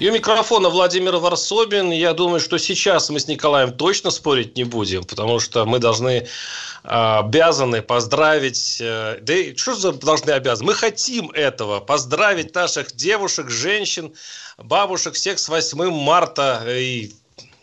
И 0.00 0.10
у 0.10 0.12
микрофона 0.12 0.70
Владимир 0.70 1.16
Варсобин. 1.16 1.92
Я 1.92 2.14
думаю, 2.14 2.40
что 2.40 2.58
сейчас 2.58 3.10
мы 3.10 3.20
с 3.20 3.28
Николаем 3.28 3.72
точно 3.72 4.10
спорить 4.10 4.56
не 4.56 4.64
будем, 4.64 5.04
потому 5.04 5.38
что 5.38 5.64
мы 5.66 5.78
должны 5.78 6.26
а, 6.82 7.20
обязаны 7.20 7.80
поздравить, 7.80 8.78
э, 8.80 9.18
да 9.22 9.34
и 9.34 9.56
что 9.56 9.74
же 9.74 9.92
должны 9.92 10.32
обязаны? 10.32 10.72
Мы 10.72 10.74
хотим 10.74 11.30
этого, 11.30 11.78
поздравить 11.78 12.54
наших 12.56 12.92
девушек, 12.92 13.48
женщин, 13.50 14.12
бабушек 14.58 15.14
всех 15.14 15.38
с 15.38 15.48
8 15.48 15.90
марта. 15.92 16.64
И 16.66 17.12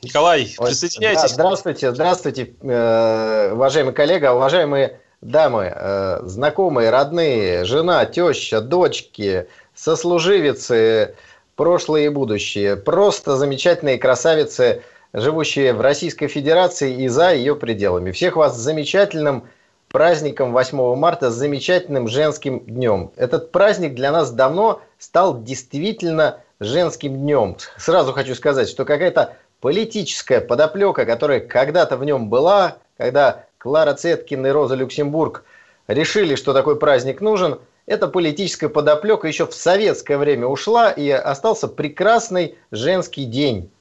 Николай, 0.01 0.55
Ой, 0.57 0.67
присоединяйтесь. 0.69 1.21
Да, 1.21 1.27
здравствуйте, 1.27 1.91
здравствуйте, 1.91 2.53
э, 2.61 3.51
уважаемый 3.53 3.93
коллега, 3.93 4.33
уважаемые 4.33 5.01
дамы, 5.19 5.71
э, 5.75 6.21
знакомые, 6.23 6.91
родные, 6.91 7.65
жена, 7.65 8.05
теща, 8.05 8.61
дочки, 8.61 9.47
сослуживицы, 9.75 11.15
прошлые 11.61 12.07
и 12.07 12.09
будущие. 12.09 12.75
Просто 12.75 13.35
замечательные 13.35 13.99
красавицы, 13.99 14.81
живущие 15.13 15.73
в 15.73 15.81
Российской 15.81 16.25
Федерации 16.25 17.03
и 17.03 17.07
за 17.07 17.35
ее 17.35 17.55
пределами. 17.55 18.09
Всех 18.09 18.35
вас 18.35 18.57
с 18.57 18.59
замечательным 18.59 19.43
праздником 19.87 20.53
8 20.53 20.95
марта, 20.95 21.29
с 21.29 21.35
замечательным 21.35 22.07
женским 22.07 22.61
днем. 22.61 23.11
Этот 23.15 23.51
праздник 23.51 23.93
для 23.93 24.11
нас 24.11 24.31
давно 24.31 24.81
стал 24.97 25.43
действительно 25.43 26.39
женским 26.59 27.15
днем. 27.15 27.55
Сразу 27.77 28.11
хочу 28.11 28.33
сказать, 28.33 28.67
что 28.67 28.83
какая-то 28.83 29.35
политическая 29.59 30.41
подоплека, 30.41 31.05
которая 31.05 31.41
когда-то 31.41 31.95
в 31.95 32.03
нем 32.03 32.27
была, 32.27 32.77
когда 32.97 33.43
Клара 33.59 33.93
Цеткин 33.93 34.47
и 34.47 34.49
Роза 34.49 34.73
Люксембург 34.73 35.43
решили, 35.87 36.33
что 36.33 36.53
такой 36.53 36.79
праздник 36.79 37.21
нужен, 37.21 37.59
эта 37.85 38.07
политическая 38.07 38.69
подоплека 38.69 39.27
еще 39.27 39.45
в 39.47 39.53
советское 39.53 40.17
время 40.17 40.47
ушла, 40.47 40.91
и 40.91 41.09
остался 41.09 41.67
прекрасный 41.67 42.55
женский 42.71 43.25
день. 43.25 43.71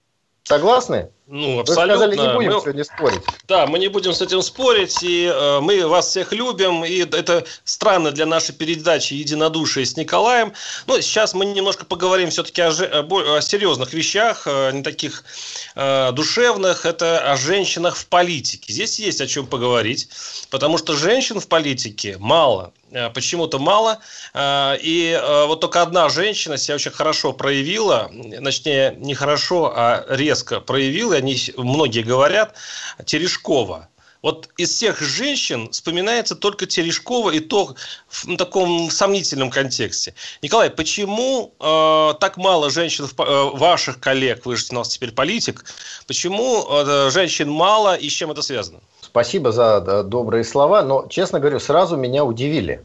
Согласны? 0.45 1.11
Ну, 1.33 1.55
Вы 1.55 1.61
абсолютно. 1.61 1.95
сказали, 1.95 2.17
не 2.17 2.34
будем 2.34 2.53
Мы- 2.55 2.61
сегодня 2.61 2.84
спорить. 2.84 3.23
Да, 3.47 3.67
мы 3.69 3.78
не 3.78 3.86
будем 3.86 4.12
с 4.12 4.20
этим 4.20 4.42
спорить, 4.42 5.00
и 5.05 5.31
э, 5.33 5.61
мы 5.61 5.86
вас 5.86 6.09
всех 6.09 6.33
любим, 6.33 6.84
и 6.84 6.98
это 7.05 7.45
странно 7.62 8.11
для 8.11 8.27
нашей 8.27 8.53
передачи 8.53 9.14
«Единодушие» 9.14 9.86
с 9.86 9.97
Николаем. 9.97 10.53
Но 10.89 11.01
сейчас 11.01 11.33
мы 11.34 11.45
немножко 11.45 11.84
поговорим 11.84 12.31
все-таки 12.31 12.62
о, 12.62 12.73
же- 12.73 12.86
о 12.86 13.41
серьезных 13.41 13.92
вещах, 13.92 14.42
э, 14.47 14.73
не 14.73 14.83
таких 14.83 15.23
э, 15.77 16.11
душевных, 16.12 16.84
это 16.84 17.20
о 17.33 17.36
женщинах 17.36 17.95
в 17.97 18.06
политике. 18.06 18.73
Здесь 18.73 18.98
есть 18.98 19.20
о 19.20 19.28
чем 19.28 19.47
поговорить, 19.47 20.08
потому 20.51 20.78
что 20.78 20.97
женщин 20.97 21.39
в 21.39 21.47
политике 21.47 22.17
мало, 22.19 22.73
Э, 22.92 23.08
почему-то 23.08 23.61
мало, 23.61 24.01
Э, 24.34 24.77
и 24.83 25.17
вот 25.47 25.61
только 25.61 25.81
одна 25.83 26.08
женщина 26.08 26.56
себя 26.58 26.75
очень 26.75 26.91
хорошо 26.91 27.33
проявила, 27.33 28.11
точнее, 28.42 28.97
не 28.98 29.14
хорошо, 29.14 29.73
а 29.75 30.05
резко 30.08 30.58
проявила, 30.61 31.20
они 31.21 31.37
многие 31.57 32.03
говорят, 32.03 32.55
Терешкова. 33.05 33.89
Вот 34.23 34.51
из 34.59 34.71
всех 34.71 35.01
женщин 35.01 35.71
вспоминается 35.71 36.35
только 36.35 36.67
Терешкова, 36.67 37.31
и 37.31 37.41
то 37.41 37.75
в 38.09 38.37
таком 38.37 38.91
сомнительном 38.91 39.51
контексте. 39.51 40.15
Николай, 40.43 40.69
почему 40.69 41.55
э, 41.59 42.15
так 42.21 42.37
мало 42.37 42.69
женщин, 42.69 43.07
э, 43.07 43.51
ваших 43.55 43.98
коллег, 43.98 44.45
вы 44.45 44.57
же 44.57 44.67
у 44.70 44.75
нас 44.75 44.91
теперь 44.91 45.13
политик, 45.13 45.64
почему 46.07 46.67
э, 46.69 47.11
женщин 47.11 47.51
мало 47.51 47.95
и 47.95 48.11
с 48.11 48.13
чем 48.13 48.30
это 48.30 48.42
связано? 48.42 48.80
Спасибо 49.01 49.53
за 49.53 49.80
да, 49.80 50.03
добрые 50.03 50.45
слова, 50.45 50.83
но, 50.83 51.07
честно 51.09 51.41
говорю, 51.41 51.59
сразу 51.59 51.97
меня 51.97 52.25
удивили. 52.25 52.85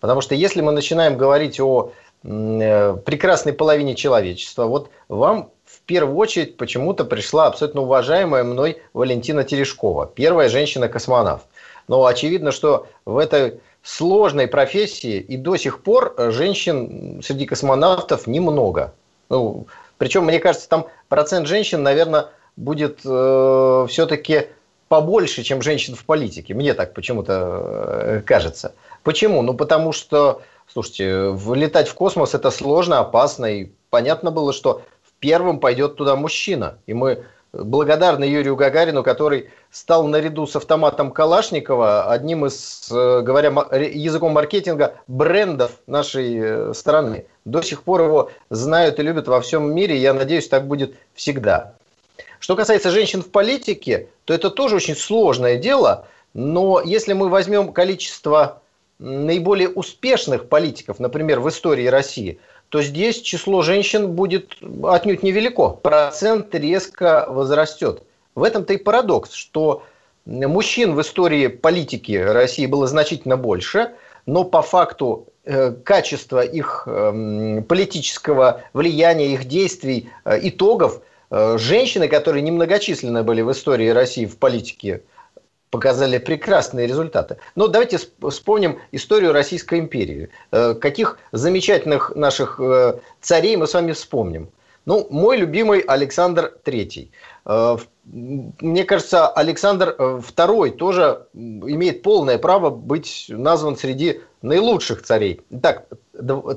Потому 0.00 0.22
что 0.22 0.34
если 0.34 0.62
мы 0.62 0.72
начинаем 0.72 1.18
говорить 1.18 1.60
о 1.60 1.92
э, 2.24 2.96
прекрасной 3.04 3.52
половине 3.52 3.94
человечества, 3.94 4.64
вот 4.64 4.90
вам 5.08 5.50
первую 5.86 6.16
очередь 6.16 6.56
почему-то 6.56 7.04
пришла 7.04 7.46
абсолютно 7.46 7.82
уважаемая 7.82 8.44
мной 8.44 8.82
Валентина 8.92 9.44
Терешкова, 9.44 10.06
первая 10.06 10.48
женщина-космонавт. 10.48 11.44
Но 11.88 12.04
очевидно, 12.06 12.52
что 12.52 12.86
в 13.04 13.18
этой 13.18 13.60
сложной 13.82 14.46
профессии 14.46 15.18
и 15.18 15.36
до 15.36 15.56
сих 15.56 15.82
пор 15.82 16.14
женщин 16.30 17.20
среди 17.22 17.46
космонавтов 17.46 18.26
немного. 18.26 18.94
Ну, 19.28 19.66
причем, 19.98 20.24
мне 20.24 20.38
кажется, 20.38 20.68
там 20.68 20.86
процент 21.08 21.46
женщин, 21.46 21.82
наверное, 21.82 22.26
будет 22.56 23.00
э, 23.04 23.86
все-таки 23.88 24.48
побольше, 24.88 25.42
чем 25.42 25.62
женщин 25.62 25.94
в 25.94 26.04
политике. 26.04 26.54
Мне 26.54 26.74
так 26.74 26.92
почему-то 26.92 27.62
э, 27.64 28.22
кажется. 28.24 28.74
Почему? 29.02 29.42
Ну, 29.42 29.54
потому 29.54 29.92
что, 29.92 30.42
слушайте, 30.70 31.28
влетать 31.30 31.88
в 31.88 31.94
космос 31.94 32.34
это 32.34 32.50
сложно, 32.50 32.98
опасно. 32.98 33.46
И 33.46 33.70
понятно 33.90 34.30
было, 34.30 34.52
что 34.52 34.82
первым 35.22 35.60
пойдет 35.60 35.94
туда 35.94 36.16
мужчина. 36.16 36.78
И 36.86 36.92
мы 36.92 37.24
благодарны 37.52 38.24
Юрию 38.24 38.56
Гагарину, 38.56 39.04
который 39.04 39.50
стал 39.70 40.06
наряду 40.08 40.46
с 40.46 40.56
автоматом 40.56 41.12
Калашникова 41.12 42.10
одним 42.10 42.44
из, 42.44 42.90
э, 42.90 43.20
говоря 43.22 43.48
языком 43.48 44.32
маркетинга, 44.32 44.96
брендов 45.06 45.78
нашей 45.86 46.38
э, 46.38 46.74
страны. 46.74 47.26
До 47.44 47.62
сих 47.62 47.82
пор 47.84 48.02
его 48.02 48.30
знают 48.50 48.98
и 48.98 49.02
любят 49.02 49.28
во 49.28 49.40
всем 49.40 49.72
мире. 49.72 49.96
и 49.96 50.00
Я 50.00 50.12
надеюсь, 50.12 50.48
так 50.48 50.66
будет 50.66 50.94
всегда. 51.14 51.74
Что 52.40 52.56
касается 52.56 52.90
женщин 52.90 53.22
в 53.22 53.30
политике, 53.30 54.08
то 54.24 54.34
это 54.34 54.50
тоже 54.50 54.76
очень 54.76 54.96
сложное 54.96 55.56
дело. 55.56 56.06
Но 56.34 56.80
если 56.84 57.12
мы 57.12 57.28
возьмем 57.28 57.72
количество 57.72 58.60
наиболее 58.98 59.68
успешных 59.68 60.48
политиков, 60.48 60.98
например, 60.98 61.38
в 61.38 61.48
истории 61.48 61.86
России, 61.86 62.40
то 62.72 62.80
здесь 62.80 63.20
число 63.20 63.60
женщин 63.60 64.12
будет 64.12 64.56
отнюдь 64.82 65.22
невелико. 65.22 65.68
Процент 65.68 66.54
резко 66.54 67.26
возрастет. 67.28 68.02
В 68.34 68.42
этом-то 68.42 68.72
и 68.72 68.78
парадокс, 68.78 69.34
что 69.34 69.82
мужчин 70.24 70.94
в 70.94 71.02
истории 71.02 71.48
политики 71.48 72.14
России 72.14 72.64
было 72.64 72.86
значительно 72.86 73.36
больше, 73.36 73.90
но 74.24 74.44
по 74.44 74.62
факту 74.62 75.26
э, 75.44 75.72
качество 75.84 76.40
их 76.42 76.84
э, 76.86 77.60
политического 77.68 78.62
влияния, 78.72 79.34
их 79.34 79.44
действий, 79.44 80.08
э, 80.24 80.38
итогов, 80.40 81.02
э, 81.30 81.58
женщины, 81.58 82.08
которые 82.08 82.40
немногочисленны 82.40 83.22
были 83.22 83.42
в 83.42 83.52
истории 83.52 83.90
России 83.90 84.24
в 84.24 84.38
политике, 84.38 85.02
показали 85.76 86.18
прекрасные 86.18 86.86
результаты. 86.86 87.38
Но 87.56 87.66
давайте 87.66 87.96
сп- 87.96 88.28
вспомним 88.30 88.78
историю 88.92 89.32
Российской 89.32 89.78
империи. 89.80 90.28
Э, 90.52 90.74
Каких 90.74 91.18
замечательных 91.32 92.12
наших 92.14 92.60
э, 92.60 92.98
царей 93.22 93.56
мы 93.56 93.66
с 93.66 93.72
вами 93.74 93.92
вспомним. 93.92 94.50
Ну, 94.84 95.06
мой 95.10 95.38
любимый 95.38 95.80
Александр 95.80 96.52
III. 96.66 97.08
Э, 97.46 97.76
Мне 98.04 98.84
кажется, 98.84 99.28
Александр 99.28 99.96
II 99.98 100.70
тоже 100.72 101.26
имеет 101.34 102.02
полное 102.02 102.36
право 102.38 102.68
быть 102.68 103.26
назван 103.28 103.76
среди 103.76 104.20
наилучших 104.42 105.02
царей. 105.02 105.40
Так, 105.62 105.86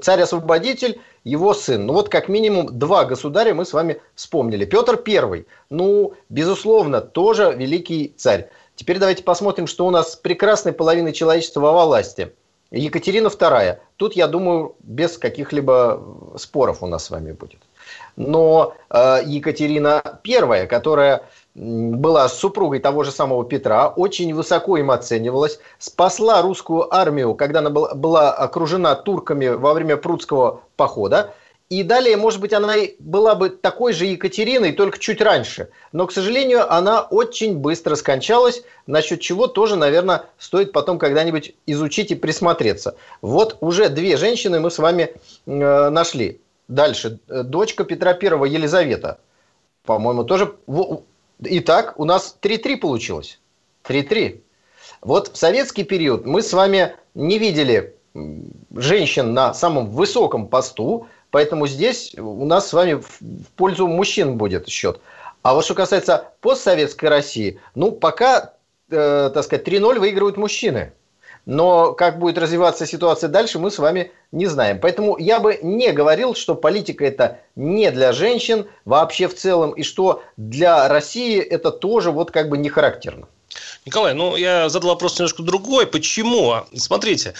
царь-освободитель, 0.01 0.99
его 1.23 1.53
сын. 1.53 1.85
Ну 1.85 1.93
вот 1.93 2.09
как 2.09 2.29
минимум 2.29 2.77
два 2.77 3.05
государя 3.05 3.53
мы 3.53 3.63
с 3.63 3.73
вами 3.73 4.01
вспомнили. 4.15 4.65
Петр 4.65 5.01
I, 5.07 5.45
ну, 5.69 6.13
безусловно, 6.29 6.99
тоже 7.01 7.53
великий 7.57 8.13
царь. 8.17 8.49
Теперь 8.75 8.99
давайте 8.99 9.23
посмотрим, 9.23 9.67
что 9.67 9.85
у 9.85 9.89
нас 9.89 10.13
с 10.13 10.15
прекрасной 10.15 10.73
половиной 10.73 11.13
человечества 11.13 11.61
во 11.61 11.85
власти. 11.85 12.33
Екатерина 12.71 13.27
II. 13.27 13.77
Тут, 13.97 14.13
я 14.15 14.27
думаю, 14.27 14.75
без 14.79 15.17
каких-либо 15.17 16.03
споров 16.37 16.83
у 16.83 16.87
нас 16.87 17.05
с 17.05 17.09
вами 17.09 17.31
будет. 17.31 17.59
Но 18.15 18.75
э, 18.89 19.21
Екатерина 19.25 20.01
I, 20.25 20.67
которая 20.67 21.23
была 21.53 22.27
супругой 22.27 22.79
того 22.79 23.03
же 23.03 23.11
самого 23.11 23.45
Петра, 23.45 23.87
очень 23.87 24.33
высоко 24.33 24.77
им 24.77 24.91
оценивалась, 24.91 25.59
спасла 25.77 26.41
русскую 26.41 26.93
армию, 26.93 27.33
когда 27.35 27.59
она 27.59 27.69
была 27.69 28.33
окружена 28.33 28.95
турками 28.95 29.47
во 29.47 29.73
время 29.73 29.95
Прудского 29.95 30.61
похода. 30.75 31.33
И 31.69 31.81
далее, 31.81 32.15
может 32.15 32.41
быть, 32.41 32.53
она 32.53 32.75
была 32.99 33.33
бы 33.33 33.49
такой 33.49 33.93
же 33.93 34.05
Екатериной, 34.05 34.71
только 34.71 34.99
чуть 34.99 35.19
раньше. 35.19 35.69
Но, 35.91 36.05
к 36.05 36.11
сожалению, 36.11 36.71
она 36.71 37.01
очень 37.01 37.57
быстро 37.57 37.95
скончалась, 37.95 38.61
насчет 38.85 39.19
чего 39.19 39.47
тоже, 39.47 39.75
наверное, 39.75 40.25
стоит 40.37 40.71
потом 40.71 40.99
когда-нибудь 40.99 41.55
изучить 41.65 42.11
и 42.11 42.15
присмотреться. 42.15 42.95
Вот 43.21 43.57
уже 43.61 43.89
две 43.89 44.15
женщины 44.15 44.59
мы 44.59 44.69
с 44.69 44.77
вами 44.77 45.15
э, 45.47 45.89
нашли. 45.89 46.39
Дальше. 46.67 47.19
Э, 47.27 47.41
Дочка 47.41 47.83
Петра 47.83 48.11
I, 48.11 48.49
Елизавета. 48.49 49.19
По-моему, 49.85 50.23
тоже... 50.23 50.55
Итак, 51.39 51.95
у 51.97 52.05
нас 52.05 52.37
3-3 52.41 52.77
получилось. 52.77 53.39
3-3. 53.85 54.41
Вот 55.01 55.29
в 55.29 55.37
советский 55.37 55.83
период 55.83 56.27
мы 56.27 56.43
с 56.43 56.53
вами 56.53 56.95
не 57.15 57.39
видели 57.39 57.95
женщин 58.75 59.33
на 59.33 59.53
самом 59.53 59.91
высоком 59.91 60.47
посту, 60.47 61.07
поэтому 61.35 61.67
здесь 61.67 62.15
у 62.17 62.45
нас 62.45 62.69
с 62.69 62.71
вами 62.71 62.93
в 62.93 63.49
пользу 63.57 63.87
мужчин 63.87 64.37
будет 64.37 64.69
счет. 64.69 65.01
А 65.41 65.53
вот 65.53 65.65
что 65.65 65.75
касается 65.75 66.29
постсоветской 66.39 67.09
России, 67.09 67.59
ну, 67.75 67.91
пока, 67.91 68.53
э, 68.89 69.31
так 69.33 69.43
сказать, 69.43 69.67
3-0 69.67 69.99
выигрывают 69.99 70.37
мужчины. 70.37 70.93
Но 71.45 71.91
как 71.91 72.19
будет 72.19 72.37
развиваться 72.37 72.85
ситуация 72.85 73.27
дальше, 73.27 73.59
мы 73.59 73.69
с 73.69 73.79
вами 73.79 74.13
не 74.31 74.45
знаем. 74.45 74.79
Поэтому 74.79 75.17
я 75.17 75.41
бы 75.41 75.59
не 75.61 75.91
говорил, 75.91 76.35
что 76.35 76.55
политика 76.55 77.03
это 77.03 77.39
не 77.57 77.91
для 77.91 78.13
женщин 78.13 78.67
вообще 78.85 79.27
в 79.27 79.35
целом, 79.35 79.71
и 79.71 79.83
что 79.83 80.23
для 80.37 80.87
России 80.87 81.41
это 81.41 81.69
тоже 81.71 82.11
вот 82.11 82.31
как 82.31 82.47
бы 82.47 82.57
не 82.57 82.69
характерно. 82.69 83.27
Николай, 83.85 84.15
ну 84.15 84.35
я 84.35 84.67
задал 84.67 84.89
вопрос 84.89 85.19
немножко 85.19 85.43
другой. 85.43 85.85
Почему? 85.85 86.65
Смотрите, 86.75 87.35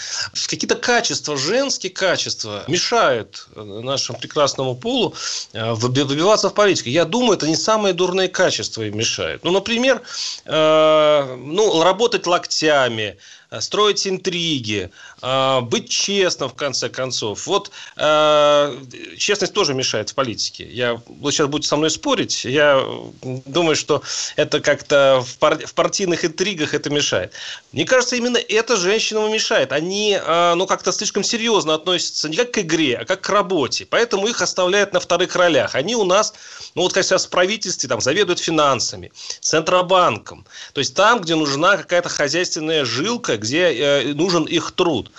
какие-то 0.46 0.76
качества, 0.76 1.36
женские 1.36 1.90
качества 1.90 2.62
мешают 2.68 3.48
э, 3.56 3.62
нашему 3.62 4.16
прекрасному 4.20 4.76
полу 4.76 5.12
э, 5.52 5.72
выбиваться 5.72 6.48
в 6.48 6.54
политику. 6.54 6.88
Я 6.88 7.04
думаю, 7.04 7.36
это 7.36 7.48
не 7.48 7.56
самые 7.56 7.94
дурные 7.94 8.28
качества 8.28 8.82
им 8.82 8.96
мешают. 8.96 9.42
Ну, 9.42 9.50
например, 9.50 10.02
э, 10.44 11.36
ну, 11.36 11.82
работать 11.82 12.28
локтями, 12.28 13.18
строить 13.60 14.06
интриги, 14.06 14.90
э, 15.22 15.60
быть 15.60 15.88
честным 15.88 16.48
в 16.48 16.54
конце 16.54 16.88
концов. 16.88 17.46
Вот 17.46 17.70
э, 17.96 18.78
честность 19.18 19.52
тоже 19.52 19.74
мешает 19.74 20.10
в 20.10 20.14
политике. 20.14 20.68
Я, 20.70 21.00
вы 21.06 21.32
сейчас 21.32 21.48
будете 21.48 21.68
со 21.68 21.76
мной 21.76 21.90
спорить, 21.90 22.44
я 22.44 22.84
думаю, 23.22 23.76
что 23.76 24.02
это 24.36 24.60
как-то 24.60 25.22
в, 25.26 25.38
пар, 25.38 25.58
в 25.66 25.74
партийных 25.74 26.24
интригах 26.24 26.74
это 26.74 26.90
мешает. 26.90 27.32
Мне 27.72 27.84
кажется, 27.84 28.16
именно 28.16 28.38
это 28.38 28.76
женщинам 28.76 29.32
мешает. 29.32 29.72
Они 29.72 30.18
ну, 30.26 30.66
как-то 30.66 30.92
слишком 30.92 31.22
серьезно 31.22 31.74
относятся 31.74 32.28
не 32.28 32.36
как 32.36 32.52
к 32.52 32.58
игре, 32.58 32.98
а 32.98 33.04
как 33.04 33.20
к 33.20 33.28
работе. 33.28 33.86
Поэтому 33.86 34.26
их 34.26 34.40
оставляют 34.40 34.92
на 34.92 35.00
вторых 35.00 35.34
ролях. 35.36 35.74
Они 35.74 35.94
у 35.94 36.04
нас, 36.04 36.34
ну 36.74 36.82
вот 36.82 36.92
как 36.92 37.04
сейчас 37.04 37.26
в 37.26 37.30
правительстве, 37.30 37.88
там, 37.88 38.00
заведуют 38.00 38.40
финансами, 38.40 39.12
Центробанком. 39.40 40.46
То 40.72 40.80
есть 40.80 40.94
там, 40.94 41.20
где 41.20 41.34
нужна 41.34 41.76
какая-то 41.76 42.08
хозяйственная 42.08 42.84
жилка, 42.84 43.35
где 43.36 43.72
э, 43.72 44.14
нужен 44.14 44.44
их 44.44 44.72
труд. 44.72 45.10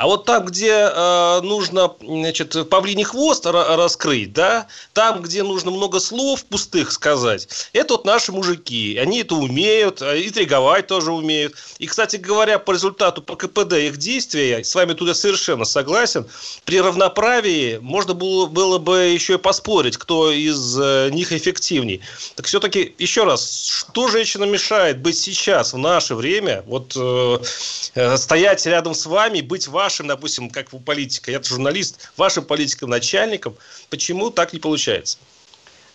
А 0.00 0.06
вот 0.06 0.24
там, 0.24 0.46
где 0.46 0.90
э, 0.90 1.40
нужно 1.42 1.92
значит, 2.00 2.70
павлиний 2.70 3.04
хвост 3.04 3.44
раскрыть, 3.44 4.32
да, 4.32 4.66
там, 4.94 5.20
где 5.20 5.42
нужно 5.42 5.70
много 5.70 6.00
слов 6.00 6.42
пустых 6.46 6.90
сказать, 6.90 7.46
это 7.74 7.92
вот 7.92 8.06
наши 8.06 8.32
мужики. 8.32 8.96
Они 8.96 9.20
это 9.20 9.34
умеют, 9.34 10.00
а 10.00 10.16
интриговать 10.16 10.86
тоже 10.86 11.12
умеют. 11.12 11.52
И, 11.78 11.86
кстати 11.86 12.16
говоря, 12.16 12.58
по 12.58 12.70
результату, 12.70 13.20
по 13.20 13.36
КПД 13.36 13.74
их 13.74 13.98
действия, 13.98 14.48
я 14.48 14.64
с 14.64 14.74
вами 14.74 14.94
тут 14.94 15.14
совершенно 15.14 15.66
согласен, 15.66 16.26
при 16.64 16.80
равноправии 16.80 17.76
можно 17.82 18.14
было, 18.14 18.46
было 18.46 18.78
бы 18.78 19.00
еще 19.00 19.34
и 19.34 19.36
поспорить, 19.36 19.98
кто 19.98 20.32
из 20.32 20.78
э, 20.80 21.10
них 21.12 21.30
эффективней. 21.30 22.00
Так 22.36 22.46
все-таки, 22.46 22.94
еще 22.96 23.24
раз, 23.24 23.66
что 23.66 24.08
женщинам 24.08 24.50
мешает 24.50 25.02
быть 25.02 25.18
сейчас, 25.18 25.74
в 25.74 25.78
наше 25.78 26.14
время, 26.14 26.64
вот 26.66 26.94
э, 26.96 27.38
э 27.96 28.16
стоять 28.16 28.64
рядом 28.64 28.94
с 28.94 29.04
вами, 29.04 29.42
быть 29.42 29.68
вашим 29.68 29.89
вашим, 29.90 30.06
допустим, 30.06 30.50
как 30.50 30.72
у 30.72 30.78
политика, 30.78 31.32
я 31.32 31.42
журналист, 31.42 32.12
вашим 32.16 32.44
политиком, 32.44 32.90
начальником, 32.90 33.56
почему 33.90 34.30
так 34.30 34.52
не 34.52 34.60
получается? 34.60 35.18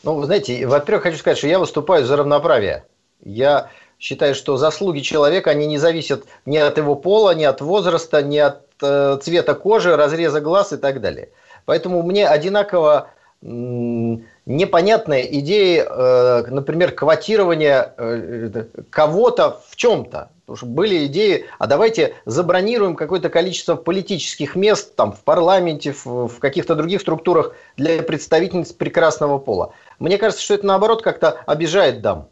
Ну, 0.03 0.15
вы 0.15 0.25
знаете, 0.25 0.67
во-первых, 0.67 1.03
хочу 1.03 1.17
сказать, 1.17 1.37
что 1.37 1.47
я 1.47 1.59
выступаю 1.59 2.05
за 2.05 2.17
равноправие. 2.17 2.83
Я 3.23 3.69
считаю, 3.97 4.35
что 4.35 4.57
заслуги 4.57 4.99
человека, 4.99 5.51
они 5.51 5.65
не 5.65 5.77
зависят 5.77 6.25
ни 6.45 6.57
от 6.57 6.77
его 6.77 6.95
пола, 6.95 7.33
ни 7.35 7.45
от 7.45 7.61
возраста, 7.61 8.21
ни 8.21 8.37
от 8.37 8.63
э, 8.81 9.17
цвета 9.23 9.53
кожи, 9.55 9.95
разреза 9.95 10.41
глаз 10.41 10.73
и 10.73 10.77
так 10.77 10.99
далее. 10.99 11.29
Поэтому 11.63 12.03
мне 12.03 12.27
одинаково 12.27 13.11
непонятная 13.41 15.21
идея, 15.21 15.85
э, 15.85 16.43
например, 16.49 16.91
квотирования 16.91 17.93
э, 17.97 18.65
кого-то 18.89 19.61
в 19.69 19.77
чем-то. 19.77 20.29
Потому 20.45 20.57
что 20.57 20.65
были 20.67 21.07
идеи, 21.07 21.45
а 21.57 21.65
давайте 21.65 22.13
забронируем 22.25 22.95
какое-то 22.95 23.29
количество 23.29 23.75
политических 23.75 24.55
мест 24.55 24.95
там, 24.95 25.11
в 25.11 25.21
парламенте, 25.23 25.91
в, 25.91 26.27
в 26.27 26.39
каких-то 26.39 26.75
других 26.75 27.01
структурах 27.01 27.55
для 27.77 28.03
представительниц 28.03 28.71
прекрасного 28.71 29.39
пола. 29.39 29.73
Мне 29.97 30.19
кажется, 30.19 30.43
что 30.43 30.53
это 30.53 30.67
наоборот 30.67 31.01
как-то 31.01 31.31
обижает 31.47 32.01
дам. 32.01 32.29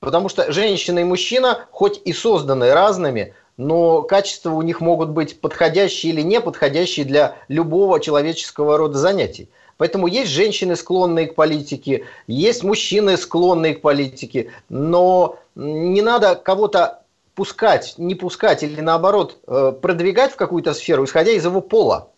Потому 0.00 0.30
что 0.30 0.50
женщина 0.50 1.00
и 1.00 1.04
мужчина, 1.04 1.66
хоть 1.70 2.00
и 2.06 2.14
созданы 2.14 2.72
разными, 2.72 3.34
но 3.58 4.00
качества 4.00 4.50
у 4.52 4.62
них 4.62 4.80
могут 4.80 5.10
быть 5.10 5.38
подходящие 5.38 6.14
или 6.14 6.22
не 6.22 6.40
подходящие 6.40 7.04
для 7.04 7.36
любого 7.48 8.00
человеческого 8.00 8.78
рода 8.78 8.96
занятий. 8.96 9.50
Поэтому 9.76 10.06
есть 10.06 10.30
женщины, 10.30 10.74
склонные 10.74 11.26
к 11.26 11.34
политике, 11.34 12.06
есть 12.26 12.62
мужчины, 12.62 13.18
склонные 13.18 13.74
к 13.74 13.82
политике, 13.82 14.50
но 14.70 15.38
не 15.54 16.00
надо 16.00 16.34
кого-то 16.34 17.01
пускать, 17.34 17.94
не 17.98 18.14
пускать 18.14 18.62
или 18.62 18.80
наоборот 18.80 19.38
э, 19.46 19.72
продвигать 19.80 20.32
в 20.32 20.36
какую-то 20.36 20.74
сферу, 20.74 21.04
исходя 21.04 21.32
из 21.32 21.44
его 21.44 21.60
пола. 21.60 22.08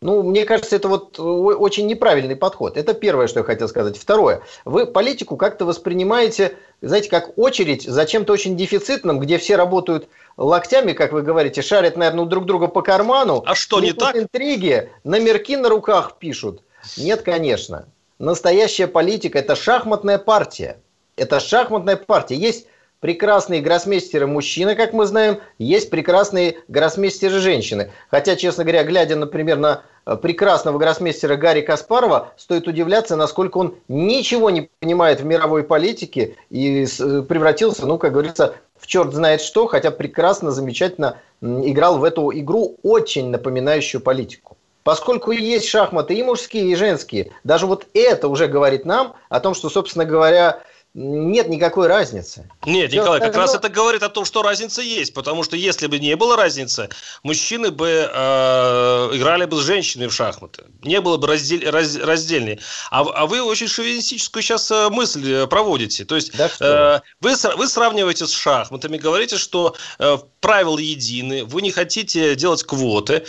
Ну, 0.00 0.22
мне 0.22 0.44
кажется, 0.44 0.76
это 0.76 0.86
вот 0.86 1.18
очень 1.18 1.88
неправильный 1.88 2.36
подход. 2.36 2.76
Это 2.76 2.94
первое, 2.94 3.26
что 3.26 3.40
я 3.40 3.44
хотел 3.44 3.66
сказать. 3.68 3.96
Второе. 3.96 4.42
Вы 4.64 4.86
политику 4.86 5.36
как-то 5.36 5.64
воспринимаете, 5.64 6.56
знаете, 6.80 7.10
как 7.10 7.36
очередь 7.36 7.82
за 7.82 8.06
чем-то 8.06 8.32
очень 8.32 8.56
дефицитным, 8.56 9.18
где 9.18 9.38
все 9.38 9.56
работают 9.56 10.08
локтями, 10.36 10.92
как 10.92 11.12
вы 11.12 11.22
говорите, 11.22 11.62
шарят, 11.62 11.96
наверное, 11.96 12.26
друг 12.26 12.46
друга 12.46 12.68
по 12.68 12.80
карману. 12.82 13.42
А 13.44 13.56
что, 13.56 13.80
не 13.80 13.92
так? 13.92 14.16
интриги, 14.16 14.92
номерки 15.02 15.56
на 15.56 15.68
руках 15.68 16.18
пишут. 16.20 16.62
Нет, 16.96 17.22
конечно. 17.22 17.88
Настоящая 18.20 18.86
политика– 18.86 19.38
это 19.40 19.56
шахматная 19.56 20.18
партия. 20.18 20.78
Это 21.16 21.40
шахматная 21.40 21.96
партия. 21.96 22.36
Есть 22.36 22.68
прекрасные 23.00 23.60
гроссмейстеры 23.60 24.26
мужчины, 24.26 24.74
как 24.74 24.92
мы 24.92 25.06
знаем, 25.06 25.38
есть 25.58 25.90
прекрасные 25.90 26.58
гроссмейстеры 26.68 27.38
женщины. 27.38 27.92
Хотя, 28.10 28.36
честно 28.36 28.64
говоря, 28.64 28.84
глядя, 28.84 29.16
например, 29.16 29.58
на 29.58 29.82
э, 30.04 30.16
прекрасного 30.16 30.78
гроссмейстера 30.78 31.36
Гарри 31.36 31.60
Каспарова, 31.60 32.32
стоит 32.36 32.66
удивляться, 32.66 33.16
насколько 33.16 33.58
он 33.58 33.76
ничего 33.88 34.50
не 34.50 34.70
понимает 34.80 35.20
в 35.20 35.24
мировой 35.24 35.62
политике 35.62 36.36
и 36.50 36.84
э, 36.84 37.22
превратился, 37.22 37.86
ну, 37.86 37.98
как 37.98 38.12
говорится, 38.12 38.54
в 38.76 38.86
черт 38.86 39.12
знает 39.12 39.40
что, 39.40 39.66
хотя 39.66 39.90
прекрасно, 39.90 40.50
замечательно 40.50 41.18
играл 41.40 41.98
в 41.98 42.04
эту 42.04 42.32
игру, 42.32 42.76
очень 42.82 43.30
напоминающую 43.30 44.00
политику. 44.00 44.56
Поскольку 44.82 45.32
есть 45.32 45.68
шахматы 45.68 46.14
и 46.14 46.22
мужские, 46.22 46.72
и 46.72 46.74
женские, 46.74 47.32
даже 47.44 47.66
вот 47.66 47.86
это 47.92 48.28
уже 48.28 48.46
говорит 48.46 48.86
нам 48.86 49.16
о 49.28 49.38
том, 49.38 49.54
что, 49.54 49.68
собственно 49.68 50.06
говоря, 50.06 50.60
нет 50.94 51.48
никакой 51.48 51.86
разницы. 51.86 52.48
Нет, 52.64 52.90
Все 52.90 53.00
Николай, 53.00 53.20
как 53.20 53.36
раз 53.36 53.54
это 53.54 53.68
говорит 53.68 54.02
о 54.02 54.08
том, 54.08 54.24
что 54.24 54.42
разница 54.42 54.82
есть, 54.82 55.14
потому 55.14 55.42
что 55.42 55.56
если 55.56 55.86
бы 55.86 55.98
не 55.98 56.16
было 56.16 56.36
разницы, 56.36 56.88
мужчины 57.22 57.70
бы 57.70 58.10
э, 58.12 59.10
играли 59.12 59.44
бы 59.44 59.56
с 59.56 59.64
женщинами 59.64 60.08
в 60.08 60.14
шахматы, 60.14 60.64
не 60.82 61.00
было 61.00 61.16
бы 61.16 61.26
раздел, 61.26 61.70
раз, 61.70 61.96
раздельнее. 61.96 62.58
А, 62.90 63.02
а 63.02 63.26
вы 63.26 63.42
очень 63.42 63.68
шовинистическую 63.68 64.42
сейчас 64.42 64.70
э, 64.70 64.88
мысль 64.88 65.32
э, 65.32 65.46
проводите, 65.46 66.04
то 66.04 66.16
есть 66.16 66.36
да 66.36 66.50
э, 66.60 67.00
вы 67.20 67.34
вы 67.56 67.68
сравниваете 67.68 68.26
с 68.26 68.32
шахматами, 68.32 68.96
говорите, 68.96 69.36
что 69.36 69.76
э, 69.98 70.18
правила 70.40 70.78
едины, 70.78 71.44
вы 71.44 71.62
не 71.62 71.70
хотите 71.70 72.34
делать 72.34 72.64
квоты, 72.64 73.24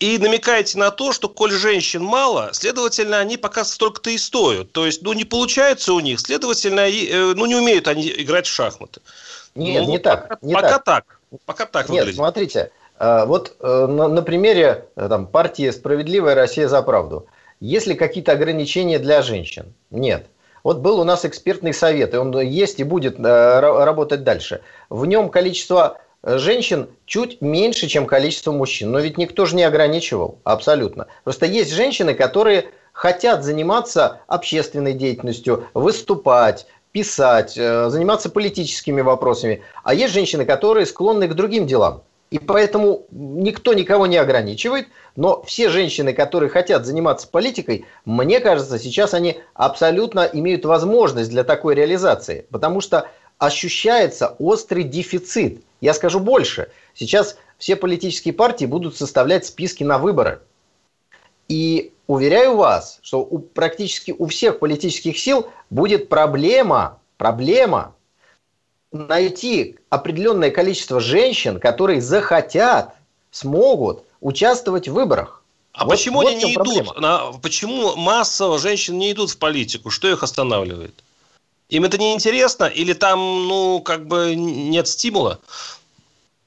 и 0.00 0.18
намекаете 0.18 0.78
на 0.78 0.90
то, 0.90 1.12
что 1.12 1.28
коль 1.28 1.50
женщин 1.50 2.02
мало, 2.02 2.50
следовательно, 2.52 3.18
они 3.18 3.36
пока 3.36 3.64
столько-то 3.64 4.10
и 4.10 4.18
стоят. 4.18 4.72
То 4.72 4.86
есть, 4.86 5.02
ну, 5.02 5.12
не 5.12 5.24
получается 5.24 5.92
у 5.92 6.00
них, 6.00 6.20
следовательно, 6.20 6.88
э, 6.88 7.34
ну, 7.34 7.46
не 7.46 7.56
умеют 7.56 7.88
они 7.88 8.08
играть 8.16 8.46
в 8.46 8.52
шахматы. 8.52 9.00
Нет, 9.54 9.84
ну, 9.84 9.90
не 9.90 9.98
так. 9.98 10.28
Пока, 10.28 10.38
не 10.42 10.54
пока 10.54 10.78
так. 10.78 10.84
так. 10.84 11.20
Пока 11.44 11.66
так 11.66 11.88
Нет, 11.88 12.00
выглядит. 12.00 12.16
смотрите, 12.16 12.70
э, 12.98 13.24
вот 13.26 13.56
э, 13.60 13.86
на, 13.86 14.08
на 14.08 14.22
примере 14.22 14.86
там, 14.94 15.26
партии 15.26 15.70
«Справедливая 15.70 16.34
Россия 16.34 16.68
за 16.68 16.80
правду». 16.82 17.26
Есть 17.60 17.88
ли 17.88 17.94
какие-то 17.94 18.32
ограничения 18.32 19.00
для 19.00 19.20
женщин? 19.22 19.74
Нет. 19.90 20.26
Вот 20.62 20.78
был 20.78 21.00
у 21.00 21.04
нас 21.04 21.24
экспертный 21.24 21.74
совет, 21.74 22.14
и 22.14 22.16
он 22.18 22.38
есть 22.40 22.78
и 22.78 22.84
будет 22.84 23.18
работать 23.18 24.22
дальше. 24.22 24.60
В 24.90 25.06
нем 25.06 25.28
количество 25.28 25.98
женщин 26.22 26.88
чуть 27.06 27.40
меньше, 27.40 27.86
чем 27.86 28.06
количество 28.06 28.52
мужчин. 28.52 28.90
Но 28.90 28.98
ведь 28.98 29.18
никто 29.18 29.44
же 29.44 29.56
не 29.56 29.62
ограничивал, 29.62 30.38
абсолютно. 30.44 31.06
Просто 31.24 31.46
есть 31.46 31.72
женщины, 31.72 32.14
которые 32.14 32.70
хотят 32.92 33.44
заниматься 33.44 34.20
общественной 34.26 34.92
деятельностью, 34.92 35.66
выступать, 35.74 36.66
писать, 36.92 37.56
э, 37.56 37.88
заниматься 37.90 38.28
политическими 38.28 39.00
вопросами. 39.02 39.62
А 39.84 39.94
есть 39.94 40.12
женщины, 40.12 40.44
которые 40.44 40.86
склонны 40.86 41.28
к 41.28 41.34
другим 41.34 41.66
делам. 41.66 42.02
И 42.30 42.38
поэтому 42.38 43.06
никто 43.10 43.72
никого 43.72 44.06
не 44.06 44.18
ограничивает, 44.18 44.88
но 45.16 45.42
все 45.44 45.70
женщины, 45.70 46.12
которые 46.12 46.50
хотят 46.50 46.84
заниматься 46.84 47.26
политикой, 47.26 47.86
мне 48.04 48.40
кажется, 48.40 48.78
сейчас 48.78 49.14
они 49.14 49.38
абсолютно 49.54 50.28
имеют 50.30 50.66
возможность 50.66 51.30
для 51.30 51.44
такой 51.44 51.74
реализации. 51.74 52.46
Потому 52.50 52.82
что 52.82 53.08
ощущается 53.38 54.34
острый 54.38 54.84
дефицит. 54.84 55.62
Я 55.80 55.94
скажу 55.94 56.20
больше. 56.20 56.70
Сейчас 56.94 57.36
все 57.56 57.76
политические 57.76 58.34
партии 58.34 58.64
будут 58.64 58.96
составлять 58.96 59.46
списки 59.46 59.84
на 59.84 59.98
выборы. 59.98 60.40
И 61.48 61.92
уверяю 62.06 62.56
вас, 62.56 62.98
что 63.02 63.20
у, 63.20 63.38
практически 63.38 64.14
у 64.16 64.26
всех 64.26 64.58
политических 64.58 65.18
сил 65.18 65.48
будет 65.70 66.08
проблема, 66.08 66.98
проблема 67.16 67.94
найти 68.92 69.76
определенное 69.88 70.50
количество 70.50 71.00
женщин, 71.00 71.60
которые 71.60 72.00
захотят, 72.00 72.94
смогут 73.30 74.04
участвовать 74.20 74.88
в 74.88 74.92
выборах. 74.92 75.42
А 75.72 75.84
вот, 75.84 75.92
почему 75.92 76.22
вот 76.22 76.28
они 76.28 76.44
не 76.44 76.54
идут? 76.54 76.98
На, 76.98 77.32
почему 77.40 77.94
массово 77.94 78.58
женщин 78.58 78.98
не 78.98 79.12
идут 79.12 79.30
в 79.30 79.38
политику? 79.38 79.90
Что 79.90 80.08
их 80.10 80.22
останавливает? 80.22 81.04
Им 81.68 81.84
это 81.84 81.98
не 81.98 82.14
интересно 82.14 82.64
или 82.64 82.94
там, 82.94 83.18
ну, 83.46 83.82
как 83.84 84.06
бы 84.06 84.34
нет 84.34 84.88
стимула? 84.88 85.38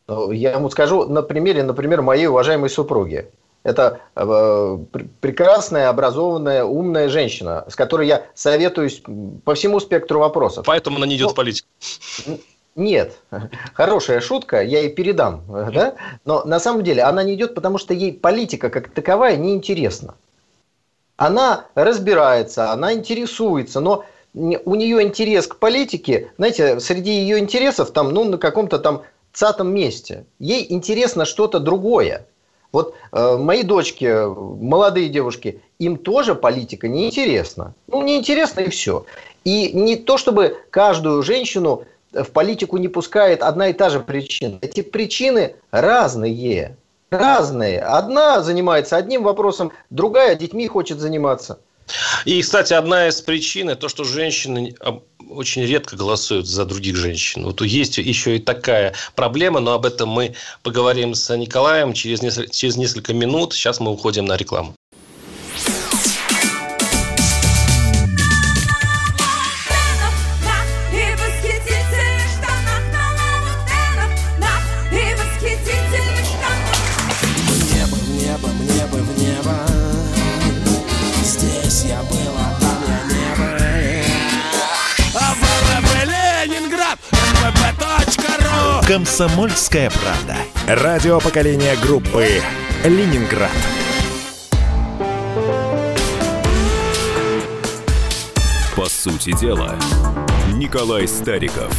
Ну, 0.08 0.32
я 0.32 0.54
ему 0.54 0.70
скажу 0.70 1.06
на 1.08 1.22
примере, 1.22 1.64
например, 1.64 2.02
моей 2.02 2.28
уважаемой 2.28 2.70
супруги. 2.70 3.30
Это 3.64 4.00
э, 4.16 4.78
прекрасная, 5.20 5.90
образованная, 5.90 6.64
умная 6.64 7.10
женщина, 7.10 7.64
с 7.70 7.76
которой 7.76 8.08
я 8.08 8.26
советуюсь 8.34 9.04
по 9.46 9.54
всему 9.54 9.80
спектру 9.80 10.20
вопросов. 10.20 10.66
Поэтому 10.66 10.98
она 10.98 11.06
не 11.06 11.16
идет 11.16 11.28
ну, 11.28 11.34
в 11.34 11.36
политику. 11.36 11.68
Нет, 12.76 13.18
хорошая 13.74 14.22
шутка, 14.22 14.64
я 14.64 14.80
ей 14.80 14.90
передам, 14.90 15.44
да? 15.48 15.96
Но 16.26 16.44
на 16.46 16.60
самом 16.60 16.84
деле 16.84 17.04
она 17.04 17.22
не 17.22 17.36
идет, 17.36 17.54
потому 17.54 17.78
что 17.78 17.94
ей 17.94 18.14
политика 18.14 18.70
как 18.70 18.90
таковая 18.90 19.36
неинтересна. 19.36 20.16
Она 21.18 21.66
разбирается, 21.76 22.72
она 22.72 22.94
интересуется, 22.94 23.80
но 23.82 24.06
у 24.34 24.76
нее 24.76 25.02
интерес 25.02 25.48
к 25.48 25.58
политике, 25.58 26.32
знаете, 26.38 26.80
среди 26.80 27.12
ее 27.12 27.40
интересов 27.40 27.92
там, 27.92 28.14
ну, 28.14 28.24
на 28.24 28.38
каком-то 28.38 28.80
там 28.80 29.04
цатом 29.34 29.74
месте. 29.74 30.26
Ей 30.40 30.66
интересно 30.70 31.26
что-то 31.26 31.60
другое. 31.60 32.26
Вот 32.72 32.96
э, 33.12 33.38
мои 33.38 33.64
дочки, 33.64 34.26
молодые 34.28 35.10
девушки, 35.10 35.62
им 35.80 35.98
тоже 35.98 36.36
политика 36.36 36.88
неинтересна. 36.88 37.74
Ну, 37.88 38.02
неинтересно 38.02 38.62
и 38.62 38.70
все. 38.70 39.06
И 39.44 39.74
не 39.74 39.98
то, 39.98 40.18
чтобы 40.18 40.58
каждую 40.70 41.22
женщину 41.24 41.84
в 42.14 42.32
политику 42.32 42.78
не 42.78 42.88
пускает 42.88 43.42
одна 43.42 43.70
и 43.70 43.74
та 43.74 43.90
же 43.90 44.00
причина. 44.00 44.60
Эти 44.62 44.82
причины 44.82 45.56
разные. 45.72 46.78
Разные. 47.10 47.82
Одна 47.82 48.42
занимается 48.42 48.96
одним 48.96 49.24
вопросом, 49.24 49.74
другая 49.90 50.36
детьми 50.36 50.66
хочет 50.68 51.00
заниматься. 51.00 51.60
И, 52.26 52.42
кстати, 52.42 52.74
одна 52.74 53.08
из 53.08 53.22
причин– 53.22 53.76
то, 53.78 53.90
что 53.90 54.04
женщины 54.04 54.76
очень 55.30 55.64
редко 55.64 55.96
голосуют 55.96 56.48
за 56.48 56.66
других 56.66 56.96
женщин. 56.96 57.46
Вот 57.46 57.62
есть 57.62 57.98
еще 57.98 58.36
и 58.36 58.40
такая 58.40 58.94
проблема, 59.16 59.60
но 59.60 59.74
об 59.74 59.86
этом 59.86 60.10
мы 60.10 60.36
поговорим 60.64 61.16
с 61.16 61.36
Николаем 61.36 61.94
через 61.94 62.22
через 62.52 62.78
несколько 62.78 63.14
минут. 63.14 63.54
Сейчас 63.54 63.80
мы 63.80 63.92
уходим 63.92 64.26
на 64.26 64.38
рекламу. 64.38 64.76
«Комсомольская 88.92 89.90
правда». 89.90 90.36
Радио 90.68 91.22
поколения 91.22 91.78
группы 91.82 92.28
«Ленинград». 92.84 93.50
По 98.76 98.90
сути 98.90 99.32
дела, 99.40 99.80
Николай 100.56 101.08
Стариков. 101.08 101.74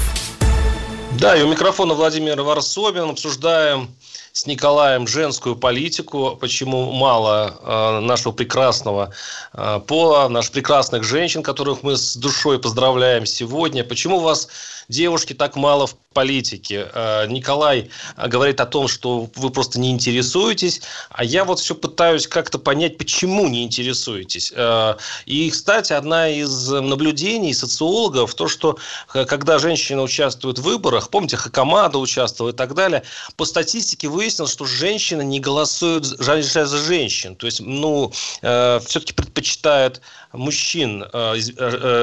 Да, 1.19 1.37
и 1.37 1.42
у 1.42 1.50
микрофона 1.50 1.92
Владимир 1.92 2.40
Варсобин. 2.40 3.11
Обсуждаем 3.11 3.90
с 4.33 4.47
Николаем 4.47 5.07
женскую 5.07 5.54
политику, 5.54 6.38
почему 6.40 6.92
мало 6.92 7.59
э, 7.61 8.00
нашего 8.00 8.33
прекрасного 8.33 9.12
э, 9.52 9.81
пола, 9.87 10.28
наших 10.28 10.52
прекрасных 10.52 11.04
женщин, 11.04 11.42
которых 11.42 11.83
мы 11.83 11.97
с 11.97 12.16
душой 12.16 12.59
поздравляем 12.59 13.26
сегодня, 13.26 13.85
почему 13.85 14.16
у 14.16 14.21
вас 14.21 14.49
девушки 14.88 15.35
так 15.35 15.57
мало 15.57 15.87
в 15.87 15.97
политике. 16.12 16.88
Э, 16.92 17.26
Николай 17.26 17.90
говорит 18.16 18.61
о 18.61 18.66
том, 18.66 18.88
что 18.88 19.28
вы 19.35 19.50
просто 19.50 19.81
не 19.81 19.90
интересуетесь, 19.90 20.83
а 21.11 21.25
я 21.25 21.45
вот 21.45 21.61
все 21.61 21.75
пытаюсь 21.75 22.26
как-то 22.26 22.59
понять, 22.59 22.99
почему 22.99 23.49
не 23.49 23.64
интересуетесь. 23.64 24.52
Э, 24.54 24.95
и, 25.26 25.50
кстати, 25.50 25.92
одна 25.92 26.28
из 26.28 26.69
наблюдений 26.69 27.54
социологов, 27.54 28.35
то, 28.35 28.49
что 28.49 28.78
э, 29.14 29.25
когда 29.25 29.59
женщина 29.59 30.02
участвует 30.02 30.59
в 30.59 30.62
выборах, 30.62 31.11
помните, 31.11 31.37
Хакамада 31.37 31.99
участвовала 31.99 32.52
и 32.52 32.57
так 32.57 32.75
далее, 32.75 33.02
по 33.37 33.45
статистике 33.45 34.09
выяснилось, 34.09 34.52
что 34.52 34.64
женщины 34.64 35.23
не 35.23 35.40
голосуют 35.40 36.04
за 36.04 36.66
женщин. 36.66 37.37
То 37.37 37.47
есть, 37.47 37.61
ну, 37.61 38.12
все-таки 38.40 39.12
предпочитают 39.12 40.00
мужчин 40.33 41.05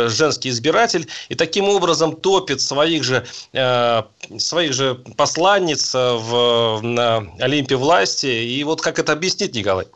женский 0.07 0.49
избиратель, 0.49 1.07
и 1.29 1.35
таким 1.35 1.69
образом 1.69 2.15
топит 2.15 2.61
своих 2.61 3.03
же 3.03 3.25
своих 3.51 4.73
же 4.73 4.95
посланниц 5.17 5.93
в, 5.93 6.79
на 6.81 7.25
Олимпе 7.39 7.75
власти. 7.75 8.27
И 8.27 8.63
вот 8.63 8.81
как 8.81 8.99
это 8.99 9.13
объяснить, 9.13 9.55
Николай? 9.55 9.87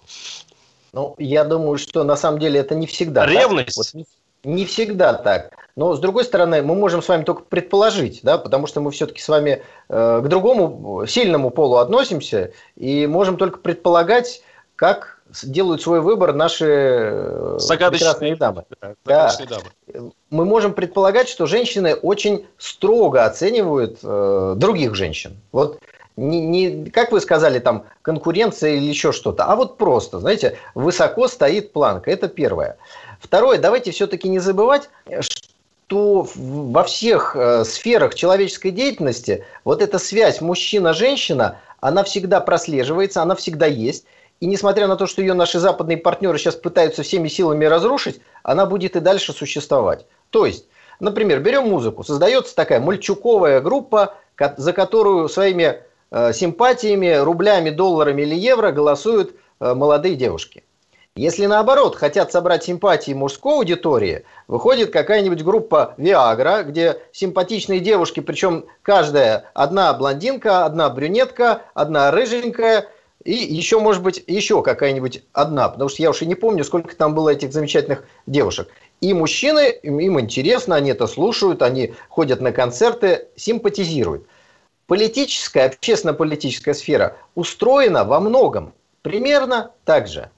Ну, 0.94 1.16
я 1.18 1.44
думаю, 1.44 1.78
что 1.78 2.04
на 2.04 2.16
самом 2.16 2.40
деле 2.40 2.60
это 2.60 2.76
не 2.76 2.86
всегда 2.86 3.26
Ревность? 3.26 3.76
Так. 3.76 3.94
Вот, 3.94 4.06
не 4.44 4.66
всегда 4.66 5.14
так. 5.14 5.52
Но, 5.76 5.96
с 5.96 6.00
другой 6.00 6.24
стороны, 6.24 6.62
мы 6.62 6.76
можем 6.76 7.02
с 7.02 7.08
вами 7.08 7.24
только 7.24 7.42
предположить, 7.44 8.20
да, 8.22 8.38
потому 8.38 8.68
что 8.68 8.80
мы 8.80 8.92
все-таки 8.92 9.22
с 9.22 9.28
вами 9.28 9.64
э, 9.90 10.22
к 10.24 10.28
другому 10.28 11.06
сильному 11.08 11.50
полу 11.50 11.78
относимся 11.78 12.52
и 12.76 13.08
можем 13.08 13.38
только 13.38 13.58
предполагать, 13.58 14.44
как 14.76 15.13
делают 15.42 15.82
свой 15.82 16.02
выбор 16.02 16.34
наши 16.34 16.66
э, 16.66 17.58
прекрасные 17.70 18.36
дамы. 18.36 18.66
Да, 19.06 19.36
дамы. 19.50 20.12
Мы 20.30 20.46
можем 20.46 20.74
предполагать, 20.74 21.28
что 21.28 21.46
женщины 21.46 21.96
очень 21.96 22.46
строго 22.58 23.26
оценивают 23.26 24.00
э, 24.04 24.54
других 24.58 24.96
женщин. 24.96 25.38
Вот 25.52 25.80
не, 26.16 26.42
не, 26.42 26.90
как 26.90 27.12
вы 27.12 27.22
сказали, 27.22 27.60
там 27.60 27.86
конкуренция 28.02 28.76
или 28.76 28.86
еще 28.86 29.12
что-то, 29.12 29.46
а 29.46 29.56
вот 29.56 29.78
просто, 29.78 30.20
знаете, 30.20 30.58
высоко 30.76 31.28
стоит 31.28 31.74
планка. 31.74 32.12
Это 32.12 32.28
первое. 32.28 32.78
Второе, 33.20 33.58
давайте 33.58 33.92
все-таки 33.92 34.30
не 34.30 34.40
забывать, 34.40 34.90
что 35.20 36.28
во 36.36 36.84
всех 36.84 37.36
э, 37.36 37.64
сферах 37.66 38.16
человеческой 38.16 38.72
деятельности 38.72 39.46
вот 39.64 39.82
эта 39.82 39.98
связь 39.98 40.42
мужчина-женщина, 40.42 41.58
она 41.80 42.04
всегда 42.04 42.40
прослеживается, 42.42 43.22
она 43.22 43.36
всегда 43.36 43.66
есть. 43.66 44.06
И 44.40 44.46
несмотря 44.46 44.88
на 44.88 44.96
то, 44.96 45.08
что 45.08 45.22
ее 45.22 45.34
наши 45.34 45.60
западные 45.60 45.98
партнеры 45.98 46.38
сейчас 46.38 46.56
пытаются 46.56 47.04
всеми 47.04 47.28
силами 47.28 47.66
разрушить, 47.66 48.20
она 48.44 48.66
будет 48.66 48.96
и 48.96 49.00
дальше 49.00 49.32
существовать. 49.32 50.06
То 50.32 50.46
есть, 50.46 50.66
например, 51.00 51.40
берем 51.40 51.70
музыку. 51.70 52.04
Создается 52.04 52.56
такая 52.56 52.80
мальчуковая 52.80 53.62
группа, 53.62 54.16
за 54.58 54.74
которую 54.74 55.30
своими 55.30 55.80
э, 56.12 56.34
симпатиями, 56.34 57.16
рублями, 57.16 57.70
долларами 57.70 58.24
или 58.24 58.36
евро 58.36 58.72
голосуют 58.72 59.36
э, 59.60 59.74
молодые 59.74 60.16
девушки. 60.16 60.64
Если 61.16 61.46
наоборот 61.46 61.96
хотят 61.96 62.32
собрать 62.32 62.64
симпатии 62.64 63.14
мужской 63.14 63.54
аудитории, 63.54 64.26
выходит 64.48 64.92
какая-нибудь 64.92 65.44
группа 65.44 65.94
Viagra, 66.00 66.64
где 66.64 67.00
симпатичные 67.12 67.80
девушки, 67.80 68.20
причем 68.20 68.66
каждая 68.82 69.46
одна 69.54 69.94
блондинка, 69.94 70.66
одна 70.66 70.90
брюнетка, 70.90 71.62
одна 71.76 72.10
рыженькая– 72.10 72.88
и 73.24 73.34
еще, 73.34 73.80
может 73.80 74.04
быть, 74.04 74.24
еще 74.28 74.62
какая-нибудь 74.62 75.24
одна, 75.34 75.70
потому 75.70 75.90
что 75.90 76.02
я 76.02 76.10
уж 76.10 76.22
и 76.22 76.26
не 76.26 76.36
помню, 76.36 76.64
сколько 76.64 76.96
там 76.96 77.16
было 77.16 77.30
этих 77.30 77.54
замечательных 77.54 78.06
девушек. 78.28 78.70
И 79.02 79.14
мужчины, 79.14 79.70
им 79.84 80.20
интересно, 80.20 80.76
они 80.76 80.92
это 80.92 81.08
слушают, 81.08 81.62
они 81.62 81.94
ходят 82.10 82.42
на 82.42 82.52
концерты, 82.52 83.28
симпатизируют. 83.36 84.28
Политическая, 84.88 85.66
общественно-политическая 85.68 86.74
сфера 86.74 87.18
устроена 87.36 88.04
во 88.04 88.20
многом 88.20 88.74
примерно 89.02 89.72
так 89.86 90.08
же. 90.08 90.30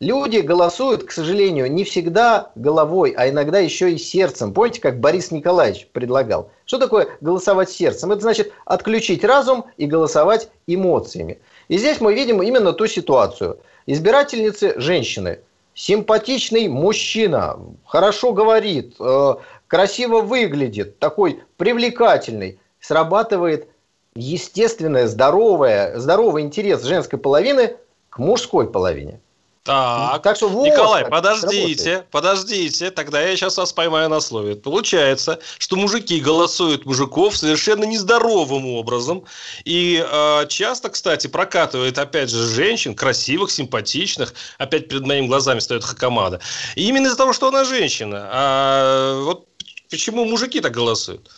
Люди 0.00 0.38
голосуют, 0.38 1.02
к 1.02 1.10
сожалению, 1.10 1.72
не 1.72 1.82
всегда 1.82 2.52
головой, 2.54 3.12
а 3.16 3.28
иногда 3.28 3.58
еще 3.58 3.90
и 3.90 3.98
сердцем. 3.98 4.54
Помните, 4.54 4.80
как 4.80 5.00
Борис 5.00 5.32
Николаевич 5.32 5.88
предлагал? 5.90 6.52
Что 6.66 6.78
такое 6.78 7.08
голосовать 7.20 7.68
сердцем? 7.68 8.12
Это 8.12 8.20
значит 8.20 8.52
отключить 8.64 9.24
разум 9.24 9.64
и 9.76 9.86
голосовать 9.86 10.50
эмоциями. 10.68 11.40
И 11.66 11.78
здесь 11.78 12.00
мы 12.00 12.14
видим 12.14 12.40
именно 12.40 12.72
ту 12.72 12.86
ситуацию. 12.86 13.58
Избирательницы 13.86 14.74
женщины, 14.76 15.40
симпатичный 15.74 16.68
мужчина, 16.68 17.58
хорошо 17.84 18.32
говорит, 18.32 18.94
э, 19.00 19.34
красиво 19.66 20.20
выглядит, 20.20 21.00
такой 21.00 21.42
привлекательный, 21.56 22.60
срабатывает 22.78 23.66
естественное, 24.14 25.08
здоровое, 25.08 25.98
здоровый 25.98 26.44
интерес 26.44 26.84
женской 26.84 27.18
половины 27.18 27.74
к 28.10 28.18
мужской 28.20 28.70
половине. 28.70 29.18
Так, 29.68 30.22
так 30.22 30.36
что 30.36 30.48
вот 30.48 30.64
Николай, 30.64 31.04
подождите, 31.04 31.90
работает. 31.90 32.10
подождите, 32.10 32.90
тогда 32.90 33.20
я 33.20 33.36
сейчас 33.36 33.58
вас 33.58 33.70
поймаю 33.70 34.08
на 34.08 34.18
слове. 34.20 34.56
Получается, 34.56 35.40
что 35.58 35.76
мужики 35.76 36.20
голосуют 36.20 36.86
мужиков 36.86 37.36
совершенно 37.36 37.84
нездоровым 37.84 38.66
образом. 38.66 39.24
И 39.66 40.02
э, 40.02 40.46
часто, 40.48 40.88
кстати, 40.88 41.26
прокатывает, 41.26 41.98
опять 41.98 42.30
же, 42.30 42.46
женщин, 42.46 42.94
красивых, 42.94 43.50
симпатичных. 43.50 44.32
Опять 44.56 44.88
перед 44.88 45.02
моими 45.02 45.26
глазами 45.26 45.58
стоит 45.58 45.84
Хакамада. 45.84 46.40
И 46.74 46.88
именно 46.88 47.08
из-за 47.08 47.18
того, 47.18 47.34
что 47.34 47.48
она 47.48 47.64
женщина. 47.64 48.26
А 48.32 49.20
вот 49.22 49.48
почему 49.90 50.24
мужики 50.24 50.60
так 50.60 50.72
голосуют? 50.72 51.28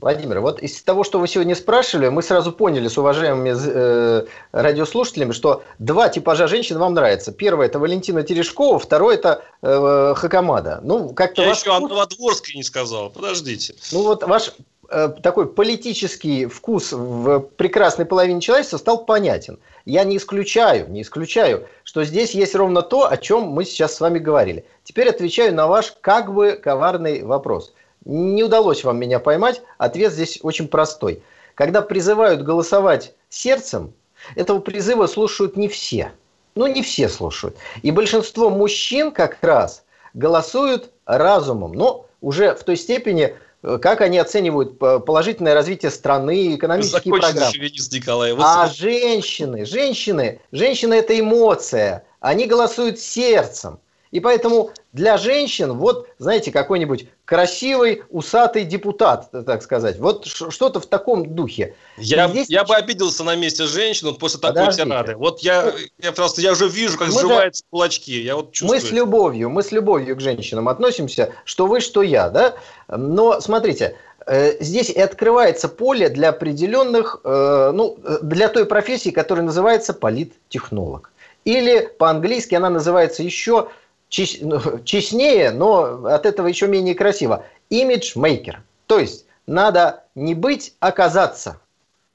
Владимир, 0.00 0.40
вот 0.40 0.62
из 0.62 0.80
того, 0.82 1.04
что 1.04 1.18
вы 1.18 1.28
сегодня 1.28 1.54
спрашивали, 1.54 2.08
мы 2.08 2.22
сразу 2.22 2.52
поняли 2.52 2.88
с 2.88 2.96
уважаемыми 2.96 3.54
э, 3.54 4.24
радиослушателями, 4.52 5.32
что 5.32 5.62
два 5.78 6.08
типажа 6.08 6.48
женщин 6.48 6.78
вам 6.78 6.94
нравятся. 6.94 7.32
Первое– 7.32 7.66
это 7.66 7.78
Валентина 7.78 8.22
Терешкова, 8.22 8.78
второе– 8.78 9.14
это 9.16 9.44
э, 9.60 10.14
Хакамада. 10.16 10.80
Ну, 10.82 11.10
как-то 11.10 11.42
Я 11.42 11.48
ваш... 11.48 11.60
еще 11.60 11.72
Анна 11.72 11.94
Водворская 11.94 12.56
не 12.56 12.62
сказал, 12.62 13.10
подождите. 13.10 13.74
Ну, 13.92 14.04
вот 14.04 14.22
ваш 14.22 14.52
э, 14.88 15.08
такой 15.22 15.46
политический 15.46 16.46
вкус 16.46 16.92
в 16.92 17.40
прекрасной 17.40 18.06
половине 18.06 18.40
человечества 18.40 18.78
стал 18.78 19.04
понятен. 19.04 19.58
Я 19.84 20.04
не 20.04 20.16
исключаю, 20.16 20.90
не 20.90 21.02
исключаю, 21.02 21.66
что 21.84 22.04
здесь 22.04 22.30
есть 22.30 22.54
ровно 22.54 22.80
то, 22.80 23.10
о 23.10 23.18
чем 23.18 23.48
мы 23.48 23.66
сейчас 23.66 23.96
с 23.96 24.00
вами 24.00 24.18
говорили. 24.18 24.64
Теперь 24.82 25.10
отвечаю 25.10 25.54
на 25.54 25.66
ваш 25.66 25.92
как 26.00 26.32
бы 26.32 26.52
коварный 26.52 27.22
вопрос– 27.22 27.74
не 28.04 28.42
удалось 28.42 28.84
вам 28.84 28.98
меня 28.98 29.18
поймать. 29.18 29.62
Ответ 29.78 30.12
здесь 30.12 30.38
очень 30.42 30.68
простой. 30.68 31.22
Когда 31.54 31.82
призывают 31.82 32.42
голосовать 32.42 33.14
сердцем, 33.28 33.92
этого 34.34 34.60
призыва 34.60 35.06
слушают 35.06 35.56
не 35.56 35.68
все. 35.68 36.12
Ну, 36.54 36.66
не 36.66 36.82
все 36.82 37.08
слушают. 37.08 37.56
И 37.82 37.90
большинство 37.90 38.50
мужчин 38.50 39.12
как 39.12 39.38
раз 39.42 39.84
голосуют 40.14 40.90
разумом. 41.06 41.72
Но 41.72 42.06
уже 42.20 42.54
в 42.54 42.64
той 42.64 42.76
степени, 42.76 43.36
э, 43.62 43.78
как 43.80 44.00
они 44.00 44.18
оценивают 44.18 44.78
положительное 44.78 45.54
развитие 45.54 45.90
страны, 45.90 46.56
экономические 46.56 47.14
программы. 47.14 47.52
Николай. 47.92 48.32
Вот 48.32 48.44
а 48.44 48.68
женщины, 48.68 49.64
женщины, 49.64 50.40
женщины– 50.50 50.94
это 50.94 51.18
эмоция. 51.18 52.04
Они 52.20 52.46
голосуют 52.46 52.98
сердцем. 52.98 53.78
И 54.10 54.18
поэтому 54.18 54.72
для 54.92 55.16
женщин, 55.18 55.72
вот, 55.74 56.08
знаете, 56.18 56.50
какой-нибудь 56.50 57.08
красивый, 57.24 58.02
усатый 58.10 58.64
депутат, 58.64 59.30
так 59.30 59.62
сказать. 59.62 59.98
Вот 60.00 60.26
что-то 60.26 60.80
в 60.80 60.86
таком 60.86 61.36
духе. 61.36 61.76
Я, 61.96 62.28
здесь... 62.28 62.48
я 62.48 62.64
бы 62.64 62.74
обиделся 62.74 63.22
на 63.22 63.36
месте 63.36 63.66
женщин 63.66 64.12
после 64.16 64.40
такой 64.40 64.62
Подождите. 64.62 64.88
тирады. 64.88 65.16
Вот 65.16 65.40
я, 65.40 65.72
я 65.98 66.10
просто 66.10 66.40
я 66.40 66.52
уже 66.52 66.66
вижу, 66.66 66.98
как 66.98 67.08
мы 67.08 67.20
сживаются 67.20 67.62
же... 67.62 67.68
кулачки. 67.70 68.20
Я 68.20 68.34
вот 68.34 68.50
чувствую. 68.50 68.80
Мы 68.80 68.86
с 68.86 68.90
любовью, 68.90 69.50
мы 69.50 69.62
с 69.62 69.70
любовью 69.70 70.16
к 70.16 70.20
женщинам 70.20 70.68
относимся, 70.68 71.32
что 71.44 71.66
вы, 71.66 71.80
что 71.80 72.02
я, 72.02 72.30
да? 72.30 72.54
Но 72.88 73.40
смотрите, 73.40 73.96
э, 74.26 74.56
здесь 74.58 74.90
и 74.90 75.00
открывается 75.00 75.68
поле 75.68 76.08
для 76.08 76.30
определенных, 76.30 77.20
э, 77.22 77.70
ну, 77.72 77.96
для 78.22 78.48
той 78.48 78.66
профессии, 78.66 79.10
которая 79.10 79.46
называется 79.46 79.94
политтехнолог. 79.94 81.12
Или 81.44 81.88
по-английски 81.96 82.56
она 82.56 82.70
называется 82.70 83.22
еще 83.22 83.52
ну, 83.52 83.68
честнее, 84.84 85.52
но 85.52 86.04
от 86.06 86.26
этого 86.26 86.48
еще 86.48 86.66
менее 86.66 86.94
красиво. 86.94 87.44
Имиджмейкер. 87.70 88.62
То 88.86 88.98
есть 88.98 89.24
надо 89.46 90.04
не 90.14 90.34
быть, 90.34 90.74
а 90.80 90.90
казаться. 90.90 91.60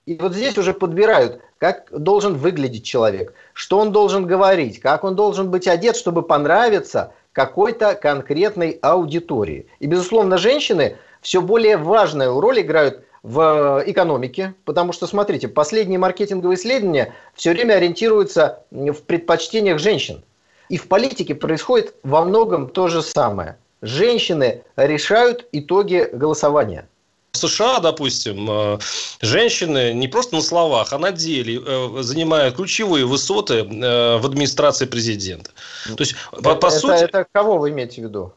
И 0.05 0.15
вот 0.15 0.33
здесь 0.33 0.57
уже 0.57 0.73
подбирают, 0.73 1.41
как 1.57 1.87
должен 1.91 2.35
выглядеть 2.35 2.83
человек, 2.83 3.33
что 3.53 3.79
он 3.79 3.91
должен 3.91 4.27
говорить, 4.27 4.79
как 4.79 5.03
он 5.03 5.15
должен 5.15 5.49
быть 5.49 5.67
одет, 5.67 5.95
чтобы 5.95 6.21
понравиться 6.21 7.13
какой-то 7.31 7.95
конкретной 7.95 8.77
аудитории. 8.81 9.65
И, 9.79 9.87
безусловно, 9.87 10.37
женщины 10.37 10.97
все 11.21 11.41
более 11.41 11.77
важную 11.77 12.39
роль 12.39 12.61
играют 12.61 13.03
в 13.23 13.81
экономике, 13.87 14.53
потому 14.65 14.93
что, 14.93 15.07
смотрите, 15.07 15.47
последние 15.47 15.97
маркетинговые 15.97 16.57
исследования 16.57 17.13
все 17.33 17.51
время 17.51 17.73
ориентируются 17.75 18.59
в 18.69 19.01
предпочтениях 19.01 19.79
женщин– 19.79 20.23
и 20.69 20.77
в 20.77 20.87
политике 20.87 21.35
происходит 21.35 21.95
во 22.03 22.23
многом 22.23 22.69
то 22.69 22.87
же 22.87 23.01
самое. 23.01 23.57
Женщины 23.81 24.63
решают 24.75 25.47
итоги 25.51 26.09
голосования. 26.11 26.87
В 27.33 27.37
США, 27.37 27.79
допустим, 27.79 28.49
э, 28.49 28.79
женщины 29.19 29.93
не 29.93 30.07
просто 30.07 30.35
на 30.35 30.41
словах, 30.41 30.93
а 30.93 30.97
на 30.97 31.11
деле 31.11 31.61
э, 31.65 31.97
занимают 32.01 32.55
ключевые 32.55 33.05
высоты 33.05 33.55
э, 33.55 34.17
в 34.17 34.25
администрации 34.25 34.85
президента. 34.85 35.51
То 35.85 35.99
есть, 35.99 36.15
по, 36.31 36.55
по 36.55 36.67
это, 36.67 36.69
сути... 36.69 37.03
Это 37.03 37.25
кого 37.29 37.57
вы 37.57 37.71
имеете 37.71 38.01
в 38.01 38.05
виду? 38.05 38.33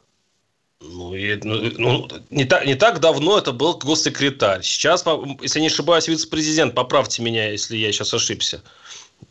Ну, 0.80 1.14
и, 1.14 1.38
ну, 1.42 1.70
ну 1.76 2.08
не, 2.30 2.44
так, 2.44 2.66
не 2.66 2.74
так 2.74 3.00
давно 3.00 3.38
это 3.38 3.52
был 3.52 3.74
госсекретарь. 3.74 4.62
Сейчас, 4.62 5.04
если 5.42 5.60
не 5.60 5.66
ошибаюсь, 5.68 6.08
вице-президент. 6.08 6.74
Поправьте 6.74 7.22
меня, 7.22 7.50
если 7.50 7.76
я 7.76 7.90
сейчас 7.92 8.14
ошибся. 8.14 8.62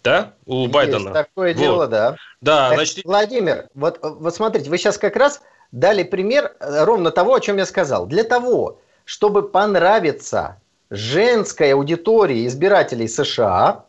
Да? 0.03 0.33
У 0.45 0.61
Есть 0.61 0.71
Байдена. 0.71 1.11
такое 1.11 1.53
вот. 1.53 1.59
дело, 1.59 1.87
да. 1.87 2.15
Да, 2.41 2.69
так, 2.69 2.77
значит... 2.77 3.05
Владимир, 3.05 3.67
вот, 3.73 3.99
вот 4.01 4.35
смотрите, 4.35 4.69
вы 4.69 4.77
сейчас 4.77 4.97
как 4.97 5.15
раз 5.15 5.41
дали 5.71 6.03
пример 6.03 6.55
э, 6.59 6.83
ровно 6.83 7.11
того, 7.11 7.35
о 7.35 7.39
чем 7.39 7.57
я 7.57 7.65
сказал. 7.65 8.05
Для 8.05 8.23
того, 8.23 8.79
чтобы 9.05 9.47
понравиться 9.47 10.59
женской 10.89 11.73
аудитории 11.73 12.47
избирателей 12.47 13.07
США, 13.07 13.85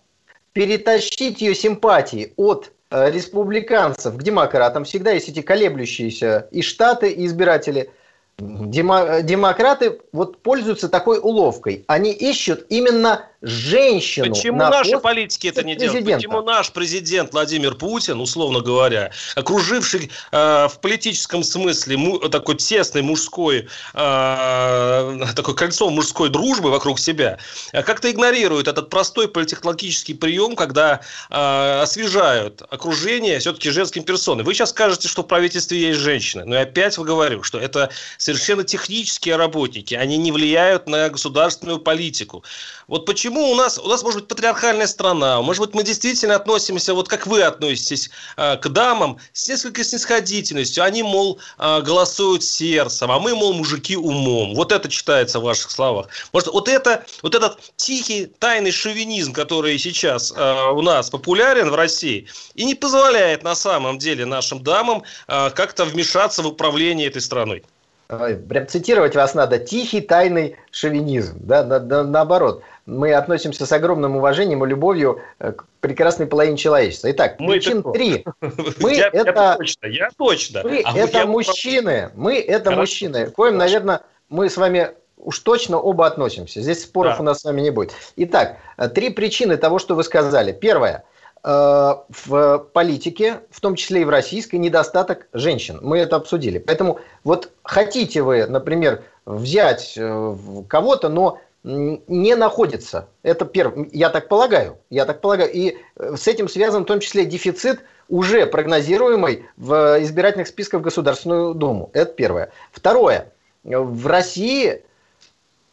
перетащить 0.52 1.40
ее 1.40 1.54
симпатии 1.54 2.32
от 2.36 2.72
э, 2.90 3.10
республиканцев 3.10 4.16
к 4.16 4.22
демократам, 4.22 4.84
всегда 4.84 5.12
есть 5.12 5.28
эти 5.28 5.42
колеблющиеся 5.42 6.48
и 6.50 6.62
штаты, 6.62 7.10
и 7.10 7.26
избиратели– 7.26 7.90
демократы 8.38 10.00
вот 10.12 10.38
пользуются 10.42 10.88
такой 10.88 11.18
уловкой. 11.18 11.84
Они 11.88 12.12
ищут 12.12 12.66
именно 12.68 13.26
женщину. 13.40 14.34
Почему 14.34 14.58
на 14.58 14.70
наши 14.70 14.98
политики 14.98 15.46
это 15.46 15.62
не 15.62 15.76
делают? 15.76 16.04
Почему 16.04 16.42
наш 16.42 16.72
президент 16.72 17.32
Владимир 17.32 17.74
Путин, 17.74 18.20
условно 18.20 18.60
говоря, 18.60 19.12
окруживший 19.36 20.10
э, 20.32 20.68
в 20.68 20.78
политическом 20.80 21.44
смысле 21.44 21.96
му, 21.96 22.18
такой 22.28 22.56
тесной 22.56 23.02
мужской, 23.02 23.68
э, 23.94 25.26
такой 25.36 25.54
кольцо 25.54 25.88
мужской 25.90 26.30
дружбы 26.30 26.70
вокруг 26.70 26.98
себя, 26.98 27.38
э, 27.72 27.82
как-то 27.82 28.10
игнорирует 28.10 28.66
этот 28.66 28.90
простой 28.90 29.28
политехнологический 29.28 30.16
прием, 30.16 30.56
когда 30.56 31.00
э, 31.30 31.80
освежают 31.80 32.62
окружение 32.70 33.38
все-таки 33.38 33.70
женским 33.70 34.02
персоной. 34.02 34.42
Вы 34.42 34.54
сейчас 34.54 34.70
скажете, 34.70 35.06
что 35.06 35.22
в 35.22 35.26
правительстве 35.26 35.78
есть 35.78 36.00
женщины, 36.00 36.44
но 36.44 36.56
я 36.56 36.62
опять 36.62 36.98
говорю, 36.98 37.44
что 37.44 37.58
это 37.58 37.90
совершенно 38.16 38.64
технические 38.64 39.36
работники, 39.36 39.94
они 39.94 40.16
не 40.16 40.32
влияют 40.32 40.88
на 40.88 41.08
государственную 41.08 41.78
политику. 41.78 42.42
Вот 42.88 43.04
почему 43.04 43.27
у 43.36 43.54
нас, 43.54 43.78
у 43.78 43.88
нас 43.88 44.02
может 44.02 44.20
быть 44.20 44.28
патриархальная 44.28 44.86
страна, 44.86 45.42
может 45.42 45.64
быть 45.64 45.74
мы 45.74 45.82
действительно 45.82 46.36
относимся, 46.36 46.94
вот 46.94 47.08
как 47.08 47.26
вы 47.26 47.42
относитесь 47.42 48.10
э, 48.36 48.56
к 48.56 48.68
дамам, 48.68 49.18
с 49.32 49.48
несколько 49.48 49.84
снисходительностью, 49.84 50.84
они, 50.84 51.02
мол, 51.02 51.38
э, 51.58 51.80
голосуют 51.82 52.44
сердцем, 52.44 53.10
а 53.10 53.18
мы, 53.18 53.34
мол, 53.34 53.54
мужики 53.54 53.96
умом. 53.96 54.54
Вот 54.54 54.72
это 54.72 54.88
читается 54.88 55.40
в 55.40 55.42
ваших 55.42 55.70
словах. 55.70 56.08
Может, 56.32 56.48
вот 56.48 56.68
это, 56.68 57.04
вот 57.22 57.34
этот 57.34 57.58
тихий 57.76 58.26
тайный 58.26 58.70
шовинизм, 58.70 59.32
который 59.32 59.78
сейчас 59.78 60.32
э, 60.34 60.70
у 60.72 60.82
нас 60.82 61.10
популярен 61.10 61.70
в 61.70 61.74
России, 61.74 62.26
и 62.54 62.64
не 62.64 62.74
позволяет 62.74 63.42
на 63.42 63.54
самом 63.54 63.98
деле 63.98 64.24
нашим 64.24 64.62
дамам 64.62 65.02
как-то 65.26 65.84
вмешаться 65.84 66.42
в 66.42 66.46
управление 66.46 67.08
этой 67.08 67.22
страной. 67.22 67.64
Прям 68.08 68.66
цитировать 68.66 69.14
вас 69.14 69.34
надо. 69.34 69.58
Тихий 69.58 70.00
тайный 70.00 70.56
шовинизм. 70.70 71.36
Да, 71.40 71.62
на, 71.62 71.78
на, 71.78 72.04
наоборот. 72.04 72.62
Мы 72.86 73.12
относимся 73.12 73.66
с 73.66 73.72
огромным 73.72 74.16
уважением 74.16 74.64
и 74.64 74.68
любовью 74.68 75.20
э, 75.38 75.52
к 75.52 75.66
прекрасной 75.80 76.26
половине 76.26 76.56
человечества. 76.56 77.10
Итак, 77.10 77.38
мы 77.38 77.52
причин 77.52 77.80
это... 77.80 77.90
три. 77.92 78.24
Мы 78.80 78.94
я, 78.94 79.08
это... 79.08 79.30
Я 79.30 79.56
точно, 79.56 79.86
я 79.86 80.08
точно. 80.16 80.62
Мы 80.64 80.82
а 80.86 80.96
это 80.96 81.18
я... 81.18 81.26
мужчины. 81.26 82.10
Мы 82.14 82.38
это 82.38 82.70
Хорошо. 82.70 82.80
мужчины. 82.80 83.26
Коим, 83.30 83.58
наверное, 83.58 84.00
мы 84.30 84.48
с 84.48 84.56
вами 84.56 84.92
уж 85.18 85.38
точно 85.40 85.78
оба 85.78 86.06
относимся. 86.06 86.62
Здесь 86.62 86.84
споров 86.84 87.16
да. 87.16 87.20
у 87.20 87.26
нас 87.26 87.40
с 87.40 87.44
вами 87.44 87.60
не 87.60 87.70
будет. 87.70 87.92
Итак, 88.16 88.56
э, 88.78 88.88
три 88.88 89.10
причины 89.10 89.58
того, 89.58 89.78
что 89.78 89.94
вы 89.94 90.02
сказали. 90.02 90.52
Первое– 90.52 91.04
в 91.44 92.66
политике, 92.72 93.40
в 93.50 93.60
том 93.60 93.74
числе 93.74 94.02
и 94.02 94.04
в 94.04 94.10
российской, 94.10 94.56
недостаток 94.56 95.28
женщин. 95.32 95.78
Мы 95.82 95.98
это 95.98 96.16
обсудили. 96.16 96.58
Поэтому 96.58 97.00
вот 97.24 97.52
хотите 97.62 98.22
вы, 98.22 98.46
например, 98.46 99.02
взять 99.24 99.94
э, 99.96 100.36
кого-то, 100.68 101.08
но 101.08 101.38
не 101.64 102.34
находится. 102.34 103.08
Это 103.22 103.44
первое. 103.44 103.88
Я 103.92 104.10
так 104.10 104.28
полагаю. 104.28 104.78
Я 104.90 105.04
так 105.04 105.20
полагаю. 105.20 105.50
И 105.52 105.76
э, 105.96 106.16
с 106.16 106.26
этим 106.26 106.48
связан 106.48 106.84
в 106.84 106.86
том 106.86 107.00
числе 107.00 107.26
дефицит 107.26 107.80
уже 108.08 108.46
прогнозируемый 108.46 109.46
в 109.56 109.98
избирательных 110.02 110.48
списках 110.48 110.80
в 110.80 110.84
Государственную 110.84 111.54
Думу. 111.54 111.90
Это 111.92 112.12
первое. 112.12 112.50
Второе. 112.72 113.32
в 113.64 114.06
России 114.06 114.70
э, 114.70 114.80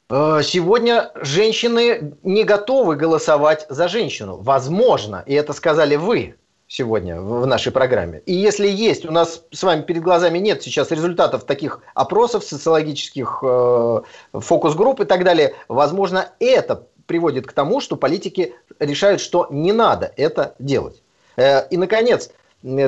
сегодня 0.10 1.12
женщины 1.16 2.18
не 2.24 2.44
готовы 2.44 2.96
голосовать 2.96 3.66
за 3.70 3.88
женщину. 3.88 4.38
Возможно, 4.38 5.24
и 5.26 5.34
это 5.34 5.54
сказали 5.54 5.96
вы 5.96 6.36
сегодня 6.68 7.22
в 7.22 7.46
нашей 7.46 7.72
программе. 7.72 8.20
И 8.26 8.34
если 8.34 8.68
есть, 8.68 9.06
у 9.06 9.12
нас 9.12 9.44
с 9.52 9.64
вами 9.64 9.82
перед 9.82 10.02
глазами 10.02 10.40
нет 10.40 10.64
сейчас 10.64 10.92
результатов 10.92 11.46
таких 11.46 11.82
опросов, 11.94 12.44
социологических 12.44 13.40
э, 13.44 14.02
фокус-групп 14.34 15.02
и 15.02 15.06
так 15.06 15.24
далее, 15.24 15.56
возможно, 15.68 16.30
это 16.40 16.88
приводит 17.06 17.46
к 17.46 17.54
тому, 17.54 17.82
что 17.82 17.96
политики 17.96 18.56
решают, 18.80 19.22
что 19.22 19.48
не 19.52 19.74
надо 19.74 20.12
это 20.18 20.56
делать. 20.60 21.02
Э, 21.38 21.68
и, 21.70 21.78
наконец, 21.78 22.32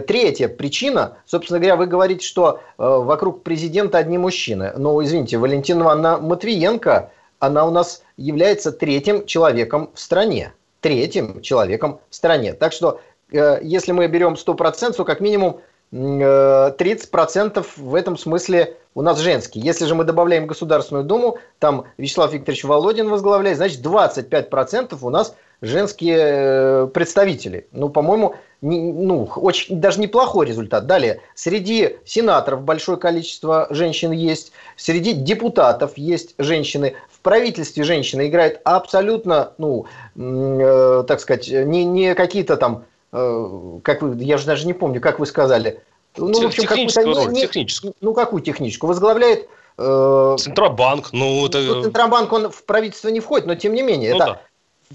Третья 0.08 0.48
причина, 0.48 1.18
собственно 1.28 1.60
говоря, 1.60 1.76
вы 1.76 1.86
говорите, 1.86 2.26
что 2.26 2.60
э, 2.60 2.60
вокруг 2.78 3.44
президента 3.44 4.00
одни 4.00 4.18
мужчины. 4.18 4.74
Но, 4.76 5.04
извините, 5.04 5.38
Валентина 5.38 5.84
Ивановна 5.84 6.18
Матвиенко, 6.18 7.12
она 7.38 7.64
у 7.64 7.70
нас 7.70 8.02
является 8.18 8.72
третьим 8.72 9.28
человеком 9.28 9.92
в 9.94 10.00
стране. 10.00 10.54
Третьим 10.82 11.42
человеком 11.42 12.00
в 12.10 12.16
стране. 12.16 12.54
Так 12.54 12.74
что, 12.74 13.02
э, 13.32 13.60
если 13.62 13.92
мы 13.92 14.08
берем 14.08 14.36
100%, 14.36 14.98
то 14.98 15.06
как 15.06 15.20
минимум 15.20 15.62
30% 15.92 17.66
в 17.78 17.96
этом 17.96 18.18
смысле 18.18 18.78
у 18.96 19.04
нас 19.04 19.20
женские. 19.20 19.64
Если 19.64 19.86
же 19.86 19.94
мы 19.94 20.06
добавляем 20.06 20.48
Государственную 20.48 21.06
Думу, 21.06 21.38
там 21.60 21.86
Вячеслав 21.98 22.34
Викторович 22.34 22.64
Володин 22.64 23.10
возглавляет, 23.10 23.58
значит 23.58 23.80
25% 23.86 24.98
у 25.00 25.10
нас 25.10 25.36
женские 25.62 26.18
э, 26.20 26.88
представители. 26.94 27.68
Ну, 27.72 27.90
по-моему, 27.90 28.36
не, 28.62 28.92
ну, 28.92 29.30
очень, 29.36 29.80
даже 29.80 30.00
неплохой 30.00 30.46
результат. 30.46 30.88
Далее, 30.88 31.22
среди 31.36 31.98
сенаторов 32.06 32.64
большое 32.64 32.98
количество 32.98 33.68
женщин 33.70 34.12
есть, 34.12 34.52
среди 34.76 35.14
депутатов 35.14 35.98
есть 35.98 36.36
женщины, 36.38 36.96
в 37.10 37.20
правительстве 37.22 37.84
женщина 37.84 38.28
играет 38.28 38.62
абсолютно, 38.64 39.54
ну, 39.58 39.86
э, 40.16 41.04
так 41.08 41.20
сказать, 41.20 41.50
не, 41.50 41.84
не 41.86 42.16
какие-то 42.16 42.58
там, 42.58 42.86
э, 43.12 43.80
как 43.84 44.02
вы, 44.02 44.16
я 44.24 44.38
же 44.38 44.46
даже 44.46 44.68
не 44.68 44.74
помню, 44.74 45.02
как 45.02 45.20
вы 45.20 45.26
сказали. 45.26 45.82
Ну, 46.16 46.42
в 46.42 46.46
общем, 46.46 46.64
техническую 46.64 47.16
роль, 47.16 47.32
не, 47.32 47.42
техническую. 47.42 47.94
Ну, 48.02 48.14
какую 48.14 48.42
техническую? 48.42 48.88
Возглавляет 48.88 49.48
э, 49.78 50.36
Центробанк, 50.40 51.14
ну 51.14 51.46
это... 51.46 51.60
Ну, 51.60 51.84
Центробанк, 51.84 52.34
он 52.34 52.50
в 52.50 52.64
правительство 52.64 53.10
не 53.10 53.20
входит, 53.20 53.46
но 53.46 53.54
тем 53.54 53.74
не 53.74 53.84
менее, 53.84 54.12
ну, 54.12 54.18
это 54.18 54.26
да 54.26 54.42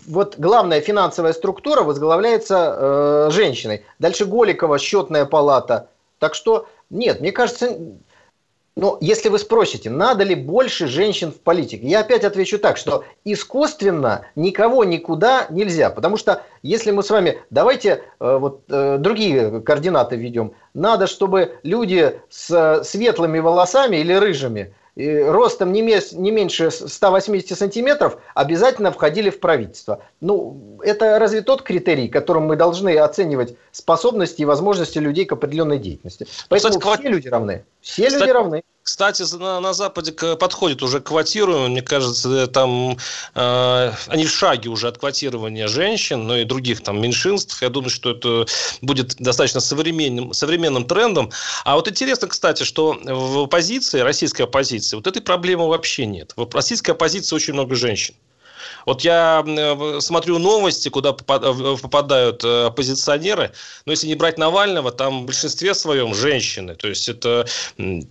вот 0.06 0.38
главная 0.38 0.80
финансовая 0.80 1.32
структура 1.32 1.82
возглавляется 1.82 2.76
э, 2.76 3.30
женщиной. 3.30 3.84
Дальше 3.98 4.24
Голикова, 4.24 4.78
счетная 4.78 5.24
палата. 5.24 5.88
Так 6.18 6.34
что, 6.34 6.66
нет, 6.90 7.20
мне 7.20 7.32
кажется, 7.32 7.76
ну, 8.74 8.96
если 9.00 9.28
вы 9.28 9.38
спросите, 9.38 9.90
надо 9.90 10.24
ли 10.24 10.34
больше 10.34 10.86
женщин 10.86 11.30
в 11.30 11.40
политике, 11.40 11.86
я 11.86 12.00
опять 12.00 12.24
отвечу 12.24 12.58
так, 12.58 12.78
что 12.78 13.04
искусственно 13.24 14.24
никого 14.34 14.84
никуда 14.84 15.46
нельзя. 15.50 15.90
Потому 15.90 16.16
что 16.16 16.42
если 16.62 16.90
мы 16.90 17.02
с 17.02 17.10
вами, 17.10 17.38
давайте 17.50 18.02
э, 18.18 18.36
вот 18.38 18.62
э, 18.68 18.96
другие 18.98 19.60
координаты 19.60 20.16
введем, 20.16 20.54
надо, 20.72 21.06
чтобы 21.06 21.58
люди 21.62 22.18
с 22.30 22.82
светлыми 22.84 23.40
волосами 23.40 23.96
или 23.96 24.14
рыжими 24.14 24.74
ростом 24.96 25.72
не, 25.72 25.80
не 25.80 26.30
меньше 26.30 26.70
180 26.70 27.56
сантиметров 27.56 28.18
обязательно 28.34 28.92
входили 28.92 29.30
в 29.30 29.40
правительство. 29.40 30.02
Ну, 30.20 30.78
это 30.82 31.18
разве 31.18 31.40
тот 31.40 31.62
критерий, 31.62 32.08
которым 32.08 32.44
мы 32.44 32.56
должны 32.56 32.96
оценивать 32.98 33.56
способности 33.70 34.42
и 34.42 34.44
возможности 34.44 34.98
людей 34.98 35.24
к 35.24 35.32
определенной 35.32 35.78
деятельности? 35.78 36.26
Поэтому 36.48 36.78
Кстати, 36.78 37.00
все 37.00 37.08
люди 37.08 37.28
равны. 37.28 37.64
Все 37.82 38.06
Кстати, 38.06 38.22
люди 38.22 38.30
равны. 38.30 38.62
Кстати, 38.82 39.24
на, 39.36 39.60
на 39.60 39.72
Западе 39.74 40.12
подходит 40.12 40.82
уже 40.82 41.00
к 41.00 41.04
квотированию. 41.04 41.68
Мне 41.68 41.82
кажется, 41.82 42.46
там 42.46 42.96
э, 43.34 43.92
они 44.06 44.24
в 44.24 44.30
шаге 44.30 44.70
уже 44.70 44.88
от 44.88 44.98
квотирования 44.98 45.68
женщин, 45.68 46.26
но 46.26 46.36
и 46.36 46.44
других 46.44 46.82
там 46.82 47.00
меньшинств. 47.00 47.60
Я 47.62 47.68
думаю, 47.68 47.90
что 47.90 48.10
это 48.10 48.46
будет 48.80 49.16
достаточно 49.16 49.60
современным, 49.60 50.32
современным 50.32 50.84
трендом. 50.84 51.30
А 51.64 51.76
вот 51.76 51.88
интересно, 51.88 52.28
кстати, 52.28 52.64
что 52.64 52.98
в 53.04 53.44
оппозиции, 53.44 54.00
российской 54.00 54.42
оппозиции, 54.42 54.96
вот 54.96 55.06
этой 55.06 55.22
проблемы 55.22 55.68
вообще 55.68 56.06
нет. 56.06 56.32
В 56.36 56.52
российской 56.54 56.92
оппозиции 56.92 57.34
очень 57.36 57.54
много 57.54 57.74
женщин. 57.74 58.14
Вот 58.86 59.02
я 59.02 59.44
э, 59.46 60.00
смотрю 60.00 60.38
новости, 60.38 60.88
куда 60.88 61.10
э, 61.10 61.14
попадают 61.14 62.44
э, 62.44 62.66
оппозиционеры, 62.66 63.52
но 63.84 63.92
если 63.92 64.06
не 64.06 64.14
брать 64.14 64.38
Навального, 64.38 64.92
там 64.92 65.22
в 65.22 65.26
большинстве 65.26 65.74
своем 65.74 66.14
женщины. 66.14 66.74
То 66.74 66.88
есть 66.88 67.08
это 67.08 67.46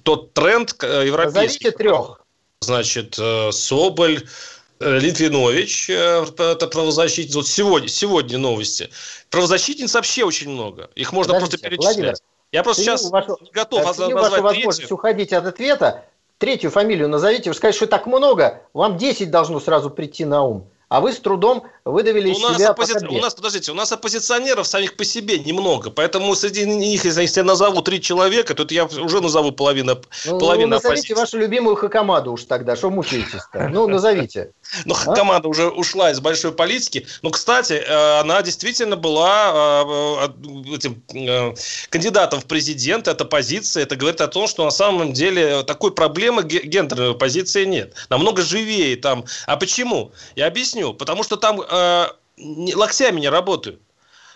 тот 0.03 0.34
тренд 0.34 0.71
европейский. 0.81 1.65
Назовите 1.65 1.71
трех. 1.71 2.21
Значит, 2.62 3.19
Соболь, 3.51 4.23
Литвинович, 4.79 5.89
это 5.89 6.67
правозащитница. 6.67 7.38
Вот 7.39 7.47
сегодня, 7.47 7.88
сегодня 7.88 8.38
новости. 8.38 8.89
Правозащитниц 9.29 9.93
вообще 9.93 10.23
очень 10.23 10.49
много. 10.49 10.89
Их 10.95 11.12
можно 11.12 11.34
Подождите, 11.34 11.57
просто 11.57 11.69
перечислять. 11.69 11.95
Владимир, 11.95 12.15
я 12.51 12.63
просто 12.63 12.84
сейчас 12.84 13.10
вашу, 13.10 13.38
не 13.41 13.51
готов 13.51 13.86
назвать 13.86 14.41
возможность 14.41 14.79
третью. 14.79 14.95
уходить 14.95 15.34
от 15.34 15.45
ответа 15.45 16.05
третью 16.41 16.71
фамилию 16.71 17.08
назовите, 17.08 17.51
вы 17.51 17.54
скажете, 17.54 17.77
что 17.77 17.88
так 17.88 18.08
много, 18.08 18.63
вам 18.73 18.97
10 18.97 19.30
должно 19.30 19.60
сразу 19.60 19.89
прийти 19.91 20.25
на 20.25 20.43
ум 20.43 20.67
а 20.91 20.99
вы 20.99 21.13
с 21.13 21.19
трудом 21.19 21.63
выдавили 21.86 22.27
у 22.27 22.34
из 22.34 22.41
нас 22.41 22.58
себя 22.58 22.71
оппози... 22.71 22.93
У 23.08 23.19
нас, 23.19 23.34
подождите, 23.34 23.71
у 23.71 23.75
нас 23.75 23.93
оппозиционеров 23.93 24.67
самих 24.67 24.97
по 24.97 25.06
себе 25.06 25.39
немного, 25.39 25.89
поэтому 25.89 26.36
среди 26.36 26.65
них, 26.65 27.06
если 27.06 27.39
я 27.39 27.45
назову 27.45 27.82
три 27.82 28.01
человека, 28.01 28.54
то 28.54 28.67
я 28.69 28.84
уже 28.84 29.21
назову 29.21 29.54
половину, 29.54 30.01
ну, 30.25 30.38
половину 30.38 30.67
ну, 30.67 30.75
назовите 30.75 31.13
оппозиции. 31.13 31.13
вашу 31.13 31.38
любимую 31.38 31.77
Хакамаду 31.77 32.34
уж 32.34 32.43
тогда, 32.43 32.75
что 32.75 32.89
мучаетесь-то? 32.89 33.69
Ну, 33.69 33.88
назовите. 33.88 34.51
Ну, 34.86 34.93
Хакамада 34.93 35.47
уже 35.47 35.67
ушла 35.69 36.12
из 36.12 36.19
большой 36.19 36.51
политики. 36.51 37.05
Но, 37.21 37.29
кстати, 37.29 37.73
э, 37.73 38.19
она 38.19 38.41
действительно 38.41 38.95
была 38.95 39.51
э, 39.53 40.27
э, 40.45 40.75
этим 40.75 41.03
кандидатом 41.89 42.39
в 42.41 42.45
президенты 42.45 43.12
от 43.12 43.21
оппозиции. 43.21 43.84
Это 43.84 43.95
говорит 43.95 44.21
о 44.21 44.27
том, 44.27 44.47
что 44.47 44.63
на 44.63 44.71
самом 44.71 45.13
деле 45.13 45.63
такой 45.63 45.91
проблемы 45.91 46.43
гендерной 46.43 47.12
оппозиции 47.12 47.65
нет. 47.65 47.95
Намного 48.10 48.41
живее 48.41 48.95
там. 48.95 49.25
А 49.45 49.57
почему? 49.57 50.12
Я 50.36 50.47
объясню. 50.47 50.93
Потому 50.93 51.23
что 51.23 51.38
там 51.38 51.62
э, 51.62 52.07
локтями 52.38 53.19
не 53.19 53.29
работают. 53.29 53.81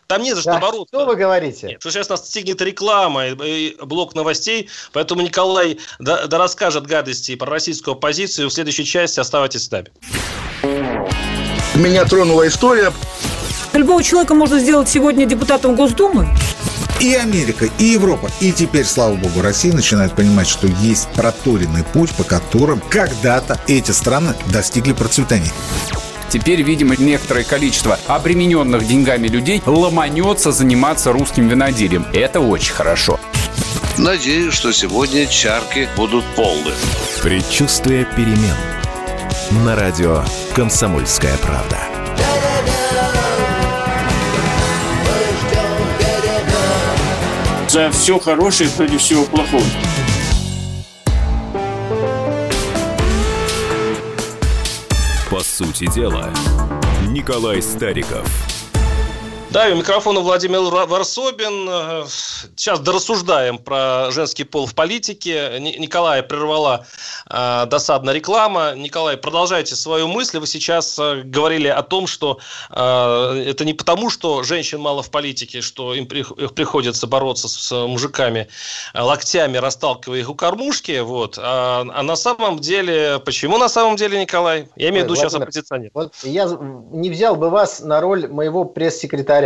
Там 0.08 0.22
не 0.22 0.36
за 0.36 0.42
что 0.42 0.52
да, 0.52 0.60
бороться. 0.60 0.96
Что 0.96 1.06
вы 1.06 1.16
говорите? 1.16 1.68
Нет, 1.68 1.82
что 1.82 1.90
сейчас 1.90 2.10
нас 2.10 2.28
стигнет 2.28 2.62
реклама 2.62 3.28
и, 3.28 3.34
и 3.70 3.78
блок 3.84 4.14
новостей, 4.14 4.70
поэтому 4.94 5.22
Николай 5.22 5.80
да, 6.00 6.28
да 6.28 6.38
расскажет 6.38 6.86
гадости 6.86 7.36
про 7.36 7.50
российскую 7.50 7.96
оппозицию. 7.96 8.50
В 8.50 8.54
следующей 8.54 8.86
части 8.86 9.20
оставайтесь 9.20 9.66
с 9.66 9.72
нами. 9.72 9.88
Меня 11.74 12.06
тронула 12.06 12.48
история. 12.48 12.94
Любого 13.74 14.02
человека 14.04 14.36
можно 14.36 14.60
сделать 14.60 14.88
сегодня 14.88 15.26
депутатом 15.26 15.76
Госдумы. 15.76 16.30
И 17.02 17.14
Америка, 17.14 17.68
и 17.78 17.84
Европа, 17.84 18.32
и 18.40 18.54
теперь, 18.54 18.86
слава 18.86 19.16
богу, 19.16 19.42
Россия 19.42 19.74
начинает 19.74 20.16
понимать, 20.16 20.48
что 20.48 20.68
есть 20.68 21.10
проторенный 21.14 21.84
путь, 21.84 22.16
по 22.16 22.24
которым 22.24 22.80
когда-то 22.90 23.60
эти 23.68 23.92
страны 23.92 24.34
достигли 24.48 24.94
процветания. 24.94 25.52
Теперь, 26.30 26.62
видимо, 26.62 26.96
некоторое 26.98 27.44
количество 27.44 28.00
обремененных 28.08 28.86
деньгами 28.86 29.28
людей 29.28 29.62
ломанется 29.66 30.52
заниматься 30.52 31.12
русским 31.12 31.48
виноделием. 31.48 32.06
Это 32.14 32.40
очень 32.40 32.74
хорошо. 32.74 33.20
Надеюсь, 33.98 34.54
что 34.54 34.74
сегодня 34.74 35.26
чарки 35.26 35.88
будут 35.96 36.26
полны. 36.36 36.72
Предчувствие 37.22 38.06
перемен. 38.16 38.56
На 39.64 39.76
радио 39.76 40.24
«Комсомольская 40.54 41.38
правда». 41.38 41.80
За 47.70 47.92
все 47.92 48.20
хорошее 48.20 48.70
против 48.70 49.02
всего 49.02 49.26
плохого. 49.26 49.64
Сути 55.56 55.88
дела, 55.88 56.34
Николай 57.08 57.62
Стариков. 57.62 58.65
Да, 59.56 59.70
у 59.70 59.76
микрофона 59.76 60.20
Владимир 60.20 60.60
Варсобин. 60.60 62.06
Сейчас 62.58 62.82
дорассуждаем 62.82 63.58
про 63.58 64.12
женский 64.12 64.44
пол 64.44 64.66
в 64.66 64.76
политике. 64.76 65.62
Николая 65.62 66.24
прервала 66.24 66.86
э, 67.30 67.66
досадная 67.66 68.14
реклама. 68.14 68.74
Николай, 68.76 69.16
продолжайте 69.16 69.78
свою 69.78 70.10
мысль. 70.10 70.40
Вы 70.40 70.48
сейчас 70.48 71.00
э, 71.00 71.22
говорили 71.24 71.70
о 71.70 71.84
том, 71.84 72.06
что 72.06 72.40
э, 72.70 73.44
это 73.48 73.64
не 73.64 73.74
потому, 73.74 74.10
что 74.10 74.44
женщин 74.44 74.82
мало 74.82 75.02
в 75.02 75.10
политике, 75.10 75.62
что 75.62 75.94
им 75.94 76.06
при, 76.06 76.20
их 76.20 76.54
приходится 76.54 77.08
бороться 77.08 77.48
с, 77.48 77.54
с 77.54 77.88
мужиками 77.88 78.50
э, 78.94 79.00
локтями, 79.00 79.56
расталкивая 79.56 80.20
их 80.20 80.30
у 80.30 80.36
кормушки. 80.36 81.00
Вот. 81.00 81.40
А, 81.42 81.86
а 81.94 82.04
на 82.04 82.18
самом 82.18 82.60
деле, 82.60 83.22
почему 83.24 83.58
на 83.58 83.70
самом 83.70 83.96
деле, 83.96 84.20
Николай? 84.20 84.68
Я 84.76 84.90
имею 84.90 85.06
в 85.06 85.08
виду 85.08 85.16
сейчас 85.16 85.34
оппозиционер. 85.34 85.92
Вот 85.94 86.14
я 86.24 86.46
не 86.92 87.10
взял 87.10 87.38
бы 87.38 87.50
вас 87.50 87.80
на 87.80 88.02
роль 88.02 88.28
моего 88.28 88.66
пресс-секретаря 88.66 89.45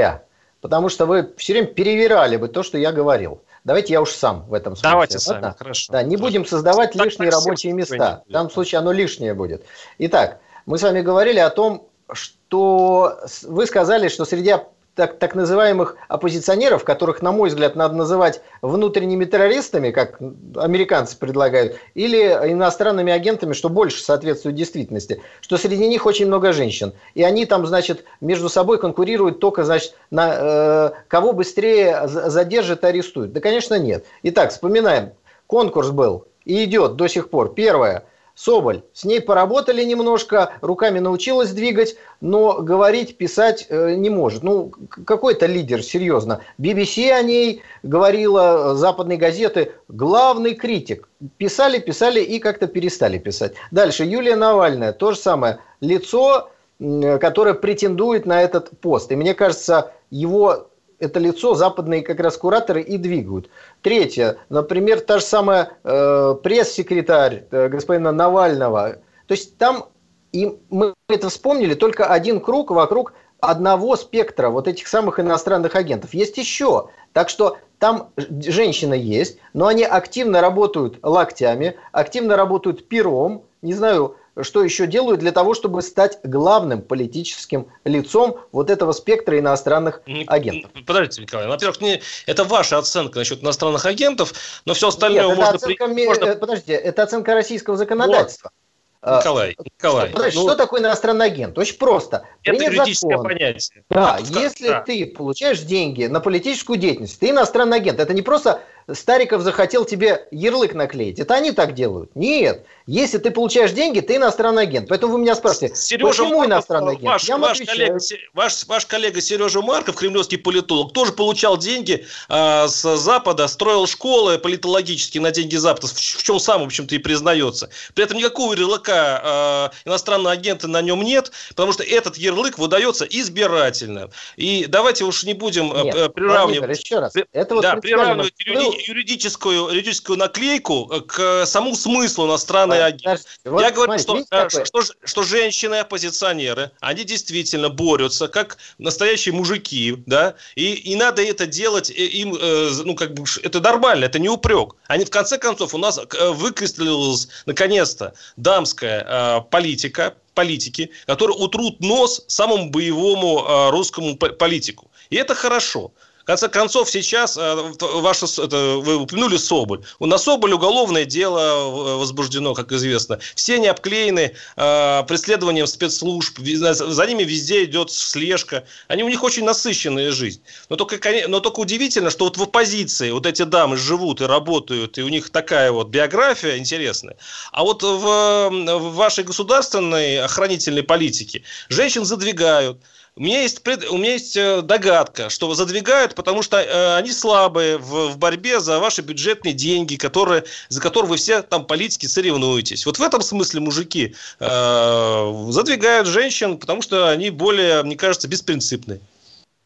потому 0.62 0.90
что 0.90 1.06
вы 1.06 1.34
все 1.38 1.54
время 1.54 1.68
перевирали 1.68 2.38
бы 2.38 2.48
то, 2.48 2.64
что 2.64 2.78
я 2.78 2.92
говорил. 2.92 3.42
Давайте 3.64 3.94
я 3.94 4.02
уж 4.02 4.12
сам 4.12 4.46
в 4.48 4.54
этом 4.54 4.76
смысле. 4.76 4.90
Давайте 4.90 5.20
сами, 5.20 5.42
Ладно? 5.44 5.56
хорошо. 5.58 5.92
Да, 5.92 6.04
не 6.04 6.16
хорошо. 6.16 6.28
будем 6.28 6.46
создавать 6.46 6.94
так 6.94 7.06
лишние 7.06 7.30
рабочие 7.30 7.74
места. 7.74 8.24
В 8.28 8.32
данном 8.32 8.52
случае 8.52 8.80
оно 8.80 8.92
лишнее 8.92 9.34
будет. 9.34 9.66
Итак, 9.98 10.40
мы 10.66 10.78
с 10.78 10.82
вами 10.84 11.02
говорили 11.02 11.40
о 11.40 11.50
том, 11.50 11.88
что 12.12 13.20
вы 13.44 13.66
сказали, 13.66 14.08
что 14.08 14.26
среди 14.26 14.56
так, 15.00 15.18
так 15.18 15.34
называемых 15.34 15.96
оппозиционеров, 16.10 16.84
которых, 16.84 17.22
на 17.22 17.32
мой 17.32 17.48
взгляд, 17.48 17.78
надо 17.78 17.96
называть 17.96 18.42
внутренними 18.62 19.24
террористами, 19.24 19.92
как 19.92 20.20
американцы 20.58 21.18
предлагают, 21.18 21.78
или 21.94 22.18
иностранными 22.18 23.14
агентами, 23.14 23.54
что 23.54 23.70
больше 23.70 24.04
соответствует 24.04 24.58
действительности, 24.58 25.22
что 25.40 25.56
среди 25.56 25.88
них 25.88 26.06
очень 26.06 26.26
много 26.28 26.52
женщин. 26.52 26.92
И 27.14 27.24
они 27.24 27.46
там, 27.46 27.66
значит, 27.66 28.04
между 28.20 28.50
собой 28.50 28.78
конкурируют 28.78 29.40
только, 29.40 29.64
значит, 29.64 29.96
на 30.12 30.34
э, 30.36 30.92
кого 31.08 31.32
быстрее 31.32 32.06
задержат 32.06 32.84
и 32.84 32.88
арестуют. 32.88 33.32
Да, 33.32 33.40
конечно, 33.40 33.80
нет. 33.80 34.04
Итак, 34.24 34.52
вспоминаем. 34.52 35.14
Конкурс 35.48 35.92
был 35.92 36.26
и 36.44 36.66
идет 36.66 36.98
до 36.98 37.08
сих 37.08 37.30
пор. 37.30 37.54
Первое– 37.54 38.04
Соболь. 38.40 38.84
С 38.94 39.04
ней 39.04 39.20
поработали 39.20 39.84
немножко, 39.84 40.54
руками 40.62 41.00
научилась 41.00 41.52
двигать, 41.52 41.98
но 42.22 42.62
говорить, 42.62 43.18
писать 43.18 43.66
э, 43.68 43.96
не 43.96 44.10
может. 44.10 44.44
Ну, 44.44 44.72
какой-то 45.06 45.46
лидер, 45.46 45.84
серьезно. 45.84 46.40
BBC 46.58 47.12
о 47.12 47.22
ней 47.22 47.64
говорила, 47.84 48.76
западные 48.78 49.18
газеты, 49.18 49.74
главный 49.90 50.54
критик. 50.54 51.10
Писали, 51.36 51.80
писали 51.80 52.22
и 52.22 52.40
как-то 52.40 52.68
перестали 52.68 53.18
писать. 53.18 53.56
Дальше, 53.72 54.06
Юлия 54.06 54.38
Навальная, 54.38 54.94
то 54.94 55.12
же 55.12 55.18
самое. 55.18 55.60
Лицо, 55.82 56.50
которое 56.80 57.56
претендует 57.56 58.26
на 58.26 58.42
этот 58.42 58.70
пост. 58.80 59.12
И 59.12 59.18
мне 59.18 59.34
кажется, 59.34 59.92
его 60.12 60.69
это 61.00 61.20
лицо 61.20 61.56
западные 61.56 62.02
как 62.02 62.20
раз 62.20 62.38
кураторы 62.38 62.82
и 62.82 62.98
двигают. 62.98 63.50
Третье, 63.82 64.38
например, 64.50 65.02
та 65.02 65.20
же 65.20 65.26
самая 65.26 65.72
э, 65.84 66.36
пресс-секретарь 66.44 67.46
э, 67.52 67.68
господина 67.70 68.12
Навального. 68.12 68.98
То 69.28 69.32
есть 69.32 69.58
там, 69.58 69.86
и 70.32 70.58
мы 70.70 70.94
это 71.08 71.30
вспомнили, 71.30 71.74
только 71.74 72.06
один 72.06 72.40
круг 72.40 72.72
вокруг 72.72 73.14
одного 73.40 73.96
спектра 73.96 74.50
вот 74.50 74.68
этих 74.68 74.88
самых 74.88 75.20
иностранных 75.20 75.76
агентов. 75.76 76.14
Есть 76.14 76.38
еще. 76.38 76.90
Так 77.14 77.30
что 77.30 77.58
там 77.80 78.12
женщины 78.30 78.94
есть, 78.94 79.40
но 79.54 79.68
они 79.68 79.84
активно 79.84 80.42
работают 80.42 81.00
локтями, 81.02 81.78
активно 81.92 82.36
работают 82.36 82.88
пером, 82.88 83.44
не 83.62 83.74
знаю, 83.74 84.16
что 84.44 84.64
еще 84.64 84.88
делают 84.88 85.20
для 85.20 85.32
того, 85.32 85.54
чтобы 85.54 85.82
стать 85.82 86.20
главным 86.24 86.82
политическим 86.82 87.68
лицом 87.84 88.40
вот 88.52 88.70
этого 88.70 88.92
спектра 88.92 89.40
иностранных 89.40 90.02
агентов. 90.28 90.72
Подождите, 90.86 91.22
Николай, 91.22 91.48
во-первых, 91.48 91.82
не, 91.82 92.02
это 92.26 92.44
ваша 92.44 92.78
оценка 92.78 93.20
насчет 93.20 93.44
иностранных 93.44 93.86
агентов, 93.86 94.34
но 94.66 94.74
все 94.74 94.90
остальное 94.90 95.28
Нет, 95.28 95.38
можно... 95.38 95.54
Оценка, 95.56 95.88
при... 95.88 96.06
можно... 96.06 96.26
Э, 96.26 96.36
подождите, 96.36 96.74
это 96.74 97.04
оценка 97.04 97.34
российского 97.34 97.78
законодательства. 97.78 98.52
Вот. 98.54 98.60
А, 99.02 99.20
Николай, 99.20 99.56
Николай. 99.58 100.10
Подожди, 100.10 100.38
ну, 100.38 100.44
что 100.44 100.56
такое 100.58 100.82
иностранный 100.82 101.28
агент? 101.28 101.58
Очень 101.58 101.78
просто. 101.78 102.26
Это 102.44 102.58
Принят 102.58 102.74
юридическое 102.74 103.12
закон. 103.12 103.28
понятие. 103.28 103.84
Да, 103.90 104.18
как, 104.18 104.28
если 104.28 104.68
да. 104.68 104.82
ты 104.82 105.06
получаешь 105.06 105.62
деньги 105.62 106.06
на 106.06 106.20
политическую 106.20 106.78
деятельность, 106.78 107.18
ты 107.18 107.30
иностранный 107.30 107.78
агент. 107.78 108.02
Это 108.02 108.14
не 108.14 108.22
просто 108.22 108.62
Стариков 108.92 109.42
захотел 109.42 109.86
тебе 109.86 110.28
ярлык 110.32 110.74
наклеить. 110.74 111.20
Это 111.20 111.36
они 111.36 111.52
так 111.52 111.74
делают. 111.74 112.14
Нет. 112.16 112.66
Если 112.90 113.20
ты 113.20 113.30
получаешь 113.30 113.72
деньги, 113.72 114.00
ты 114.00 114.16
иностранный 114.16 114.64
агент. 114.64 114.90
Поэтому 114.90 115.14
вы 115.14 115.20
меня 115.20 115.36
спрашиваете, 115.36 115.76
Сережа 115.76 116.08
почему 116.08 116.40
Марков, 116.40 116.48
иностранный 116.48 116.94
агент? 116.94 117.06
Ваш, 117.06 117.24
Я 117.26 117.38
ваш, 117.38 117.60
коллега, 117.60 118.00
ваш, 118.34 118.66
ваш 118.66 118.86
коллега 118.88 119.22
Сережа 119.22 119.62
Марков, 119.62 119.96
кремлевский 119.96 120.40
политолог, 120.40 120.92
тоже 120.92 121.12
получал 121.12 121.56
деньги 121.56 122.08
э, 122.30 122.68
с 122.68 122.98
Запада, 122.98 123.48
строил 123.48 123.86
школы 123.86 124.40
политологические 124.40 125.22
на 125.22 125.30
деньги 125.30 125.56
Запада, 125.56 125.86
в, 125.86 125.92
в 125.92 126.24
чем 126.24 126.40
сам, 126.40 126.62
в 126.62 126.66
общем-то, 126.66 126.96
и 126.96 126.98
признается. 126.98 127.70
При 127.94 128.06
этом 128.06 128.18
никакого 128.18 128.56
ярлыка 128.56 129.72
э, 129.86 129.88
иностранного 129.88 130.32
агента 130.32 130.68
на 130.68 130.82
нем 130.82 131.04
нет, 131.04 131.32
потому 131.50 131.74
что 131.74 131.84
этот 131.84 132.18
ярлык 132.18 132.58
выдается 132.58 133.06
избирательно. 133.06 134.10
И 134.36 134.66
давайте 134.68 135.04
уж 135.04 135.26
не 135.26 135.36
будем 135.36 135.72
э, 135.74 135.84
нет, 135.84 136.14
приравнивать... 136.16 136.80
еще 136.80 136.98
раз. 136.98 137.14
Это 137.34 137.54
вот 137.54 137.62
да, 137.62 137.76
приравнивать 137.76 138.34
юридическую, 138.40 139.68
юридическую 139.68 140.18
наклейку 140.18 140.88
к 141.08 141.46
самому 141.46 141.76
смыслу 141.76 142.26
иностранной 142.26 142.79
агент. 142.86 143.26
Вот, 143.46 143.62
Я 143.62 143.72
говорю, 143.72 143.98
что, 144.00 144.24
э, 144.30 144.50
что, 144.50 144.66
что, 144.66 144.82
что 145.04 145.24
женщины-оппозиционеры, 145.24 146.72
они 146.80 147.04
действительно 147.04 147.70
борются 147.70 148.28
как 148.28 148.58
настоящие 148.78 149.34
мужики, 149.34 149.96
да, 150.06 150.36
и, 150.56 150.74
и 150.74 150.96
надо 150.96 151.24
это 151.24 151.46
делать 151.46 151.90
э, 151.90 151.94
им, 151.94 152.36
э, 152.36 152.72
ну, 152.84 152.96
как 152.96 153.14
бы, 153.14 153.24
это 153.44 153.60
нормально, 153.60 154.06
это 154.06 154.20
не 154.20 154.30
упрек. 154.30 154.76
Они, 154.88 155.06
в 155.06 155.10
конце 155.10 155.38
концов, 155.38 155.74
у 155.74 155.78
нас 155.78 156.00
выкристаллилась, 156.20 157.28
наконец-то, 157.46 158.14
дамская 158.38 159.42
политика, 159.52 160.16
политики, 160.34 160.92
которые 161.06 161.38
утрут 161.38 161.80
нос 161.80 162.24
самому 162.28 162.70
боевому 162.70 163.70
русскому 163.72 164.16
политику. 164.16 164.90
И 165.10 165.16
это 165.16 165.36
хорошо 165.36 165.92
конце 166.30 166.48
концов, 166.48 166.92
сейчас 166.92 167.38
э, 167.38 167.56
ваше, 167.80 168.26
это, 168.26 168.76
вы 168.78 168.98
упомянули 168.98 169.38
Соболь. 169.38 169.82
На 170.00 170.20
Соболь 170.20 170.54
уголовное 170.54 171.06
дело 171.06 171.40
э, 171.40 171.96
возбуждено, 171.98 172.54
как 172.54 172.72
известно. 172.72 173.18
Все 173.34 173.58
не 173.58 173.66
обклеены 173.66 174.36
э, 174.56 175.04
преследованием 175.08 175.66
спецслужб. 175.66 176.38
За 176.40 177.06
ними 177.08 177.24
везде 177.24 177.64
идет 177.64 177.90
слежка. 177.90 178.64
Они, 178.88 179.04
у 179.04 179.10
них 179.10 179.24
очень 179.24 179.44
насыщенная 179.44 180.12
жизнь. 180.12 180.42
Но 180.70 180.76
только, 180.76 181.00
но 181.28 181.40
только 181.40 181.62
удивительно, 181.62 182.12
что 182.12 182.26
вот 182.26 182.38
в 182.38 182.44
оппозиции 182.44 183.10
вот 183.10 183.26
эти 183.26 183.42
дамы 183.42 183.76
живут 183.78 184.22
и 184.22 184.26
работают, 184.26 185.00
и 185.00 185.02
у 185.02 185.10
них 185.10 185.32
такая 185.32 185.72
вот 185.72 185.88
биография 185.88 186.58
интересная. 186.58 187.18
А 187.52 187.64
вот 187.64 187.82
в, 187.82 188.50
в 188.52 188.94
вашей 188.94 189.24
государственной 189.24 190.20
охранительной 190.20 190.84
политике 190.84 191.42
женщин 191.70 192.06
задвигают. 192.06 192.78
У 193.20 193.22
меня 193.22 193.42
есть, 193.42 193.68
у 193.68 193.98
меня 193.98 194.14
есть 194.14 194.38
э, 194.38 194.62
догадка, 194.62 195.30
что 195.30 195.54
задвигают, 195.54 196.16
потому 196.16 196.42
что 196.42 196.58
э, 196.58 196.96
они 196.96 197.12
слабые 197.12 197.78
в, 197.78 198.12
в 198.12 198.18
борьбе 198.18 198.62
за 198.62 198.80
ваши 198.80 199.02
бюджетные 199.02 199.54
деньги, 199.54 199.98
которые, 199.98 200.46
за 200.70 200.80
которые 200.80 201.10
вы 201.10 201.18
все 201.18 201.42
там 201.42 201.66
политики 201.66 202.06
соревнуетесь. 202.06 202.86
Вот 202.86 202.98
в 202.98 203.04
этом 203.04 203.22
смысле 203.22 203.60
мужики 203.60 204.16
э, 204.40 205.34
задвигают 205.50 206.08
женщин, 206.08 206.58
потому 206.58 206.82
что 206.82 207.10
они 207.10 207.30
более, 207.30 207.84
мне 207.84 207.98
кажется, 207.98 208.30
беспринципные. 208.30 209.02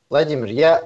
Владимир, 0.10 0.48
я, 0.48 0.84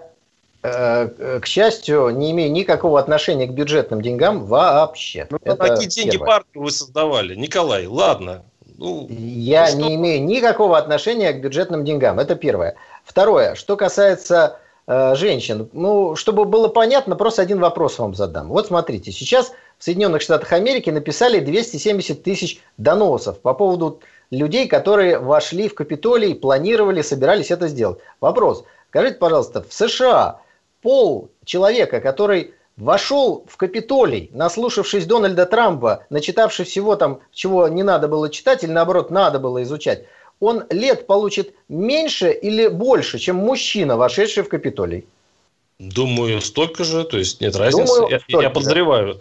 э, 0.62 1.40
к 1.42 1.46
счастью, 1.46 2.10
не 2.10 2.32
имею 2.32 2.52
никакого 2.52 3.00
отношения 3.00 3.48
к 3.48 3.52
бюджетным 3.52 4.02
деньгам 4.02 4.46
вообще. 4.46 5.26
Ну, 5.30 5.40
Это 5.42 5.56
какие 5.56 5.88
деньги 5.88 6.18
партии 6.18 6.58
вы 6.58 6.72
создавали? 6.72 7.34
Николай, 7.34 7.88
ладно. 7.88 8.44
Ну, 8.78 9.08
Я 9.10 9.68
что... 9.68 9.78
не 9.78 9.96
имею 9.96 10.24
никакого 10.24 10.78
отношения 10.78 11.34
к 11.34 11.42
бюджетным 11.42 11.84
деньгам. 11.84 12.20
Это 12.20 12.36
первое. 12.36 12.76
Второе, 13.04 13.56
что 13.56 13.76
касается 13.76 14.60
э, 14.86 15.16
женщин. 15.16 15.70
Ну, 15.74 16.16
чтобы 16.16 16.46
было 16.46 16.68
понятно, 16.68 17.16
просто 17.16 17.42
один 17.42 17.60
вопрос 17.60 17.98
вам 17.98 18.14
задам. 18.14 18.50
Вот 18.50 18.68
смотрите, 18.68 19.12
сейчас 19.12 19.52
в 19.80 19.84
Соединенных 19.84 20.22
Штатах 20.22 20.54
Америки 20.54 20.92
написали 20.92 21.40
270 21.40 22.22
тысяч 22.22 22.62
доносов 22.78 23.40
по 23.40 23.54
поводу 23.56 24.00
людей, 24.30 24.68
которые 24.68 25.18
вошли 25.18 25.70
в 25.70 25.76
Капитолий, 25.76 26.36
планировали, 26.36 27.02
собирались 27.02 27.50
это 27.50 27.68
сделать. 27.68 27.98
Вопрос. 28.22 28.64
Скажите, 28.90 29.16
пожалуйста, 29.16 29.64
в 29.68 29.74
США 29.74 30.42
пол 30.84 31.30
человека, 31.46 32.00
который 32.00 32.54
вошел 32.78 33.46
в 33.48 33.58
Капитолий, 33.58 34.30
наслушавшись 34.34 35.06
Дональда 35.06 35.46
Трампа, 35.46 36.06
начитавшись 36.10 36.70
всего 36.70 36.96
там, 36.96 37.20
чего 37.34 37.68
не 37.68 37.84
надо 37.84 38.08
было 38.08 38.30
читать, 38.30 38.64
или 38.64 38.72
наоборот 38.72 39.12
надо 39.12 39.40
было 39.40 39.64
изучать, 39.64 40.06
он 40.40 40.64
лет 40.70 41.08
получит 41.08 41.54
меньше 41.68 42.32
или 42.32 42.68
больше, 42.68 43.18
чем 43.18 43.38
мужчина, 43.38 43.98
вошедший 43.98 44.44
в 44.44 44.50
Капитолий? 44.50 45.08
Думаю, 45.80 46.42
столько 46.42 46.84
же, 46.84 47.04
то 47.04 47.18
есть 47.18 47.42
нет 47.42 47.56
разницы. 47.56 47.94
Думаю, 47.94 48.22
я, 48.28 48.42
я 48.42 48.50
подозреваю. 48.50 49.20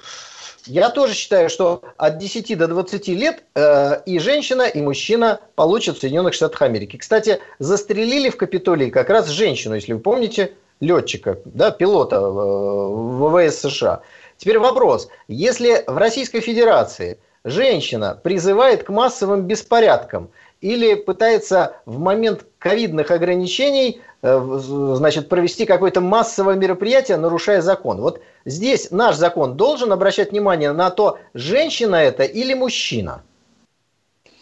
Я 0.67 0.91
тоже 0.91 1.15
считаю, 1.15 1.49
что 1.49 1.83
от 1.97 2.19
10 2.19 2.59
до 2.59 2.67
20 2.67 3.09
лет 3.09 3.45
э, 3.55 4.03
и 4.05 4.19
женщина, 4.19 4.63
и 4.63 4.81
мужчина 4.81 5.41
получат 5.55 5.97
в 5.97 6.01
Соединенных 6.01 6.35
Штатах 6.35 6.63
Америки. 6.63 6.97
Кстати, 6.97 7.41
застрелили 7.61 8.31
в 8.31 8.37
Капитолии 8.37 8.91
как 8.91 9.09
раз 9.09 9.29
женщину, 9.29 9.77
если 9.77 9.93
вы 9.93 10.01
помните, 10.01 10.55
летчика, 10.81 11.39
да, 11.45 11.71
пилота 11.71 12.17
э, 12.17 12.21
ВВС 12.21 13.61
США. 13.61 14.01
Теперь 14.37 14.59
вопрос. 14.59 15.09
Если 15.29 15.85
в 15.87 15.97
Российской 15.97 16.41
Федерации 16.41 17.19
женщина 17.45 18.19
призывает 18.23 18.85
к 18.85 18.91
массовым 18.91 19.43
беспорядкам 19.43 20.31
или 20.61 20.95
пытается 20.95 21.77
в 21.87 21.99
момент 21.99 22.45
ковидных 22.59 23.11
ограничений 23.11 24.01
э, 24.23 24.59
значит, 24.95 25.29
провести 25.29 25.65
какое-то 25.65 26.01
массовое 26.01 26.57
мероприятие, 26.57 27.17
нарушая 27.17 27.63
закон. 27.63 28.01
Вот 28.01 28.21
здесь 28.45 28.91
наш 28.91 29.17
закон 29.17 29.57
должен 29.57 29.93
обращать 29.93 30.33
внимание 30.33 30.73
на 30.73 30.91
то, 30.91 31.19
женщина 31.35 31.97
это 31.97 32.25
или 32.25 32.55
мужчина– 32.55 33.23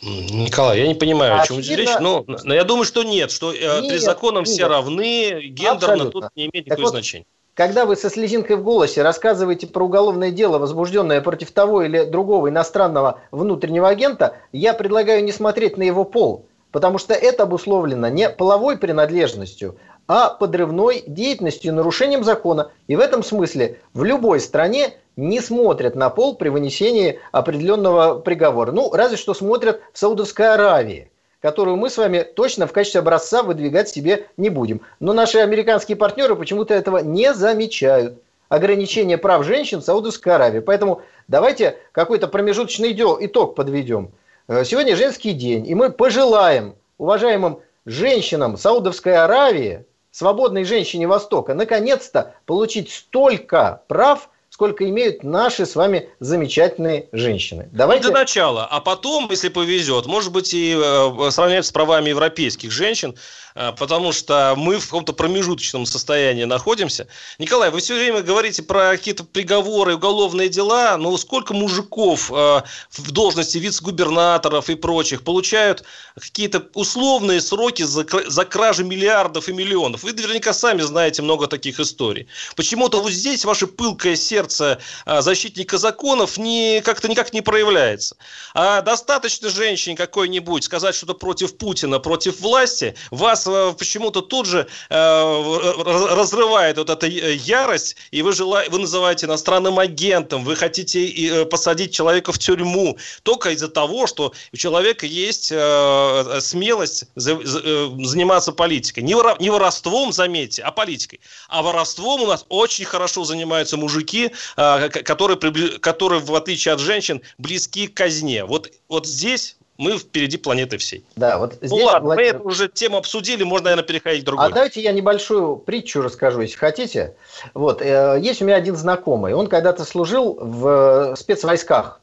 Николай, 0.05 0.81
я 0.81 0.89
не 0.89 0.95
понимаю, 0.95 1.35
а 1.35 1.43
о 1.43 1.47
чем 1.47 1.63
здесь 1.63 1.79
речь, 1.79 1.99
но, 2.01 2.25
но 2.27 2.55
я 2.55 2.65
думаю, 2.65 2.85
что 2.85 3.03
нет, 3.03 3.31
что 3.31 3.53
э, 3.53 3.81
нет, 3.81 3.89
перед 3.89 4.03
законом 4.03 4.45
нет. 4.45 4.49
все 4.49 4.69
равны, 4.69 5.41
гендерно 5.49 5.95
Абсолютно. 5.95 6.11
тут 6.11 6.31
не 6.37 6.51
имеет 6.51 6.67
никакого 6.67 6.87
вот, 6.87 6.91
значения. 6.91 7.27
когда 7.55 7.87
вы 7.87 7.97
со 7.97 8.11
слезинкой 8.11 8.57
в 8.57 8.63
голосе 8.63 9.03
рассказываете 9.03 9.67
про 9.67 9.85
уголовное 9.85 10.31
дело, 10.31 10.59
возбужденное 10.59 11.21
против 11.21 11.53
того 11.53 11.83
или 11.83 12.05
другого 12.05 12.51
иностранного 12.51 13.21
внутреннего 13.31 13.89
агента, 13.89 14.37
я 14.53 14.75
предлагаю 14.75 15.25
не 15.25 15.33
смотреть 15.33 15.77
на 15.79 15.83
его 15.83 16.05
пол, 16.05 16.47
потому 16.71 16.99
что 16.99 17.15
это 17.15 17.45
обусловлено 17.45 18.09
не 18.09 18.29
половой 18.29 18.77
принадлежностью, 18.77 19.79
а 20.07 20.31
подрывной 20.31 21.03
деятельностью 21.07 21.75
нарушением 21.75 22.25
закона. 22.25 22.71
И 22.89 22.97
в 22.97 23.01
этом 23.01 23.23
смысле 23.23 23.79
в 23.93 24.05
любой 24.05 24.41
стране 24.41 24.95
не 25.17 25.41
смотрят 25.41 25.95
на 25.95 26.11
пол 26.11 26.37
при 26.37 26.49
вынесении 26.49 27.21
определенного 27.33 28.19
приговора. 28.19 28.73
Ну, 28.73 28.93
разве 28.93 29.17
что 29.17 29.35
смотрят 29.35 29.81
в 29.93 29.99
Саудовской 29.99 30.53
Аравии 30.55 31.11
которую 31.45 31.77
мы 31.77 31.91
с 31.91 31.99
вами 31.99 32.23
точно 32.23 32.67
в 32.67 32.73
качестве 32.73 33.01
образца 33.01 33.43
выдвигать 33.43 33.91
себе 33.91 34.29
не 34.39 34.49
будем. 34.49 34.81
Но 34.99 35.13
наши 35.13 35.37
американские 35.37 35.95
партнеры 35.95 36.37
почему-то 36.37 36.73
этого 36.73 37.01
не 37.01 37.35
замечают. 37.35 38.19
Ограничение 38.49 39.19
прав 39.19 39.45
женщин 39.45 39.83
в 39.83 39.85
Саудовской 39.85 40.33
Аравии. 40.33 40.61
Поэтому 40.61 41.03
давайте 41.29 41.77
какой-то 41.93 42.29
промежуточный 42.29 42.93
итог 42.93 43.57
подведем. 43.57 44.13
Э, 44.49 44.65
сегодня 44.65 44.97
женский 44.97 45.33
день, 45.33 45.67
и 45.67 45.75
мы 45.75 45.91
пожелаем 45.91 46.77
уважаемым 46.97 47.59
женщинам 47.85 48.57
Саудовской 48.57 49.15
Аравии, 49.15 49.85
свободной 50.15 50.65
женщине 50.65 51.09
Востока, 51.09 51.55
наконец-то 51.55 52.35
получить 52.47 52.91
столько 52.91 53.83
прав, 53.89 54.31
сколько 54.49 54.89
имеют 54.89 55.25
наши 55.25 55.67
с 55.67 55.75
вами 55.75 56.09
замечательные 56.21 57.09
женщины. 57.11 57.69
Давайте... 57.73 58.05
Для 58.05 58.13
начала, 58.13 58.65
а 58.65 58.81
потом, 58.81 59.29
если 59.29 59.49
повезет, 59.49 60.07
может 60.07 60.31
быть 60.31 60.55
и 60.55 60.73
э, 60.73 61.31
сравнять 61.33 61.67
с 61.67 61.73
правами 61.73 62.11
европейских 62.11 62.71
женщин, 62.71 63.17
потому 63.55 64.13
что 64.13 64.55
мы 64.57 64.79
в 64.79 64.85
каком-то 64.85 65.13
промежуточном 65.13 65.87
состоянии 65.87 66.45
находимся. 66.45 67.07
Николай, 67.39 67.71
вы 67.71 67.79
все 67.79 67.95
время 67.95 68.21
говорите 68.21 68.63
про 68.63 68.91
какие-то 68.91 69.25
приговоры, 69.25 69.95
уголовные 69.95 70.49
дела, 70.49 70.97
но 70.97 71.17
сколько 71.17 71.55
мужиков 71.55 72.33
а, 72.33 72.65
в 72.91 73.13
должности 73.13 73.59
вице-губернаторов 73.59 74.69
и 74.71 74.75
прочих 74.75 75.23
получают 75.23 75.85
какие-то 76.17 76.67
условные 76.75 77.41
сроки 77.41 77.83
за, 77.83 78.05
кражи 78.05 78.83
миллиардов 78.83 79.49
и 79.49 79.53
миллионов? 79.53 80.03
Вы 80.03 80.13
наверняка 80.13 80.53
сами 80.53 80.83
знаете 80.83 81.23
много 81.23 81.47
таких 81.47 81.79
историй. 81.79 82.27
Почему-то 82.57 83.01
вот 83.01 83.13
здесь 83.13 83.45
ваше 83.45 83.69
пылкое 83.69 84.17
сердце 84.17 84.81
а, 85.07 85.23
защитника 85.23 85.79
законов 85.79 86.39
не, 86.39 86.81
как-то 86.81 87.09
никак 87.09 87.33
не 87.33 87.41
проявляется. 87.41 88.17
А 88.53 88.81
достаточно 88.81 89.49
женщине 89.49 89.97
какой-нибудь 89.97 90.65
сказать 90.65 90.97
что-то 90.97 91.15
против 91.15 91.57
Путина, 91.57 92.01
против 92.01 92.41
власти, 92.41 92.97
вас 93.13 93.44
Э, 93.47 93.75
почему-то 93.79 94.21
тут 94.21 94.47
же 94.47 94.67
э, 94.91 95.75
разрывает 96.15 96.79
вот 96.79 96.91
эта 96.91 97.07
ярость, 97.07 97.97
и 98.11 98.23
вы, 98.23 98.33
желаете, 98.33 98.71
вы 98.71 98.79
называете 98.81 99.27
иностранным 99.27 99.79
агентом, 99.79 100.45
вы 100.45 100.57
хотите 100.57 101.07
э, 101.07 101.45
посадить 101.45 101.93
человека 101.93 102.33
в 102.33 102.39
тюрьму 102.39 102.99
только 103.23 103.51
из-за 103.51 103.69
того, 103.69 104.07
что 104.07 104.33
у 104.53 104.57
человека 104.57 105.07
есть 105.07 105.47
смелость 105.47 107.05
заниматься 107.15 108.53
политикой. 108.53 109.01
Не 109.01 109.51
воровством, 109.51 110.13
заметьте, 110.13 110.63
а 110.63 110.71
политикой. 110.71 111.21
А 111.49 111.63
воровством 111.63 112.23
у 112.23 112.27
нас 112.27 112.45
очень 112.49 112.85
хорошо 112.85 113.25
занимаются 113.25 113.77
мужики, 113.77 114.31
которые, 114.57 115.39
которые 115.79 116.21
в 116.21 116.35
отличие 116.35 116.75
от 116.75 116.81
женщин, 116.81 117.23
близки 117.39 117.87
к 117.87 117.95
казне. 117.95 118.45
Вот, 118.45 118.71
вот 118.89 119.07
здесь 119.07 119.57
мы 119.77 119.99
впереди 119.99 120.37
планеты 120.37 120.79
всей. 120.79 121.05
Да, 121.17 121.39
вот 121.39 121.59
ну 121.61 121.67
здесь, 121.67 121.71
ну 121.71 121.87
ладно, 121.87 122.01
Владимир... 122.07 122.35
мы 122.35 122.39
эту 122.39 122.49
уже 122.49 122.69
тему 122.69 122.97
обсудили, 122.97 123.43
можно, 123.43 123.65
наверное, 123.65 123.87
переходить 123.87 124.23
к 124.23 124.27
другой. 124.27 124.47
А 124.47 124.51
давайте 124.51 124.81
я 124.81 124.93
небольшую 124.93 125.57
притчу 125.57 126.03
расскажу, 126.03 126.43
если 126.43 126.57
хотите. 126.57 127.15
Вот, 127.55 127.83
э, 127.83 128.19
есть 128.21 128.41
у 128.41 128.45
меня 128.45 128.57
один 128.57 128.77
знакомый, 128.77 129.35
он 129.35 129.49
когда-то 129.49 129.85
служил 129.85 130.35
в 130.41 131.15
спецвойсках, 131.17 132.01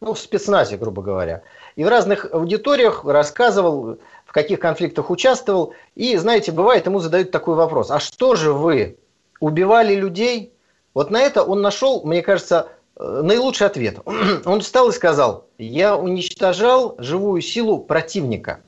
ну, 0.00 0.14
в 0.14 0.18
спецназе, 0.18 0.76
грубо 0.76 1.02
говоря. 1.02 1.42
И 1.76 1.84
в 1.84 1.88
разных 1.88 2.26
аудиториях 2.32 3.04
рассказывал, 3.04 3.98
в 4.26 4.32
каких 4.32 4.60
конфликтах 4.60 5.10
участвовал. 5.10 5.74
И, 5.94 6.16
знаете, 6.16 6.52
бывает, 6.52 6.86
ему 6.86 7.00
задают 7.00 7.30
такой 7.30 7.54
вопрос. 7.54 7.90
А 7.90 8.00
что 8.00 8.34
же 8.34 8.52
вы, 8.52 8.96
убивали 9.40 9.94
людей? 9.94 10.52
Вот 10.94 11.10
на 11.10 11.20
это 11.20 11.42
он 11.42 11.62
нашел, 11.62 12.04
мне 12.04 12.22
кажется, 12.22 12.68
Э, 12.70 12.79
наилучший 12.98 13.66
ответ. 13.66 13.98
Он 14.44 14.60
встал 14.60 14.88
и 14.88 14.92
сказал, 14.92 15.46
я 15.58 15.96
уничтожал 15.96 16.94
живую 16.98 17.40
силу 17.40 17.78
противника. 17.78 18.60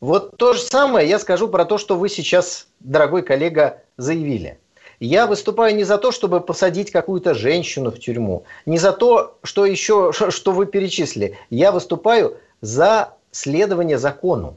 Вот 0.00 0.36
то 0.36 0.52
же 0.52 0.60
самое 0.60 1.08
я 1.08 1.18
скажу 1.18 1.48
про 1.48 1.64
то, 1.64 1.78
что 1.78 1.96
вы 1.96 2.08
сейчас, 2.08 2.68
дорогой 2.80 3.22
коллега, 3.22 3.82
заявили. 3.96 4.60
Я 5.00 5.26
выступаю 5.26 5.76
не 5.76 5.84
за 5.84 5.98
то, 5.98 6.10
чтобы 6.10 6.40
посадить 6.40 6.90
какую-то 6.90 7.34
женщину 7.34 7.90
в 7.90 7.98
тюрьму, 7.98 8.44
не 8.66 8.78
за 8.78 8.92
то, 8.92 9.38
что 9.42 9.64
еще, 9.64 10.12
что 10.12 10.52
вы 10.52 10.66
перечислили. 10.66 11.38
Я 11.50 11.70
выступаю 11.70 12.36
за 12.60 13.14
следование 13.30 13.98
закону. 13.98 14.56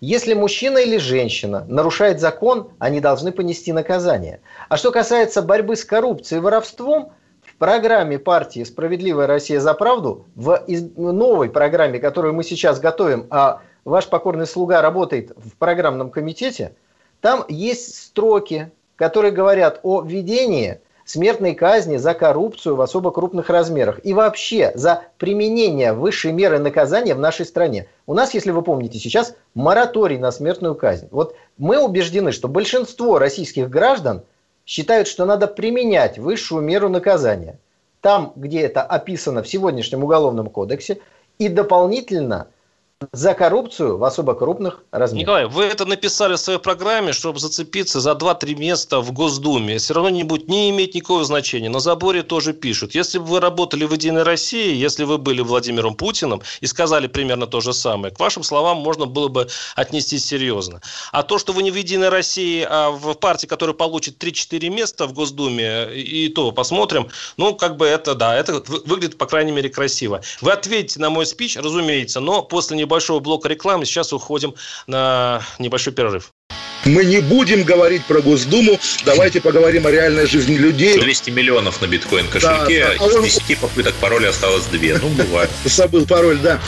Если 0.00 0.34
мужчина 0.34 0.78
или 0.78 0.96
женщина 0.96 1.64
нарушает 1.68 2.20
закон, 2.20 2.70
они 2.78 3.00
должны 3.00 3.32
понести 3.32 3.72
наказание. 3.72 4.40
А 4.68 4.76
что 4.76 4.90
касается 4.90 5.42
борьбы 5.42 5.76
с 5.76 5.84
коррупцией 5.84 6.38
и 6.38 6.42
воровством– 6.42 7.12
программе 7.62 8.18
партии 8.18 8.64
«Справедливая 8.64 9.28
Россия 9.28 9.60
за 9.60 9.72
правду», 9.74 10.24
в 10.34 10.64
новой 10.96 11.48
программе, 11.48 12.00
которую 12.00 12.34
мы 12.34 12.42
сейчас 12.42 12.80
готовим, 12.80 13.28
а 13.30 13.60
ваш 13.84 14.08
покорный 14.08 14.48
слуга 14.48 14.82
работает 14.82 15.30
в 15.36 15.56
программном 15.58 16.10
комитете, 16.10 16.74
там 17.20 17.44
есть 17.48 17.94
строки, 18.06 18.72
которые 18.96 19.30
говорят 19.30 19.78
о 19.84 20.02
введении 20.02 20.80
смертной 21.04 21.54
казни 21.54 21.98
за 21.98 22.14
коррупцию 22.14 22.74
в 22.74 22.80
особо 22.80 23.12
крупных 23.12 23.48
размерах 23.48 24.00
и 24.02 24.12
вообще 24.12 24.72
за 24.74 25.04
применение 25.18 25.92
высшей 25.92 26.32
меры 26.32 26.58
наказания 26.58 27.14
в 27.14 27.20
нашей 27.20 27.46
стране. 27.46 27.86
У 28.06 28.14
нас, 28.14 28.34
если 28.34 28.50
вы 28.50 28.62
помните, 28.62 28.98
сейчас 28.98 29.36
мораторий 29.54 30.18
на 30.18 30.32
смертную 30.32 30.74
казнь. 30.74 31.06
Вот 31.12 31.36
мы 31.58 31.78
убеждены, 31.78 32.32
что 32.32 32.48
большинство 32.48 33.20
российских 33.20 33.70
граждан– 33.70 34.24
считают, 34.66 35.08
что 35.08 35.24
надо 35.24 35.46
применять 35.46 36.18
высшую 36.18 36.62
меру 36.62 36.88
наказания. 36.88 37.58
Там, 38.00 38.32
где 38.36 38.60
это 38.60 38.82
описано 38.82 39.42
в 39.42 39.48
сегодняшнем 39.48 40.04
Уголовном 40.04 40.48
кодексе, 40.48 40.98
и 41.38 41.48
дополнительно– 41.48 42.48
за 43.12 43.34
коррупцию 43.34 43.98
в 43.98 44.04
особо 44.04 44.34
крупных 44.34 44.84
размерах. 44.90 45.22
Николай, 45.22 45.46
вы 45.46 45.64
это 45.64 45.84
написали 45.84 46.34
в 46.34 46.38
своей 46.38 46.58
программе, 46.58 47.12
чтобы 47.12 47.38
зацепиться 47.38 48.00
за 48.00 48.12
2-3 48.12 48.54
места 48.54 49.00
в 49.00 49.12
Госдуме. 49.12 49.78
Все 49.78 49.94
равно 49.94 50.10
не, 50.10 50.24
будет, 50.24 50.48
не 50.48 50.70
иметь 50.70 50.94
никакого 50.94 51.24
значения. 51.24 51.68
На 51.68 51.80
заборе 51.80 52.22
тоже 52.22 52.52
пишут. 52.52 52.94
Если 52.94 53.18
бы 53.18 53.24
вы 53.24 53.40
работали 53.40 53.84
в 53.84 53.92
«Единой 53.92 54.22
России», 54.22 54.74
если 54.74 55.04
вы 55.04 55.18
были 55.18 55.40
Владимиром 55.42 55.94
Путиным 55.94 56.42
и 56.60 56.66
сказали 56.66 57.06
примерно 57.06 57.46
то 57.46 57.60
же 57.60 57.72
самое, 57.72 58.14
к 58.14 58.20
вашим 58.20 58.42
словам 58.42 58.78
можно 58.78 59.06
было 59.06 59.28
бы 59.28 59.48
отнестись 59.76 60.24
серьезно. 60.24 60.80
А 61.10 61.22
то, 61.22 61.38
что 61.38 61.52
вы 61.52 61.62
не 61.62 61.70
в 61.70 61.74
«Единой 61.74 62.08
России», 62.08 62.66
а 62.68 62.90
в 62.90 63.14
партии, 63.14 63.46
которая 63.46 63.74
получит 63.74 64.22
3-4 64.22 64.68
места 64.70 65.06
в 65.06 65.12
Госдуме, 65.12 65.92
и 65.94 66.28
то 66.28 66.52
посмотрим, 66.52 67.08
ну, 67.36 67.54
как 67.54 67.76
бы 67.76 67.86
это, 67.86 68.14
да, 68.14 68.34
это 68.36 68.62
выглядит, 68.86 69.18
по 69.18 69.26
крайней 69.26 69.52
мере, 69.52 69.68
красиво. 69.68 70.22
Вы 70.40 70.52
ответите 70.52 71.00
на 71.00 71.10
мой 71.10 71.26
спич, 71.26 71.56
разумеется, 71.56 72.20
но 72.20 72.42
после 72.42 72.76
небольшого 72.76 72.91
небольшого 72.92 73.20
блока 73.20 73.48
рекламы. 73.48 73.86
Сейчас 73.86 74.12
уходим 74.12 74.54
на 74.86 75.42
небольшой 75.58 75.94
перерыв. 75.94 76.30
Мы 76.84 77.04
не 77.04 77.20
будем 77.20 77.62
говорить 77.62 78.04
про 78.06 78.20
Госдуму, 78.20 78.78
давайте 79.04 79.40
поговорим 79.40 79.86
о 79.86 79.90
реальной 79.90 80.26
жизни 80.26 80.56
людей. 80.56 80.98
200 80.98 81.30
миллионов 81.30 81.80
на 81.80 81.86
биткоин 81.86 82.26
кошельке, 82.26 82.86
да, 82.98 83.06
да. 83.06 83.26
из 83.26 83.38
10 83.40 83.58
попыток 83.58 83.94
пароля 83.94 84.30
осталось 84.30 84.64
2. 84.64 84.98
Ну, 85.00 85.08
бывает. 85.10 85.50
Забыл 85.64 86.06
пароль, 86.06 86.38
да. 86.38 86.60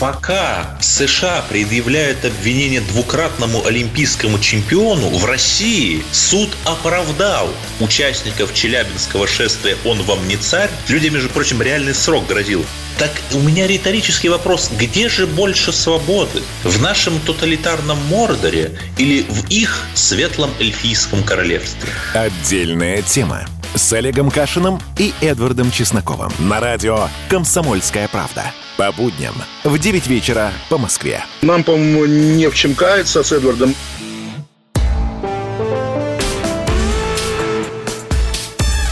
Пока 0.00 0.76
США 0.80 1.44
предъявляют 1.48 2.24
обвинение 2.24 2.80
двукратному 2.80 3.64
олимпийскому 3.64 4.40
чемпиону, 4.40 5.10
в 5.10 5.24
России 5.24 6.02
суд 6.10 6.50
оправдал 6.64 7.48
участников 7.78 8.52
Челябинского 8.52 9.28
шествия 9.28 9.76
«Он 9.84 10.02
вам 10.02 10.26
не 10.26 10.36
царь». 10.36 10.70
Людям, 10.88 11.14
между 11.14 11.28
прочим, 11.28 11.62
реальный 11.62 11.94
срок 11.94 12.26
грозил. 12.26 12.64
Так 12.98 13.10
у 13.32 13.40
меня 13.40 13.66
риторический 13.66 14.28
вопрос. 14.28 14.70
Где 14.78 15.08
же 15.08 15.26
больше 15.26 15.72
свободы? 15.72 16.42
В 16.62 16.80
нашем 16.80 17.18
тоталитарном 17.20 17.98
Мордоре 18.06 18.78
или 18.98 19.22
в 19.22 19.50
их 19.52 19.84
светлом 19.94 20.50
эльфийском 20.58 21.22
королевстве? 21.22 21.90
Отдельная 22.14 23.02
тема 23.02 23.44
с 23.74 23.92
Олегом 23.92 24.30
Кашиным 24.30 24.80
и 24.98 25.12
Эдвардом 25.20 25.70
Чесноковым 25.70 26.32
на 26.38 26.58
радио 26.58 27.08
«Комсомольская 27.28 28.08
правда». 28.08 28.44
По 28.78 28.90
будням 28.92 29.34
в 29.64 29.78
9 29.78 30.06
вечера 30.06 30.50
по 30.70 30.78
Москве. 30.78 31.22
Нам, 31.42 31.62
по-моему, 31.64 32.06
не 32.06 32.48
в 32.48 32.54
чем 32.54 32.74
каяться 32.74 33.22
с 33.22 33.30
Эдвардом. 33.30 33.74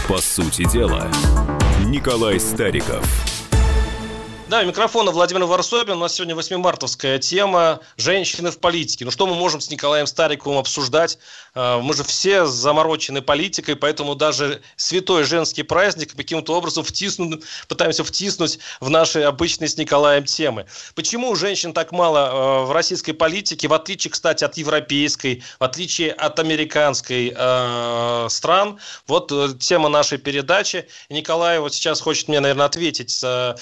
По 0.07 0.21
сути 0.21 0.69
дела, 0.69 1.09
Николай 1.87 2.39
Стариков– 2.39 3.03
Да, 4.51 4.65
микрофона 4.65 5.11
Владимир 5.11 5.45
Варсобин. 5.45 5.93
У 5.93 5.99
нас 5.99 6.15
сегодня 6.15 6.35
8-мартовская 6.35 7.19
тема 7.19 7.79
«Женщины 7.95 8.51
в 8.51 8.59
политике». 8.59 9.05
Ну, 9.05 9.11
что 9.11 9.25
мы 9.25 9.33
можем 9.33 9.61
с 9.61 9.69
Николаем 9.69 10.05
Стариковым 10.05 10.57
обсуждать? 10.57 11.19
А, 11.53 11.79
мы 11.79 11.93
же 11.93 12.03
все 12.03 12.45
заморочены 12.45 13.21
политикой, 13.21 13.77
поэтому 13.77 14.13
даже 14.13 14.61
святой 14.75 15.23
женский 15.23 15.63
праздник 15.63 16.13
каким-то 16.17 16.53
образом 16.53 16.83
втиснут, 16.83 17.45
пытаемся 17.69 18.03
втиснуть 18.03 18.59
в 18.81 18.89
наши 18.89 19.21
обычные 19.21 19.69
с 19.69 19.77
Николаем 19.77 20.25
темы. 20.25 20.65
Почему 20.95 21.33
женщин 21.35 21.71
так 21.71 21.93
мало 21.93 22.19
а, 22.19 22.65
в 22.65 22.73
российской 22.73 23.13
политике, 23.13 23.69
в 23.69 23.73
отличие, 23.73 24.11
кстати, 24.11 24.43
от 24.43 24.57
европейской, 24.57 25.43
в 25.61 25.63
отличие 25.63 26.11
от 26.11 26.39
американской 26.39 27.33
э, 27.33 28.27
стран? 28.29 28.79
Вот 29.07 29.31
э, 29.31 29.53
тема 29.57 29.87
нашей 29.87 30.17
передачи. 30.17 30.89
Николай 31.09 31.59
вот 31.59 31.73
сейчас 31.73 32.01
хочет 32.01 32.27
мне, 32.27 32.41
наверное, 32.41 32.65
ответить 32.65 33.17
э, 33.23 33.55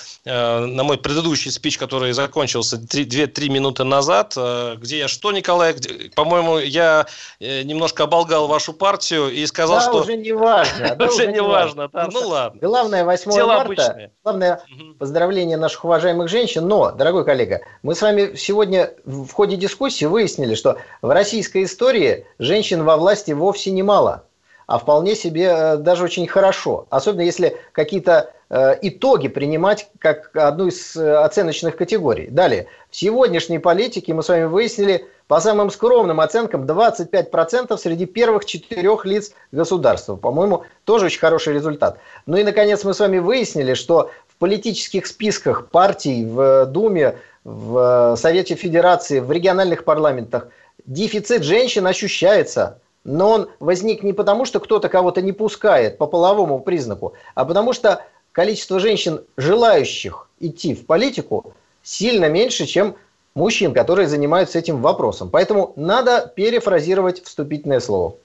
на 0.80 0.84
мой 0.86 0.98
предыдущий 0.98 1.52
спич, 1.52 1.78
который 1.78 2.14
закончился 2.14 2.78
2-3 2.78 3.50
минуты 3.50 3.84
назад, 3.84 4.36
э, 4.38 4.76
где 4.78 5.00
я 5.00 5.08
что, 5.10 5.34
Николай, 5.34 5.76
по-моему, 6.16 6.58
я 6.58 7.06
э, 7.42 7.64
немножко 7.64 8.06
оболгал 8.06 8.48
вашу 8.48 8.72
партию 8.72 9.30
и 9.30 9.46
сказал, 9.46 9.80
да, 9.80 9.84
что... 9.84 10.02
уже 10.04 10.16
не 10.16 10.32
важно. 10.32 10.96
Да, 11.00 11.06
уже 11.08 11.28
не 11.28 11.42
важно, 11.42 11.90
да, 11.90 12.08
ну 12.10 12.30
ладно. 12.30 12.60
Главное, 12.62 13.04
8 13.04 13.32
Дело 13.32 13.48
марта, 13.48 13.64
обычное. 13.66 14.12
главное 14.24 14.62
поздравление 14.98 15.58
наших 15.58 15.84
уважаемых 15.84 16.30
женщин, 16.30 16.66
но, 16.66 16.92
дорогой 16.92 17.26
коллега, 17.26 17.60
мы 17.84 17.94
с 17.94 18.02
вами 18.02 18.38
сегодня 18.38 18.94
в 19.04 19.30
ходе 19.34 19.58
дискуссии 19.58 20.06
выяснили, 20.06 20.56
что 20.56 20.78
в 21.02 21.10
российской 21.10 21.66
истории 21.66 22.26
женщин 22.40 22.86
во 22.86 22.96
власти 22.96 23.34
вовсе 23.34 23.72
немало, 23.72 24.24
а 24.70 24.78
вполне 24.78 25.16
себе 25.16 25.46
э, 25.52 25.78
даже 25.78 26.04
очень 26.04 26.28
хорошо. 26.28 26.86
Особенно 26.90 27.22
если 27.22 27.58
какие-то 27.74 28.32
Э, 28.52 28.76
итоги 28.82 29.28
принимать 29.28 29.90
как 30.00 30.36
одну 30.36 30.68
из 30.68 30.96
э, 30.96 31.18
оценочных 31.18 31.76
категорий. 31.76 32.28
Далее, 32.32 32.66
в 32.90 32.96
сегодняшней 32.96 33.60
политике 33.60 34.12
мы 34.16 34.24
с 34.24 34.30
вами 34.30 34.46
выяснили 34.46 35.06
по 35.28 35.40
самым 35.40 35.70
скромным 35.70 36.20
оценкам 36.20 36.64
25% 36.64 37.78
среди 37.78 38.08
первых 38.08 38.46
четырех 38.46 39.06
лиц 39.06 39.34
государства. 39.52 40.16
По-моему, 40.16 40.64
тоже 40.84 41.06
очень 41.06 41.20
хороший 41.20 41.54
результат. 41.54 42.00
Ну 42.26 42.38
и, 42.38 42.44
наконец, 42.44 42.84
мы 42.84 42.96
с 42.96 43.00
вами 43.00 43.20
выяснили, 43.20 43.76
что 43.76 44.10
в 44.28 44.36
политических 44.38 45.06
списках 45.06 45.68
партий 45.68 46.26
в 46.26 46.66
Думе, 46.66 47.18
в 47.44 48.16
Совете 48.18 48.56
Федерации, 48.56 49.20
в 49.20 49.32
региональных 49.32 49.84
парламентах 49.84 50.48
дефицит 50.88 51.44
женщин 51.44 51.86
ощущается. 51.86 52.80
Но 53.04 53.32
он 53.32 53.50
возник 53.60 54.04
не 54.04 54.14
потому, 54.14 54.45
что 54.45 54.60
кто-то 54.60 54.89
кого-то 54.89 55.22
не 55.22 55.32
пускает 55.32 55.97
по 55.97 56.06
половому 56.06 56.60
признаку, 56.60 57.14
а 57.36 57.45
потому 57.45 57.74
что 57.74 58.06
количество 58.32 58.80
женщин, 58.80 59.22
желающих 59.38 60.30
идти 60.39 60.76
в 60.76 60.86
политику, 60.86 61.54
сильно 61.82 62.30
меньше, 62.30 62.66
чем 62.66 62.95
мужчин, 63.36 63.74
которые 63.74 64.08
занимаются 64.08 64.60
этим 64.60 64.82
вопросом. 64.82 65.30
Поэтому 65.30 65.74
надо 65.76 66.32
перефразировать 66.36 67.24
вступительное 67.24 67.80
слово. 67.80 68.16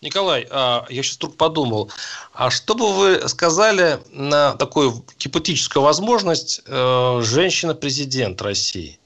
Николай, 0.00 0.46
а, 0.50 0.86
я 0.88 1.02
сейчас 1.02 1.16
вдруг 1.16 1.36
подумал, 1.36 1.90
а 2.32 2.50
что 2.50 2.74
бы 2.74 2.92
вы 2.94 3.28
сказали 3.28 3.98
на 4.10 4.54
такую 4.54 5.04
гипотетическую 5.18 5.82
возможность 5.82 6.62
э, 6.66 7.20
женщина-президент 7.22 8.40
России? 8.40 8.98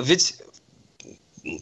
Ведь, 0.00 0.42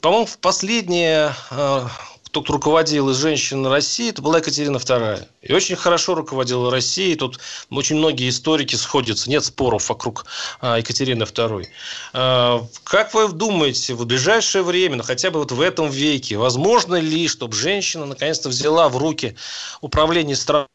по-моему, 0.01 0.27
в 0.27 0.39
последние 0.39 1.35
э, 1.51 1.87
кто 2.33 2.55
руководил 2.55 3.11
из 3.11 3.19
женщин 3.19 3.67
России, 3.67 4.09
это 4.09 4.23
была 4.23 4.39
Екатерина 4.39 4.79
II. 4.79 5.27
И 5.43 5.53
очень 5.53 5.77
хорошо 5.77 6.15
руководила 6.15 6.71
Россией. 6.71 7.15
Тут 7.15 7.39
очень 7.71 7.97
многие 7.97 8.31
историки 8.31 8.75
сходятся. 8.75 9.29
Нет 9.29 9.45
споров 9.45 9.91
вокруг 9.91 10.25
а, 10.61 10.79
Екатерины 10.79 11.25
II. 11.25 11.67
А, 12.15 12.67
как 12.85 13.13
вы 13.13 13.29
думаете, 13.29 13.93
в 13.93 14.07
ближайшее 14.07 14.63
время, 14.63 14.97
ну, 14.97 15.03
хотя 15.03 15.31
бы 15.31 15.41
вот 15.41 15.53
в 15.53 15.61
этом 15.61 15.91
веке, 15.91 16.39
возможно 16.39 16.95
ли, 16.95 17.29
чтобы 17.29 17.55
женщина 17.55 18.07
наконец-то 18.07 18.49
взяла 18.49 18.89
в 18.89 18.97
руки 18.97 19.37
управление 19.83 20.35
страной? 20.35 20.72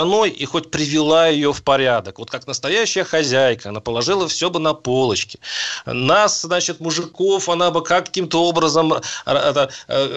Страной 0.00 0.30
и 0.30 0.46
хоть 0.46 0.70
привела 0.70 1.28
ее 1.28 1.52
в 1.52 1.62
порядок. 1.62 2.18
Вот 2.18 2.30
как 2.30 2.46
настоящая 2.46 3.04
хозяйка, 3.04 3.68
она 3.68 3.80
положила 3.80 4.26
все 4.28 4.48
бы 4.48 4.58
на 4.58 4.72
полочки. 4.72 5.38
Нас, 5.84 6.40
значит, 6.40 6.80
мужиков, 6.80 7.48
она 7.48 7.70
бы 7.70 7.82
каким-то 7.82 8.42
образом 8.42 8.94
э, 8.94 9.00
э, 9.26 9.68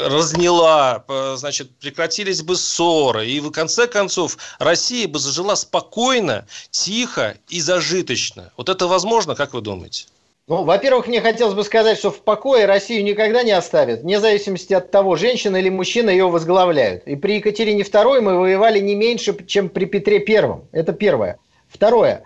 разняла, 0.08 1.04
значит, 1.36 1.70
прекратились 1.80 2.42
бы 2.42 2.56
ссоры. 2.56 3.28
И 3.28 3.42
в 3.42 3.52
конце 3.52 3.88
концов 3.88 4.38
Россия 4.60 5.08
бы 5.08 5.20
зажила 5.20 5.56
спокойно, 5.56 6.46
тихо 6.72 7.36
и 7.50 7.60
зажиточно. 7.60 8.52
Вот 8.56 8.70
это 8.70 8.88
возможно, 8.88 9.36
как 9.36 9.54
вы 9.54 9.62
думаете? 9.62 10.06
Ну, 10.46 10.66
во-первых, 10.66 11.08
мне 11.08 11.22
хотелось 11.22 11.54
бы 11.54 11.64
сказать, 11.64 11.98
что 11.98 12.12
в 12.12 12.20
покое 12.22 12.66
Россию 12.66 13.06
никогда 13.06 13.44
не 13.44 13.52
оставят, 13.52 14.02
вне 14.02 14.20
зависимости 14.20 14.74
от 14.74 14.92
того, 14.92 15.16
женщина 15.16 15.56
или 15.56 15.70
мужчина 15.70 16.10
ее 16.10 16.28
возглавляют. 16.28 17.08
И 17.08 17.16
при 17.16 17.36
Екатерине 17.36 17.84
II 17.84 18.20
мы 18.20 18.38
воевали 18.38 18.80
не 18.80 18.94
меньше, 18.96 19.38
чем 19.46 19.70
при 19.70 19.86
Петре 19.86 20.18
I. 20.18 20.62
Это 20.74 20.92
первое. 20.92 21.40
Второе. 21.70 22.26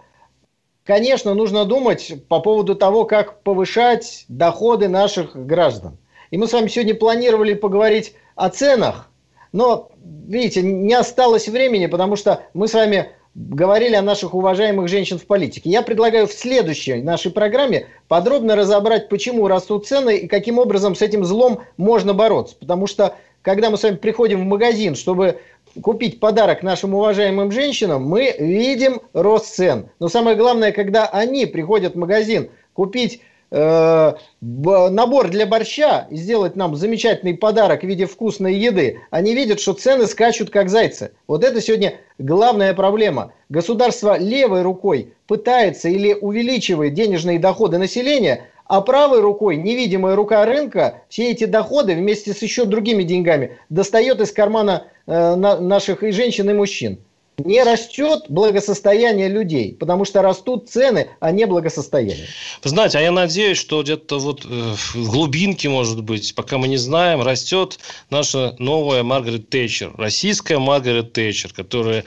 Конечно, 0.84 1.36
нужно 1.36 1.66
думать 1.66 2.12
по 2.28 2.40
поводу 2.40 2.74
того, 2.74 3.06
как 3.06 3.44
повышать 3.44 4.26
доходы 4.30 4.88
наших 4.88 5.36
граждан. 5.36 6.00
И 6.32 6.38
мы 6.38 6.48
с 6.48 6.54
вами 6.54 6.70
сегодня 6.70 6.96
планировали 6.96 7.54
поговорить 7.54 8.16
о 8.36 8.50
ценах, 8.50 9.12
но, 9.52 9.92
видите, 10.28 10.64
не 10.64 10.94
осталось 10.96 11.48
времени, 11.48 11.86
потому 11.86 12.16
что 12.16 12.44
мы 12.56 12.68
с 12.68 12.74
вами 12.74 13.12
говорили 13.38 13.94
о 13.94 14.02
наших 14.02 14.34
уважаемых 14.34 14.88
женщин 14.88 15.20
в 15.20 15.26
политике. 15.28 15.70
Я 15.70 15.84
предлагаю 15.84 16.26
в 16.26 16.34
следующей 16.34 16.96
нашей 16.96 17.32
программе 17.32 17.86
подробно 18.08 18.56
разобрать, 18.56 19.10
почему 19.10 19.48
растут 19.48 19.88
цены 19.88 20.18
и 20.18 20.28
каким 20.28 20.58
образом 20.58 20.96
с 20.96 21.04
этим 21.04 21.24
злом 21.24 21.60
можно 21.78 22.16
бороться. 22.16 22.56
Потому 22.60 22.88
что, 22.88 23.16
когда 23.44 23.70
мы 23.70 23.78
с 23.78 23.84
вами 23.84 23.98
приходим 23.98 24.42
в 24.42 24.46
магазин, 24.46 24.96
чтобы 24.96 25.40
купить 25.84 26.20
подарок 26.20 26.64
нашим 26.64 26.96
уважаемым 26.96 27.52
женщинам, 27.52 28.04
мы 28.04 28.36
видим 28.40 29.02
рост 29.14 29.54
цен. 29.54 29.90
Но 30.00 30.08
самое 30.08 30.36
главное, 30.36 30.72
когда 30.72 31.06
они 31.06 31.46
приходят 31.46 31.94
в 31.94 31.98
магазин 31.98 32.50
купить 32.74 33.22
э, 33.52 34.14
набор 34.42 35.30
для 35.30 35.46
борща 35.46 36.08
и 36.10 36.16
сделать 36.16 36.56
нам 36.56 36.76
замечательный 36.76 37.36
подарок 37.36 37.82
в 37.82 37.88
виде 37.88 38.06
вкусной 38.06 38.56
еды, 38.56 39.02
они 39.10 39.34
видят, 39.34 39.60
что 39.60 39.74
цены 39.74 40.08
скачут 40.08 40.50
как 40.50 40.70
зайцы. 40.70 41.12
Вот 41.28 41.44
это 41.44 41.62
сегодня 41.62 41.96
главная 42.18 42.74
проблема. 42.74 43.34
Государство 43.50 44.18
левой 44.18 44.62
рукой 44.62 45.14
пытается 45.28 45.90
или 45.90 46.14
увеличивает 46.14 46.94
денежные 46.94 47.40
доходы 47.40 47.78
населения, 47.78 48.48
а 48.66 48.82
правой 48.82 49.22
рукой, 49.22 49.56
невидимая 49.56 50.16
рука 50.16 50.46
рынка, 50.46 51.02
все 51.08 51.32
эти 51.32 51.46
доходы 51.46 51.96
вместе 51.96 52.34
с 52.34 52.42
еще 52.42 52.66
другими 52.66 53.04
деньгами 53.04 53.58
достает 53.70 54.20
из 54.20 54.32
кармана 54.32 54.88
э, 55.06 55.36
на, 55.36 55.60
наших 55.60 56.04
и 56.04 56.12
женщин, 56.12 56.50
и 56.50 56.54
мужчин 56.54 57.00
не 57.44 57.62
растет 57.62 58.24
благосостояние 58.30 59.28
людей, 59.28 59.76
потому 59.80 60.06
что 60.06 60.24
растут 60.24 60.70
цены, 60.70 61.10
а 61.20 61.32
не 61.32 61.46
благосостояние. 61.46 62.26
Вы 62.64 62.70
знаете, 62.72 62.98
а 62.98 63.02
я 63.02 63.12
надеюсь, 63.12 63.60
что 63.60 63.84
где-то 63.84 64.18
вот 64.18 64.44
э, 64.44 64.48
в 64.48 65.12
глубинке, 65.12 65.70
может 65.70 66.02
быть, 66.02 66.34
пока 66.34 66.58
мы 66.58 66.68
не 66.68 66.78
знаем, 66.78 67.22
растет 67.22 67.78
наша 68.10 68.56
новая 68.58 69.04
Маргарет 69.04 69.50
Тэтчер, 69.50 69.94
российская 69.98 70.58
Маргарет 70.58 71.14
Тэтчер, 71.14 71.54
которая 71.54 72.06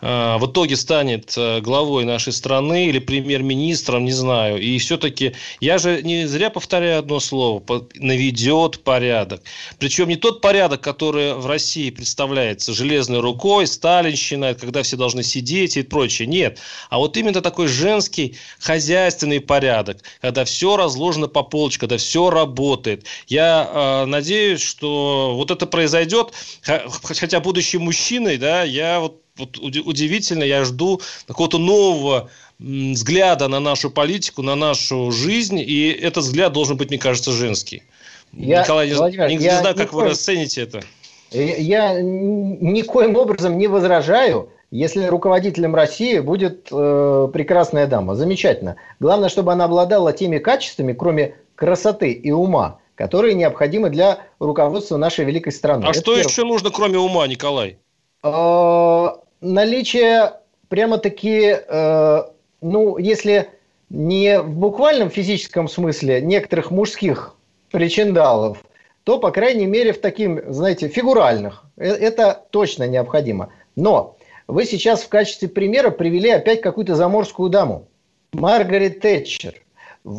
э, 0.00 0.36
в 0.38 0.46
итоге 0.46 0.76
станет 0.76 1.34
э, 1.36 1.60
главой 1.60 2.06
нашей 2.06 2.32
страны 2.32 2.86
или 2.86 3.00
премьер-министром, 3.00 4.06
не 4.06 4.12
знаю. 4.12 4.62
И 4.62 4.78
все-таки 4.78 5.34
я 5.60 5.76
же 5.76 6.00
не 6.02 6.26
зря 6.26 6.48
повторяю 6.48 7.00
одно 7.00 7.20
слово, 7.20 7.62
наведет 7.96 8.82
порядок. 8.82 9.42
Причем 9.78 10.08
не 10.08 10.16
тот 10.16 10.40
порядок, 10.40 10.80
который 10.80 11.34
в 11.34 11.46
России 11.46 11.90
представляется 11.90 12.72
железной 12.72 13.20
рукой, 13.20 13.66
сталинщина, 13.66 14.54
когда 14.54 14.69
все 14.82 14.96
должны 14.96 15.22
сидеть 15.22 15.76
и 15.76 15.82
прочее. 15.82 16.26
Нет. 16.26 16.58
А 16.88 16.98
вот 16.98 17.16
именно 17.16 17.40
такой 17.40 17.68
женский 17.68 18.36
хозяйственный 18.58 19.40
порядок, 19.40 19.98
когда 20.20 20.44
все 20.44 20.76
разложено 20.76 21.28
по 21.28 21.42
полочкам, 21.42 21.88
когда 21.88 21.98
все 21.98 22.30
работает. 22.30 23.04
Я 23.26 23.68
э, 23.72 24.04
надеюсь, 24.06 24.62
что 24.62 25.34
вот 25.34 25.50
это 25.50 25.66
произойдет, 25.66 26.32
хотя 27.02 27.40
будучи 27.40 27.76
мужчиной, 27.76 28.36
да, 28.38 28.62
я 28.62 29.00
вот, 29.00 29.20
вот 29.36 29.56
удивительно, 29.56 30.44
я 30.44 30.64
жду 30.64 31.00
какого-то 31.26 31.58
нового 31.58 32.30
взгляда 32.58 33.48
на 33.48 33.60
нашу 33.60 33.90
политику, 33.90 34.42
на 34.42 34.54
нашу 34.54 35.10
жизнь, 35.10 35.58
и 35.58 35.88
этот 35.88 36.24
взгляд 36.24 36.52
должен 36.52 36.76
быть, 36.76 36.90
мне 36.90 36.98
кажется, 36.98 37.32
женский. 37.32 37.82
Я, 38.32 38.62
Николай, 38.62 38.92
Владимир, 38.92 39.28
не, 39.28 39.36
не 39.36 39.44
я 39.44 39.60
знаю, 39.60 39.74
как 39.74 39.92
вы 39.92 40.04
расцените 40.04 40.62
это. 40.62 40.82
Я 41.32 42.00
никоим 42.00 43.16
образом 43.16 43.56
не 43.58 43.66
возражаю 43.66 44.50
если 44.70 45.06
руководителем 45.06 45.74
России 45.74 46.20
будет 46.20 46.68
э, 46.70 47.28
прекрасная 47.32 47.86
дама. 47.86 48.14
Замечательно. 48.14 48.76
Главное, 49.00 49.28
чтобы 49.28 49.52
она 49.52 49.64
обладала 49.64 50.12
теми 50.12 50.38
качествами, 50.38 50.92
кроме 50.92 51.34
красоты 51.56 52.12
и 52.12 52.30
ума, 52.30 52.78
которые 52.94 53.34
необходимы 53.34 53.90
для 53.90 54.20
руководства 54.38 54.96
нашей 54.96 55.24
великой 55.24 55.52
страны. 55.52 55.84
А 55.86 55.90
Это 55.90 56.00
что 56.00 56.14
первое. 56.14 56.28
еще 56.28 56.44
нужно, 56.44 56.70
кроме 56.70 56.98
ума, 56.98 57.26
Николай? 57.26 57.78
Э, 58.22 59.08
наличие 59.40 60.34
прямо-таки, 60.68 61.56
э, 61.68 62.22
ну, 62.60 62.98
если 62.98 63.50
не 63.88 64.40
в 64.40 64.50
буквальном 64.50 65.10
физическом 65.10 65.68
смысле 65.68 66.20
некоторых 66.20 66.70
мужских 66.70 67.34
причиндалов, 67.72 68.58
то, 69.02 69.18
по 69.18 69.32
крайней 69.32 69.66
мере, 69.66 69.92
в 69.92 70.00
таким, 70.00 70.40
знаете, 70.52 70.86
фигуральных. 70.86 71.64
Э, 71.76 71.88
это 71.88 72.46
точно 72.50 72.86
необходимо. 72.86 73.48
Но 73.74 74.16
вы 74.50 74.64
сейчас 74.64 75.02
в 75.02 75.08
качестве 75.08 75.48
примера 75.48 75.90
привели 75.90 76.30
опять 76.30 76.60
какую-то 76.60 76.96
заморскую 76.96 77.50
даму. 77.50 77.88
Маргарет 78.32 79.00
Тэтчер– 79.00 79.54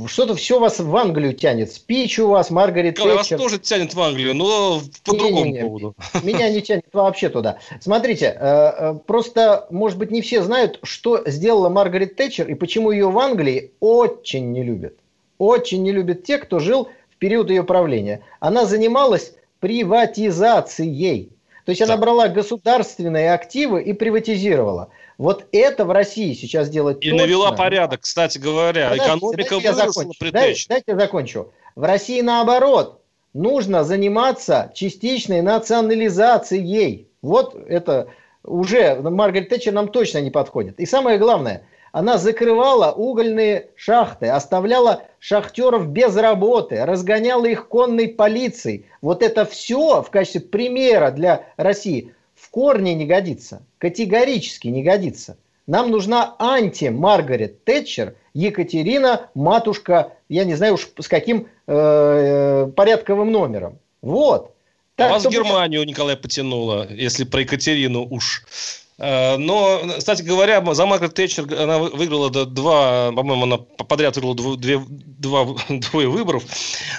что-то 0.05 0.35
все 0.35 0.59
вас 0.59 0.79
в 0.79 0.95
Англию 0.95 1.33
тянет. 1.33 1.71
Спич 1.71 2.19
у 2.19 2.27
вас, 2.27 2.51
Маргарет 2.51 2.95
Тэтчер. 2.95 3.15
Вас 3.15 3.27
тоже 3.29 3.57
тянет 3.57 3.93
в 3.93 4.01
Англию, 4.01 4.35
но 4.35 4.79
по 5.03 5.11
не, 5.11 5.17
другому 5.17 5.45
не, 5.45 5.51
не, 5.53 5.61
поводу. 5.61 5.95
Меня 6.23 6.49
не 6.49 6.61
тянет 6.61 6.85
вообще 6.93 7.29
туда. 7.29 7.57
Смотрите, 7.79 8.25
э, 8.25 8.33
э, 8.39 8.95
просто, 9.07 9.67
может 9.71 9.97
быть, 9.97 10.11
не 10.11 10.21
все 10.21 10.43
знают, 10.43 10.79
что 10.83 11.23
сделала 11.25 11.69
Маргарет 11.69 12.15
Тэтчер 12.15 12.47
и 12.47 12.53
почему 12.53 12.91
ее 12.91 13.09
в 13.09 13.17
Англии 13.17 13.71
очень 13.79 14.51
не 14.51 14.63
любят. 14.63 14.93
Очень 15.39 15.81
не 15.81 15.91
любят 15.91 16.23
те, 16.23 16.37
кто 16.37 16.59
жил 16.59 16.89
в 17.09 17.17
период 17.17 17.49
ее 17.49 17.63
правления. 17.63 18.21
Она 18.39 18.65
занималась 18.65 19.33
приватизацией. 19.59 21.31
То 21.65 21.71
есть 21.71 21.81
она 21.81 21.97
брала 21.97 22.27
государственные 22.27 23.33
активы 23.33 23.81
и 23.83 23.93
приватизировала. 23.93 24.89
Вот 25.17 25.45
это 25.51 25.85
в 25.85 25.91
России 25.91 26.33
сейчас 26.33 26.69
делать 26.69 26.97
И 27.01 27.11
точно. 27.11 27.25
навела 27.25 27.51
порядок, 27.51 28.01
кстати 28.01 28.37
говоря. 28.37 28.89
Подождите, 28.89 29.05
Экономика 29.05 29.49
дайте 29.49 29.71
выросла 29.71 30.11
при 30.19 30.29
дайте, 30.31 30.65
дайте 30.67 30.85
я 30.87 30.97
закончу. 30.97 31.53
В 31.75 31.83
России 31.83 32.21
наоборот. 32.21 32.97
Нужно 33.33 33.85
заниматься 33.85 34.73
частичной 34.75 35.41
национализацией. 35.41 37.07
Вот 37.21 37.55
это 37.55 38.09
уже 38.43 38.95
Маргарет 38.95 39.47
Тэтчер 39.47 39.71
нам 39.71 39.87
точно 39.87 40.19
не 40.19 40.31
подходит. 40.31 40.81
И 40.81 40.85
самое 40.85 41.17
главное, 41.17 41.63
она 41.91 42.17
закрывала 42.17 42.91
угольные 42.91 43.67
шахты, 43.75 44.27
оставляла 44.27 45.03
шахтеров 45.19 45.87
без 45.87 46.15
работы, 46.15 46.85
разгоняла 46.85 47.45
их 47.45 47.67
конной 47.67 48.07
полицией. 48.07 48.85
Вот 49.01 49.21
это 49.21 49.45
все 49.45 50.01
в 50.01 50.09
качестве 50.09 50.41
примера 50.41 51.11
для 51.11 51.45
России 51.57 52.13
в 52.35 52.49
корне 52.49 52.93
не 52.95 53.05
годится, 53.05 53.61
категорически 53.77 54.67
не 54.67 54.83
годится. 54.83 55.37
Нам 55.67 55.91
нужна 55.91 56.35
анти-Маргарет 56.39 57.63
Тэтчер 57.63 58.15
Екатерина, 58.33 59.29
матушка, 59.35 60.13
я 60.29 60.43
не 60.45 60.55
знаю 60.55 60.75
уж 60.75 60.89
с 60.99 61.07
каким 61.07 61.47
э, 61.67 62.71
порядковым 62.75 63.31
номером. 63.31 63.77
Вот. 64.01 64.55
Так, 64.95 65.09
а 65.09 65.13
вас 65.13 65.21
чтобы... 65.21 65.35
в 65.35 65.39
Германию, 65.43 65.85
Николай, 65.85 66.15
потянуло, 66.15 66.87
если 66.89 67.25
про 67.25 67.41
Екатерину 67.41 68.07
уж. 68.09 68.43
Э, 69.01 69.37
но, 69.37 69.81
кстати 69.97 70.21
говоря, 70.21 70.63
за 70.73 70.85
Маргарет 70.85 71.15
Тэтчер 71.15 71.47
она 71.59 71.79
выиграла 71.79 72.29
два, 72.29 73.11
по-моему, 73.11 73.43
она 73.43 73.57
подряд 73.57 74.15
выиграла 74.15 74.57
две, 74.57 74.79
два, 74.87 75.47
двое 75.69 76.07
выборов. 76.07 76.43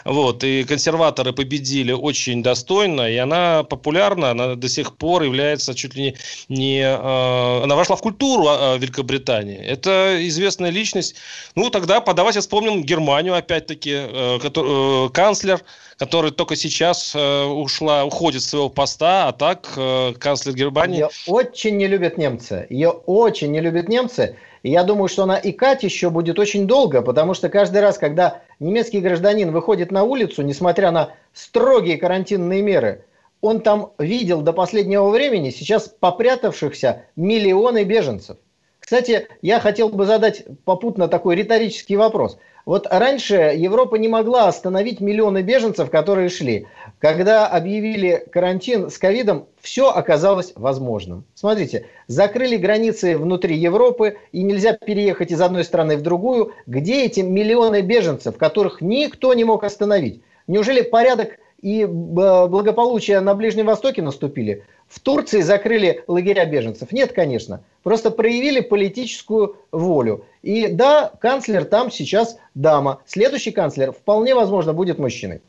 Вот, 0.04 0.42
и 0.42 0.64
консерваторы 0.64 1.32
победили 1.32 1.92
очень 1.92 2.42
достойно, 2.42 3.02
и 3.02 3.16
она 3.16 3.62
популярна, 3.62 4.32
она 4.32 4.54
до 4.56 4.68
сих 4.68 4.96
пор 4.96 5.22
является 5.22 5.74
чуть 5.74 5.94
ли 5.94 6.16
не... 6.48 6.56
не 6.56 6.80
э, 6.80 7.62
она 7.62 7.76
вошла 7.76 7.94
в 7.94 8.00
культуру 8.00 8.46
а, 8.48 8.76
Великобритании. 8.76 9.58
Это 9.58 10.18
известная 10.26 10.70
личность. 10.70 11.14
Ну, 11.54 11.70
тогда 11.70 12.00
давайте 12.00 12.40
вспомним 12.40 12.82
Германию, 12.82 13.34
опять-таки, 13.34 13.92
э, 13.94 15.08
канцлер 15.12 15.62
которая 16.02 16.32
только 16.32 16.56
сейчас 16.56 17.14
э, 17.14 17.44
ушла, 17.44 18.04
уходит 18.04 18.42
с 18.42 18.46
своего 18.46 18.68
поста, 18.68 19.28
а 19.28 19.32
так 19.32 19.72
э, 19.76 20.14
канцлер 20.18 20.52
Германии... 20.52 20.96
Ее 20.96 21.10
очень 21.28 21.76
не 21.76 21.86
любят 21.86 22.18
немцы. 22.18 22.66
Ее 22.70 22.88
очень 22.88 23.52
не 23.52 23.60
любят 23.60 23.88
немцы. 23.88 24.36
И 24.64 24.70
я 24.72 24.82
думаю, 24.82 25.06
что 25.06 25.22
она 25.22 25.38
икать 25.40 25.84
еще 25.84 26.10
будет 26.10 26.40
очень 26.40 26.66
долго, 26.66 27.02
потому 27.02 27.34
что 27.34 27.48
каждый 27.48 27.82
раз, 27.82 27.98
когда 27.98 28.40
немецкий 28.58 28.98
гражданин 28.98 29.52
выходит 29.52 29.92
на 29.92 30.02
улицу, 30.02 30.42
несмотря 30.42 30.90
на 30.90 31.10
строгие 31.32 31.98
карантинные 31.98 32.62
меры, 32.62 33.04
он 33.40 33.60
там 33.60 33.92
видел 33.98 34.42
до 34.42 34.52
последнего 34.52 35.08
времени 35.08 35.50
сейчас 35.50 35.86
попрятавшихся 35.86 37.04
миллионы 37.14 37.84
беженцев. 37.84 38.38
Кстати, 38.82 39.28
я 39.40 39.60
хотел 39.60 39.88
бы 39.88 40.04
задать 40.04 40.44
попутно 40.64 41.08
такой 41.08 41.36
риторический 41.36 41.96
вопрос– 41.96 42.38
вот 42.64 42.86
раньше 42.88 43.34
Европа 43.56 43.96
не 43.96 44.06
могла 44.06 44.46
остановить 44.46 45.00
миллионы 45.00 45.42
беженцев, 45.42 45.90
которые 45.90 46.28
шли. 46.28 46.66
Когда 47.00 47.48
объявили 47.48 48.24
карантин 48.30 48.88
с 48.88 48.98
ковидом, 48.98 49.46
все 49.60 49.90
оказалось 49.90 50.52
возможным. 50.54 51.24
Смотрите, 51.34 51.86
закрыли 52.06 52.56
границы 52.56 53.18
внутри 53.18 53.56
Европы, 53.56 54.16
и 54.30 54.44
нельзя 54.44 54.74
переехать 54.74 55.32
из 55.32 55.40
одной 55.40 55.64
страны 55.64 55.96
в 55.96 56.02
другую. 56.02 56.52
Где 56.66 57.04
эти 57.04 57.20
миллионы 57.20 57.80
беженцев, 57.80 58.38
которых 58.38 58.80
никто 58.80 59.34
не 59.34 59.42
мог 59.42 59.64
остановить? 59.64 60.22
Неужели 60.46 60.82
порядок 60.82 61.38
и 61.60 61.84
благополучие 61.84 63.18
на 63.20 63.34
Ближнем 63.34 63.66
Востоке 63.66 64.02
наступили? 64.02 64.64
В 64.92 65.00
Турции 65.00 65.40
закрыли 65.40 66.04
лагеря 66.06 66.44
беженцев? 66.44 66.92
Нет, 66.92 67.12
конечно. 67.12 67.64
Просто 67.82 68.10
проявили 68.10 68.60
политическую 68.60 69.56
волю. 69.72 70.26
И 70.42 70.66
да, 70.68 71.10
канцлер 71.18 71.64
там 71.64 71.90
сейчас 71.90 72.36
дама. 72.54 73.00
Следующий 73.06 73.52
канцлер 73.52 73.92
вполне 73.92 74.34
возможно 74.34 74.74
будет 74.74 74.98
мужчиной. 74.98 75.40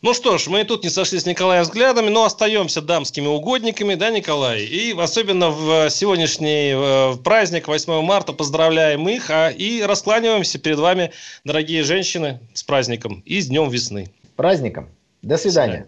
Ну 0.00 0.14
что 0.14 0.38
ж, 0.38 0.46
мы 0.46 0.64
тут 0.64 0.82
не 0.82 0.88
сошлись 0.88 1.22
с 1.22 1.26
Николаем 1.26 1.62
взглядами, 1.62 2.08
но 2.08 2.24
остаемся 2.24 2.80
дамскими 2.80 3.26
угодниками, 3.26 3.96
да, 3.96 4.10
Николай? 4.10 4.62
И 4.62 4.98
особенно 4.98 5.50
в 5.50 5.90
сегодняшний 5.90 6.72
э, 6.74 7.16
праздник 7.22 7.68
8 7.68 8.02
марта 8.02 8.32
поздравляем 8.32 9.06
их 9.08 9.28
а, 9.30 9.48
и 9.48 9.82
раскланиваемся 9.82 10.58
перед 10.58 10.78
вами, 10.78 11.10
дорогие 11.44 11.82
женщины, 11.82 12.40
с 12.54 12.62
праздником 12.62 13.22
и 13.26 13.40
с 13.40 13.48
Днем 13.48 13.68
весны. 13.68 14.10
Праздником. 14.36 14.88
До 15.22 15.36
свидания. 15.38 15.86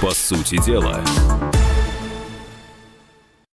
По 0.00 0.14
сути 0.14 0.56
дела. 0.64 1.04